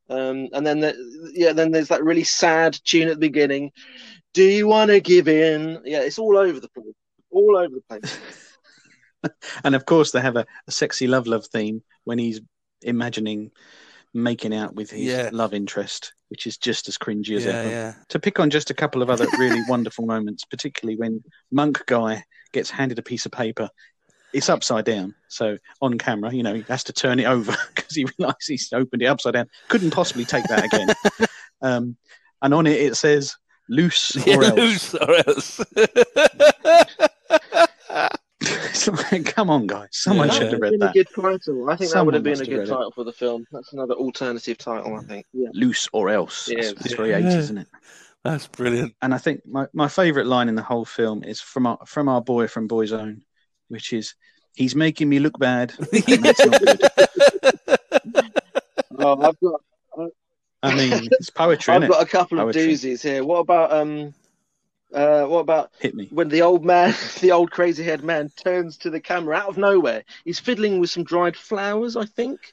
Um, 0.09 0.49
and 0.53 0.67
then 0.67 0.81
the, 0.81 1.33
yeah, 1.35 1.53
then 1.53 1.71
there's 1.71 1.89
that 1.89 2.05
really 2.05 2.25
sad 2.25 2.79
tune 2.85 3.09
at 3.09 3.15
the 3.15 3.29
beginning. 3.29 3.73
Do 4.35 4.43
you 4.43 4.67
want 4.67 4.91
to 4.91 5.01
give 5.01 5.29
in? 5.29 5.81
Yeah, 5.85 6.01
it's 6.03 6.19
all 6.19 6.37
over 6.37 6.59
the 6.59 6.69
place. 6.69 6.95
All 7.31 7.57
over 7.57 7.75
the 7.77 7.83
place. 8.01 8.19
And 9.63 9.77
of 9.77 9.87
course, 9.87 10.11
they 10.11 10.21
have 10.21 10.35
a, 10.35 10.45
a 10.67 10.73
sexy 10.73 11.07
love 11.07 11.29
love 11.29 11.47
theme 11.47 11.85
when 12.03 12.19
he's 12.19 12.41
imagining 12.83 13.53
making 14.13 14.53
out 14.53 14.75
with 14.75 14.91
his 14.91 15.07
Yeah. 15.09 15.31
love 15.33 15.55
interest, 15.55 16.13
which 16.29 16.49
is 16.49 16.59
just 16.59 16.89
as 16.89 16.99
cringy 16.99 17.37
as 17.37 17.47
yeah, 17.47 17.53
ever. 17.53 17.71
yeah. 17.71 17.95
To 18.09 18.19
pick 18.19 18.41
on 18.41 18.51
just 18.51 18.71
a 18.71 18.75
couple 18.75 19.01
of 19.01 19.11
other 19.11 19.29
really 19.39 19.61
wonderful 19.69 20.07
moments, 20.07 20.45
particularly 20.45 20.97
when 20.99 21.23
Monk 21.53 21.85
Guy 21.87 22.25
gets 22.53 22.69
handed 22.69 22.99
a 22.99 23.03
piece 23.03 23.25
of 23.25 23.31
paper. 23.31 23.69
It's 24.33 24.49
upside 24.49 24.87
down, 24.87 25.15
so 25.29 25.57
on 25.81 25.99
camera, 25.99 26.35
you 26.35 26.43
know, 26.43 26.55
he 26.55 26.63
has 26.69 26.83
to 26.85 26.93
turn 26.93 27.21
it 27.21 27.27
over 27.27 27.55
because 27.77 27.95
he 27.95 28.07
realizes 28.19 28.47
he's 28.49 28.73
opened 28.73 29.03
it 29.03 29.07
upside 29.07 29.35
down. 29.35 29.47
Couldn't 29.69 29.93
possibly 29.93 30.25
take 30.25 30.45
that 30.49 30.65
again. 30.65 30.89
um, 31.63 31.97
and 32.43 32.53
on 32.55 32.67
it, 32.67 32.81
it 32.81 32.97
says 32.97 33.37
"loose 33.69 34.17
Yeah, 34.27 34.37
or 34.37 34.45
else." 34.45 34.57
loose 34.57 34.95
or 34.95 35.15
else. 35.27 35.61
It's 38.45 38.89
like, 38.89 39.25
come 39.27 39.51
on, 39.51 39.67
guys, 39.69 39.89
someone 39.93 40.27
Yeah. 40.29 40.35
should 40.35 40.53
have 40.53 40.61
read 40.61 40.73
Been 40.73 40.83
a 40.83 40.87
that. 40.87 40.95
good 40.95 41.07
title. 41.15 41.71
I 41.71 41.77
think 41.77 41.93
that 41.93 42.05
would 42.05 42.15
have 42.15 42.25
been 42.25 42.41
a 42.41 42.45
good 42.45 42.59
read 42.59 42.69
it. 42.69 42.71
title 42.71 42.91
for 42.91 43.05
the 43.05 43.13
film. 43.13 43.47
That's 43.53 43.73
another 43.73 43.95
alternative 43.95 44.59
title, 44.59 44.97
I 44.97 45.03
think. 45.05 45.27
Yeah. 45.33 45.49
Loose 45.53 45.89
or 45.93 46.09
else. 46.09 46.49
Yeah, 46.49 46.57
That's, 46.63 46.73
that's 46.75 46.95
very 46.95 47.11
yeah. 47.11 47.21
80s, 47.21 47.37
isn't 47.37 47.59
it? 47.59 47.69
That's 48.25 48.49
brilliant. 48.49 48.95
And 49.01 49.15
I 49.15 49.19
think 49.19 49.47
my, 49.47 49.67
my 49.73 49.87
favourite 49.89 50.27
line 50.27 50.49
in 50.49 50.57
the 50.57 50.63
whole 50.63 50.85
film 50.85 51.23
is 51.23 51.41
from 51.41 51.67
our 51.69 51.79
from 51.87 52.09
our 52.09 52.21
boy 52.21 52.49
from 52.49 52.69
Boyzone, 52.69 53.23
which 53.69 53.93
is 53.93 54.15
"He's 54.55 54.75
making 54.75 55.09
me 55.09 55.21
look 55.21 55.39
bad." 55.39 55.73
And 55.93 56.25
that's 56.25 56.45
not 56.45 56.61
good. 56.61 56.81
Oh, 58.99 59.21
I've 59.23 59.39
got 59.41 59.61
I 60.63 60.75
mean, 60.75 61.09
it's 61.13 61.31
poetry, 61.31 61.75
I've 61.75 61.83
innit? 61.83 61.89
got 61.89 62.03
a 62.03 62.07
couple 62.07 62.39
of 62.39 62.47
Poetry. 62.47 62.73
doozies 62.73 63.03
here. 63.03 63.25
What 63.25 63.39
about 63.41 63.73
um 63.73 64.15
uh 64.95 65.25
what 65.25 65.41
about 65.41 65.73
Hit 65.81 65.95
me. 65.95 66.09
when 66.11 66.29
the 66.29 66.43
old 66.43 66.65
man, 66.65 66.95
the 67.21 67.33
old 67.33 67.51
crazy 67.51 67.83
haired 67.83 68.05
man, 68.05 68.31
turns 68.37 68.77
to 68.79 68.91
the 68.91 69.01
camera 69.01 69.37
out 69.37 69.49
of 69.49 69.57
nowhere. 69.59 70.05
He's 70.25 70.39
fiddling 70.39 70.79
with 70.81 70.91
some 70.91 71.05
dried 71.05 71.37
flowers, 71.37 71.97
I 71.97 72.05
think, 72.05 72.53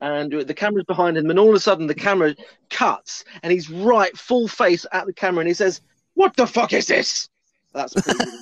and 0.00 0.32
the 0.32 0.54
camera's 0.54 0.86
behind 0.86 1.16
him. 1.18 1.28
And 1.30 1.38
all 1.38 1.50
of 1.50 1.54
a 1.54 1.60
sudden, 1.60 1.86
the 1.86 1.94
camera 1.94 2.34
cuts, 2.70 3.24
and 3.42 3.52
he's 3.52 3.68
right 3.70 4.16
full 4.16 4.48
face 4.48 4.86
at 4.92 5.06
the 5.06 5.12
camera, 5.12 5.40
and 5.40 5.48
he 5.48 5.54
says, 5.54 5.80
"What 6.14 6.36
the 6.36 6.46
fuck 6.46 6.72
is 6.72 6.86
this?" 6.86 7.28
That's 7.74 7.92
pretty 7.94 8.18
good. 8.24 8.34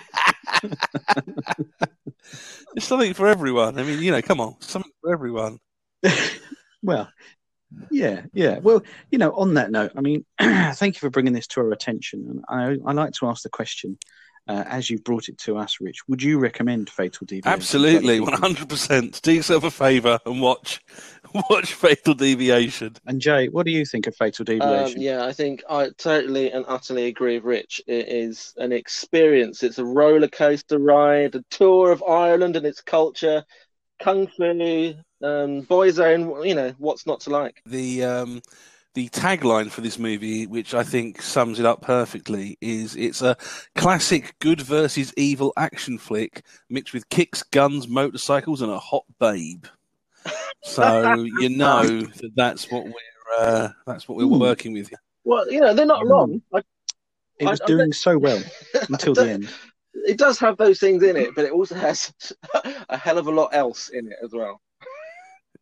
It's 2.76 2.86
something 2.86 3.14
for 3.14 3.26
everyone. 3.26 3.78
I 3.78 3.82
mean, 3.82 4.00
you 4.00 4.12
know, 4.12 4.22
come 4.22 4.40
on, 4.40 4.54
something 4.60 4.92
for 5.00 5.12
everyone. 5.12 5.58
Well, 6.82 7.10
yeah, 7.90 8.22
yeah. 8.32 8.58
Well, 8.58 8.82
you 9.10 9.18
know, 9.18 9.32
on 9.32 9.54
that 9.54 9.70
note, 9.70 9.92
I 9.96 10.00
mean, 10.00 10.24
thank 10.40 10.96
you 10.96 11.00
for 11.00 11.10
bringing 11.10 11.32
this 11.32 11.46
to 11.48 11.60
our 11.60 11.72
attention. 11.72 12.26
And 12.28 12.44
I, 12.48 12.88
I 12.88 12.92
like 12.92 13.12
to 13.14 13.26
ask 13.26 13.42
the 13.42 13.48
question, 13.48 13.98
uh, 14.48 14.64
as 14.66 14.90
you've 14.90 15.04
brought 15.04 15.28
it 15.28 15.38
to 15.38 15.56
us, 15.56 15.76
Rich, 15.80 16.08
would 16.08 16.22
you 16.22 16.38
recommend 16.38 16.90
Fatal 16.90 17.24
Deviation? 17.26 17.52
Absolutely, 17.52 18.16
to 18.16 18.22
one 18.22 18.32
other 18.32 18.40
people? 18.40 18.48
hundred 18.48 18.68
percent. 18.68 19.20
Do 19.22 19.32
yourself 19.32 19.62
a 19.64 19.70
favour 19.70 20.18
and 20.26 20.40
watch 20.40 20.80
watch 21.50 21.74
Fatal 21.74 22.14
Deviation. 22.14 22.96
And 23.06 23.20
Jay, 23.20 23.48
what 23.48 23.66
do 23.66 23.70
you 23.70 23.84
think 23.84 24.06
of 24.08 24.16
Fatal 24.16 24.42
Um, 24.48 24.58
Deviation? 24.58 25.00
yeah, 25.02 25.24
I 25.24 25.32
think 25.32 25.62
I 25.68 25.90
totally 25.98 26.50
and 26.50 26.64
utterly 26.66 27.06
agree 27.06 27.36
with 27.36 27.44
Rich. 27.44 27.82
It 27.86 28.08
is 28.08 28.52
an 28.56 28.72
experience. 28.72 29.62
It's 29.62 29.78
a 29.78 29.84
roller 29.84 30.28
coaster 30.28 30.78
ride, 30.78 31.34
a 31.36 31.44
tour 31.50 31.92
of 31.92 32.02
Ireland 32.02 32.56
and 32.56 32.66
its 32.66 32.80
culture, 32.80 33.44
kung 34.02 34.26
fu, 34.26 34.94
um, 35.22 35.62
boyzone. 35.62 36.46
You 36.46 36.54
know 36.54 36.74
what's 36.78 37.06
not 37.06 37.20
to 37.20 37.30
like. 37.30 37.62
The 37.66 38.04
um, 38.04 38.42
the 38.94 39.08
tagline 39.10 39.70
for 39.70 39.80
this 39.82 39.98
movie, 39.98 40.46
which 40.46 40.74
I 40.74 40.82
think 40.82 41.22
sums 41.22 41.60
it 41.60 41.66
up 41.66 41.82
perfectly, 41.82 42.58
is 42.60 42.96
it's 42.96 43.22
a 43.22 43.36
classic 43.76 44.34
good 44.40 44.60
versus 44.60 45.12
evil 45.16 45.52
action 45.56 45.96
flick 45.98 46.42
mixed 46.68 46.92
with 46.92 47.08
kicks, 47.08 47.42
guns, 47.42 47.86
motorcycles, 47.88 48.62
and 48.62 48.72
a 48.72 48.78
hot 48.78 49.04
babe. 49.18 49.64
So 50.64 51.14
you 51.38 51.48
know 51.56 51.82
that 51.84 52.32
that's 52.34 52.70
what 52.70 52.84
we're 52.84 52.92
uh, 53.38 53.68
that's 53.86 54.08
what 54.08 54.18
we're 54.18 54.24
Ooh. 54.24 54.38
working 54.38 54.72
with. 54.72 54.90
Well, 55.24 55.50
you 55.50 55.60
know 55.60 55.72
they're 55.74 55.86
not 55.86 56.06
wrong. 56.06 56.42
I, 56.52 56.62
it 57.38 57.46
was 57.48 57.60
I- 57.60 57.64
I 57.64 57.66
doing 57.66 57.92
so 57.92 58.18
well 58.18 58.42
until 58.88 59.14
the 59.14 59.30
end. 59.30 59.48
it 59.94 60.18
does 60.18 60.38
have 60.40 60.56
those 60.56 60.80
things 60.80 61.02
in 61.02 61.16
it, 61.16 61.30
but 61.36 61.44
it 61.44 61.52
also 61.52 61.74
has 61.76 62.12
a 62.88 62.96
hell 62.96 63.18
of 63.18 63.26
a 63.28 63.30
lot 63.30 63.50
else 63.52 63.88
in 63.90 64.08
it 64.08 64.16
as 64.22 64.32
well. 64.32 64.60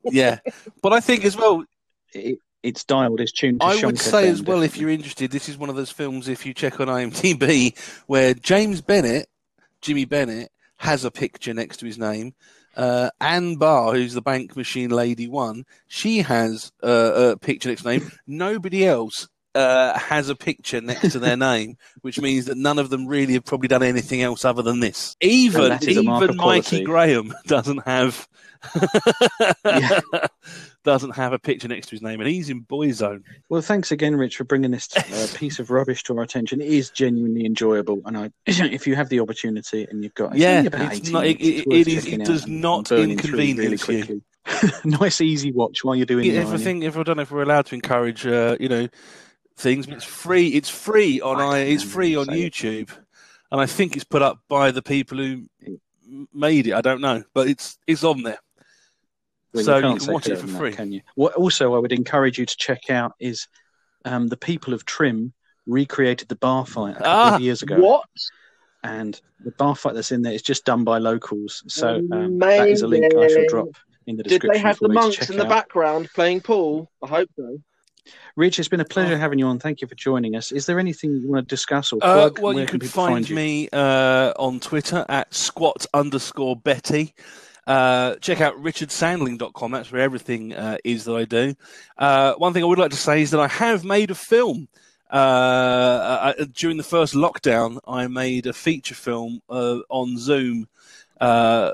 Yeah, 0.05 0.39
but 0.83 0.93
I 0.93 1.01
think 1.01 1.25
as 1.25 1.37
well, 1.37 1.65
It, 2.13 2.39
it's 2.63 2.85
dialed, 2.85 3.21
it's 3.21 3.33
tuned 3.33 3.61
to 3.61 3.67
I 3.67 3.85
would 3.85 3.99
say 3.99 4.25
down, 4.25 4.33
as 4.33 4.43
well, 4.43 4.63
if 4.63 4.77
you're 4.77 4.91
interested, 4.91 5.31
this 5.31 5.49
is 5.49 5.57
one 5.57 5.71
of 5.71 5.77
those 5.77 5.91
films. 5.91 6.29
If 6.29 6.45
you 6.45 6.55
check 6.55 6.81
on 6.81 6.89
IMDb, 6.89 7.79
where 8.07 8.35
James 8.35 8.81
Bennett, 8.81 9.29
Jimmy 9.81 10.05
Bennett, 10.05 10.51
has 10.79 11.05
a 11.05 11.11
picture 11.11 11.55
next 11.55 11.79
to 11.79 11.87
his 11.87 11.99
name. 11.99 12.35
Uh, 12.77 13.11
Anne 13.21 13.57
Barr, 13.57 13.95
who's 13.95 14.15
the 14.15 14.23
bank 14.23 14.57
machine 14.57 14.91
lady 14.91 15.27
one, 15.27 15.65
she 15.89 16.19
has 16.19 16.71
uh, 16.83 17.33
a 17.33 17.37
picture 17.37 17.69
next 17.69 17.83
to 17.83 17.89
name. 17.89 18.13
Nobody 18.27 18.87
else 18.87 19.29
uh, 19.59 19.99
has 19.99 20.29
a 20.29 20.37
picture 20.37 20.81
next 20.81 21.13
to 21.13 21.19
their 21.19 21.37
name, 21.37 21.77
which 22.03 22.21
means 22.21 22.47
that 22.47 22.57
none 22.57 22.79
of 22.79 22.91
them 22.91 23.07
really 23.07 23.35
have 23.35 23.45
probably 23.45 23.69
done 23.69 23.83
anything 23.83 24.23
else 24.23 24.45
other 24.45 24.63
than 24.63 24.81
this. 24.81 25.17
Even 25.21 25.69
that 25.71 25.87
is 25.87 25.97
a 25.97 26.03
mark 26.03 26.23
even 26.25 26.37
Mikey. 26.37 26.85
Graham 26.85 27.35
doesn't 27.47 27.87
have 27.87 28.29
Yeah. 29.65 30.01
doesn't 30.85 31.17
have 31.17 31.33
a 31.33 31.39
picture 31.39 31.69
next 31.69 31.89
to 31.89 31.91
his 31.93 32.03
name, 32.03 32.21
and 32.21 32.29
he's 32.31 32.49
in 32.51 32.63
Boyzone. 32.65 33.23
Well, 33.49 33.61
thanks 33.61 33.91
again, 33.93 34.17
Rich, 34.17 34.37
for 34.37 34.45
bringing 34.45 34.71
this 34.71 34.89
uh, 34.97 35.27
piece 35.35 35.59
of 35.59 35.71
rubbish 35.71 36.03
to 36.05 36.17
our 36.17 36.23
attention. 36.23 36.61
It 36.61 36.69
is 36.69 36.91
genuinely 36.91 37.45
enjoyable, 37.45 38.01
and 38.07 38.17
I, 38.17 38.31
if 38.47 38.87
you 38.87 38.95
have 38.97 39.09
the 39.09 39.21
opportunity 39.21 39.87
and 39.91 40.03
you've 40.03 40.15
got, 40.15 40.33
it's 40.33 40.41
Yeah, 40.41 40.63
it's 40.93 41.11
not- 41.11 41.27
it- 41.27 41.41
it- 41.41 41.67
it 41.71 41.89
is- 41.89 42.07
it 42.07 42.25
does 42.25 42.47
not 42.47 42.89
through 42.89 42.99
really 42.99 43.13
inconvenience 43.13 43.89
you. 43.89 44.23
nice, 44.85 45.21
easy 45.21 45.53
watch 45.53 45.85
while 45.85 45.95
you're 45.95 46.07
doing. 46.07 46.25
Yeah, 46.25 46.33
your 46.35 46.43
if 46.43 46.49
I 46.49 46.57
think 46.57 46.85
if 46.85 46.97
I 46.97 47.03
don't 47.03 47.17
know 47.17 47.23
if 47.23 47.31
we're 47.31 47.43
allowed 47.43 47.67
to 47.67 47.75
encourage, 47.75 48.27
uh, 48.27 48.57
you 48.59 48.69
know, 48.69 48.89
things, 49.59 49.87
but 49.87 49.97
it's 49.97 50.05
free. 50.05 50.49
It's 50.49 50.69
free 50.71 51.21
on 51.21 51.41
I 51.41 51.45
I. 51.45 51.59
It's 51.61 51.83
free 51.83 52.17
on 52.17 52.27
say 52.27 52.43
it. 52.43 52.53
YouTube. 52.53 52.91
and 53.53 53.61
I 53.61 53.67
think 53.67 53.95
it's 53.97 54.05
put 54.05 54.23
up 54.23 54.41
by 54.49 54.71
the 54.71 54.83
people 54.83 55.19
who 55.19 55.45
made 56.33 56.67
it. 56.67 56.73
I 56.75 56.81
don't 56.81 57.01
know, 57.01 57.23
but 57.35 57.49
it's 57.49 57.79
it's 57.87 58.05
on 58.05 58.23
there. 58.23 58.39
Well, 59.55 59.65
so 59.65 59.77
you 59.79 59.83
you 59.85 59.89
can't 59.91 60.01
can 60.05 60.13
watch 60.15 60.27
it 60.29 60.37
for 60.39 60.47
than 60.47 60.53
that, 60.55 60.59
free. 60.59 60.73
can 60.73 60.93
you? 60.93 61.01
What 61.15 61.35
also 61.35 61.75
I 61.75 61.79
would 61.79 61.93
encourage 61.93 62.39
you 62.39 62.47
to 62.47 62.57
check 62.57 62.91
out 62.91 63.13
is 63.19 63.49
um, 64.05 64.29
the 64.29 64.37
people 64.37 64.75
of 64.75 64.85
Trim 64.85 65.33
recreated 65.67 66.29
the 66.29 66.37
bar 66.37 66.65
fight 66.67 66.93
a 66.93 66.99
couple 66.99 67.11
Ah, 67.11 67.35
of 67.37 67.41
years 67.41 67.63
ago, 67.63 67.79
What? 67.79 68.05
and 68.85 69.21
the 69.45 69.51
bar 69.53 69.75
fight 69.75 69.95
that's 69.95 70.13
in 70.13 70.23
there 70.23 70.33
is 70.33 70.43
just 70.43 70.65
done 70.65 70.85
by 70.85 70.99
locals. 70.99 71.63
So 71.69 72.01
um, 72.13 72.39
that 72.39 72.69
is 72.69 72.83
a 72.83 72.87
link 72.87 73.13
I 73.15 73.29
shall 73.29 73.47
drop 73.49 73.69
in 74.07 74.17
the 74.17 74.23
description. 74.23 74.51
Did 74.51 74.55
they 74.55 74.59
have 74.67 74.79
the 74.79 74.89
monks 74.89 75.29
in 75.31 75.37
the 75.37 75.45
out. 75.45 75.49
background 75.49 76.09
playing 76.15 76.41
pool? 76.43 76.91
I 77.03 77.07
hope 77.09 77.29
so. 77.37 77.59
Rich, 78.37 78.59
it's 78.59 78.69
been 78.69 78.81
a 78.81 78.85
pleasure 78.85 79.15
Oh. 79.15 79.19
having 79.19 79.39
you 79.39 79.47
on. 79.47 79.59
Thank 79.59 79.81
you 79.81 79.89
for 79.89 79.95
joining 79.95 80.37
us. 80.37 80.53
Is 80.53 80.67
there 80.67 80.79
anything 80.79 81.15
you 81.21 81.29
want 81.29 81.49
to 81.49 81.53
discuss 81.55 81.93
or 81.93 81.99
Uh, 82.03 82.31
well, 82.39 82.55
Where 82.55 82.63
you 82.63 82.67
can 82.67 82.79
can 82.79 82.89
people 82.89 83.07
find 83.07 83.29
you? 83.29 83.35
me 83.37 83.69
uh, 83.73 84.33
on 84.39 84.61
Twitter 84.61 85.05
at 85.09 85.35
squat 85.35 85.87
underscore 85.93 86.55
Betty. 86.57 87.15
Uh, 87.67 88.15
check 88.17 88.41
out 88.41 88.55
richardsandling.com. 88.63 89.73
That's 89.73 89.93
where 89.93 90.01
everything 90.03 90.55
uh, 90.55 90.79
is 90.85 91.05
that 91.05 91.15
I 91.15 91.25
do. 91.25 91.55
Uh, 91.99 92.35
one 92.35 92.53
thing 92.53 92.63
I 92.63 92.67
would 92.67 92.79
like 92.79 92.93
to 92.93 92.97
say 92.97 93.21
is 93.23 93.31
that 93.33 93.41
I 93.41 93.49
have 93.49 93.85
made 93.85 94.11
a 94.11 94.15
film. 94.15 94.69
Uh, 95.11 95.15
uh, 96.39 96.45
during 96.53 96.77
the 96.77 96.83
first 96.83 97.15
lockdown, 97.15 97.79
I 97.87 98.07
made 98.09 98.47
a 98.47 98.53
feature 98.53 98.95
film 98.95 99.41
uh, 99.49 99.79
on 99.89 100.17
Zoom 100.19 100.69
uh, 101.21 101.73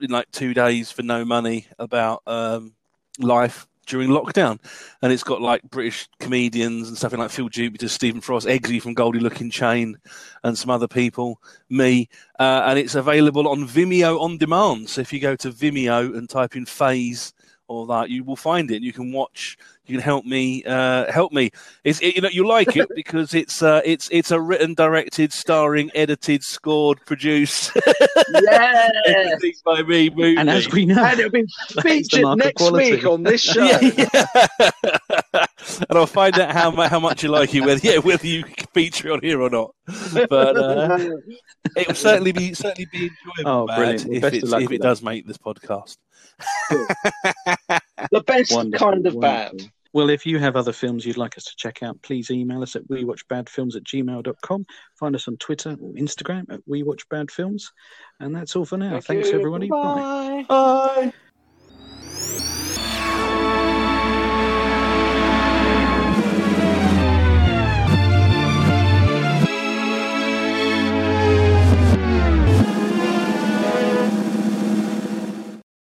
in 0.00 0.10
like 0.10 0.30
two 0.30 0.54
days 0.54 0.90
for 0.90 1.02
no 1.02 1.24
money 1.24 1.66
about 1.78 2.22
um, 2.26 2.74
life 3.18 3.66
during 3.86 4.10
lockdown. 4.10 4.58
And 5.02 5.12
it's 5.12 5.22
got 5.22 5.40
like 5.40 5.62
British 5.70 6.08
comedians 6.20 6.88
and 6.88 6.96
stuff 6.96 7.12
like 7.12 7.30
Phil 7.30 7.48
Jupitus, 7.48 7.92
Stephen 7.92 8.20
Frost, 8.20 8.46
Eggsy 8.46 8.80
from 8.80 8.94
Goldie 8.94 9.20
Lookin' 9.20 9.50
Chain, 9.50 9.96
and 10.44 10.58
some 10.58 10.70
other 10.70 10.88
people, 10.88 11.40
me. 11.70 12.08
Uh, 12.38 12.64
and 12.66 12.78
it's 12.78 12.94
available 12.94 13.48
on 13.48 13.66
Vimeo 13.66 14.20
on 14.20 14.36
demand. 14.36 14.88
So 14.88 15.00
if 15.00 15.12
you 15.12 15.20
go 15.20 15.36
to 15.36 15.50
Vimeo 15.50 16.16
and 16.16 16.28
type 16.28 16.56
in 16.56 16.66
phase 16.66 17.32
or 17.68 17.86
that, 17.86 18.10
you 18.10 18.24
will 18.24 18.36
find 18.36 18.70
it. 18.70 18.82
You 18.82 18.92
can 18.92 19.12
watch. 19.12 19.56
You 19.86 19.96
can 19.96 20.02
help 20.02 20.24
me. 20.24 20.64
Uh, 20.64 21.10
help 21.12 21.32
me. 21.32 21.50
It's 21.84 22.00
it, 22.00 22.16
you 22.16 22.20
know 22.22 22.28
you 22.28 22.46
like 22.46 22.76
it 22.76 22.88
because 22.94 23.34
it's 23.34 23.62
uh, 23.62 23.80
it's 23.84 24.08
it's 24.10 24.30
a 24.30 24.40
written, 24.40 24.74
directed, 24.74 25.32
starring, 25.32 25.90
edited, 25.94 26.42
scored, 26.42 26.98
produced 27.06 27.70
Yeah. 28.42 28.88
by 29.64 29.82
me. 29.82 30.10
Movie. 30.10 30.36
And 30.36 30.50
as 30.50 30.70
we 30.70 30.86
know, 30.86 31.02
and 31.04 31.18
it'll 31.18 31.30
be 31.30 31.42
That 31.42 31.48
is 31.68 31.74
the 31.74 31.82
featured 31.82 32.38
next 32.38 32.70
week 32.72 33.04
on 33.04 33.22
this 33.22 33.40
show. 33.52 33.64
Yeah, 33.64 33.78
yeah. 33.96 35.46
and 35.88 35.98
I'll 35.98 36.06
find 36.06 36.38
out 36.38 36.52
how 36.52 36.70
how 36.88 37.00
much 37.00 37.22
you 37.22 37.28
like 37.30 37.54
it, 37.54 37.60
whether 37.60 37.80
yeah, 37.86 37.98
whether 37.98 38.26
you 38.26 38.44
feature 38.74 39.12
on 39.12 39.20
here 39.22 39.40
or 39.40 39.50
not. 39.50 39.74
But 40.12 40.56
uh, 40.56 40.98
it 41.76 41.86
will 41.88 41.94
certainly 41.94 42.32
be 42.32 42.54
certainly 42.54 42.88
be 42.90 43.10
enjoyable, 43.10 43.50
Oh, 43.62 43.66
Matt, 43.66 43.76
brilliant. 43.78 44.04
Well, 44.08 44.16
if, 44.16 44.34
it's, 44.34 44.52
if 44.52 44.62
it 44.62 44.68
that. 44.68 44.82
does 44.82 45.02
make 45.02 45.26
this 45.26 45.38
podcast. 45.38 45.96
the 48.10 48.22
best 48.26 48.52
Wonderful, 48.52 48.86
kind 48.92 49.06
of 49.06 49.14
wonderful. 49.14 49.20
bad. 49.20 49.70
Well, 49.96 50.10
if 50.10 50.26
you 50.26 50.38
have 50.38 50.56
other 50.56 50.74
films 50.74 51.06
you'd 51.06 51.16
like 51.16 51.38
us 51.38 51.44
to 51.44 51.56
check 51.56 51.82
out, 51.82 52.02
please 52.02 52.30
email 52.30 52.62
us 52.62 52.76
at 52.76 52.86
wewatchbadfilms 52.86 53.76
at 53.76 53.84
gmail.com. 53.84 54.66
Find 55.00 55.14
us 55.14 55.26
on 55.26 55.38
Twitter 55.38 55.70
or 55.70 55.94
Instagram 55.94 56.44
at 56.52 56.60
wewatchbadfilms. 56.68 57.62
And 58.20 58.36
that's 58.36 58.56
all 58.56 58.66
for 58.66 58.76
now. 58.76 58.90
Thank 58.90 59.04
Thanks, 59.06 59.30
you. 59.30 59.38
everybody. 59.38 59.68
Bye. 59.68 60.44
Bye. 60.46 61.12
Bye. 62.10 62.52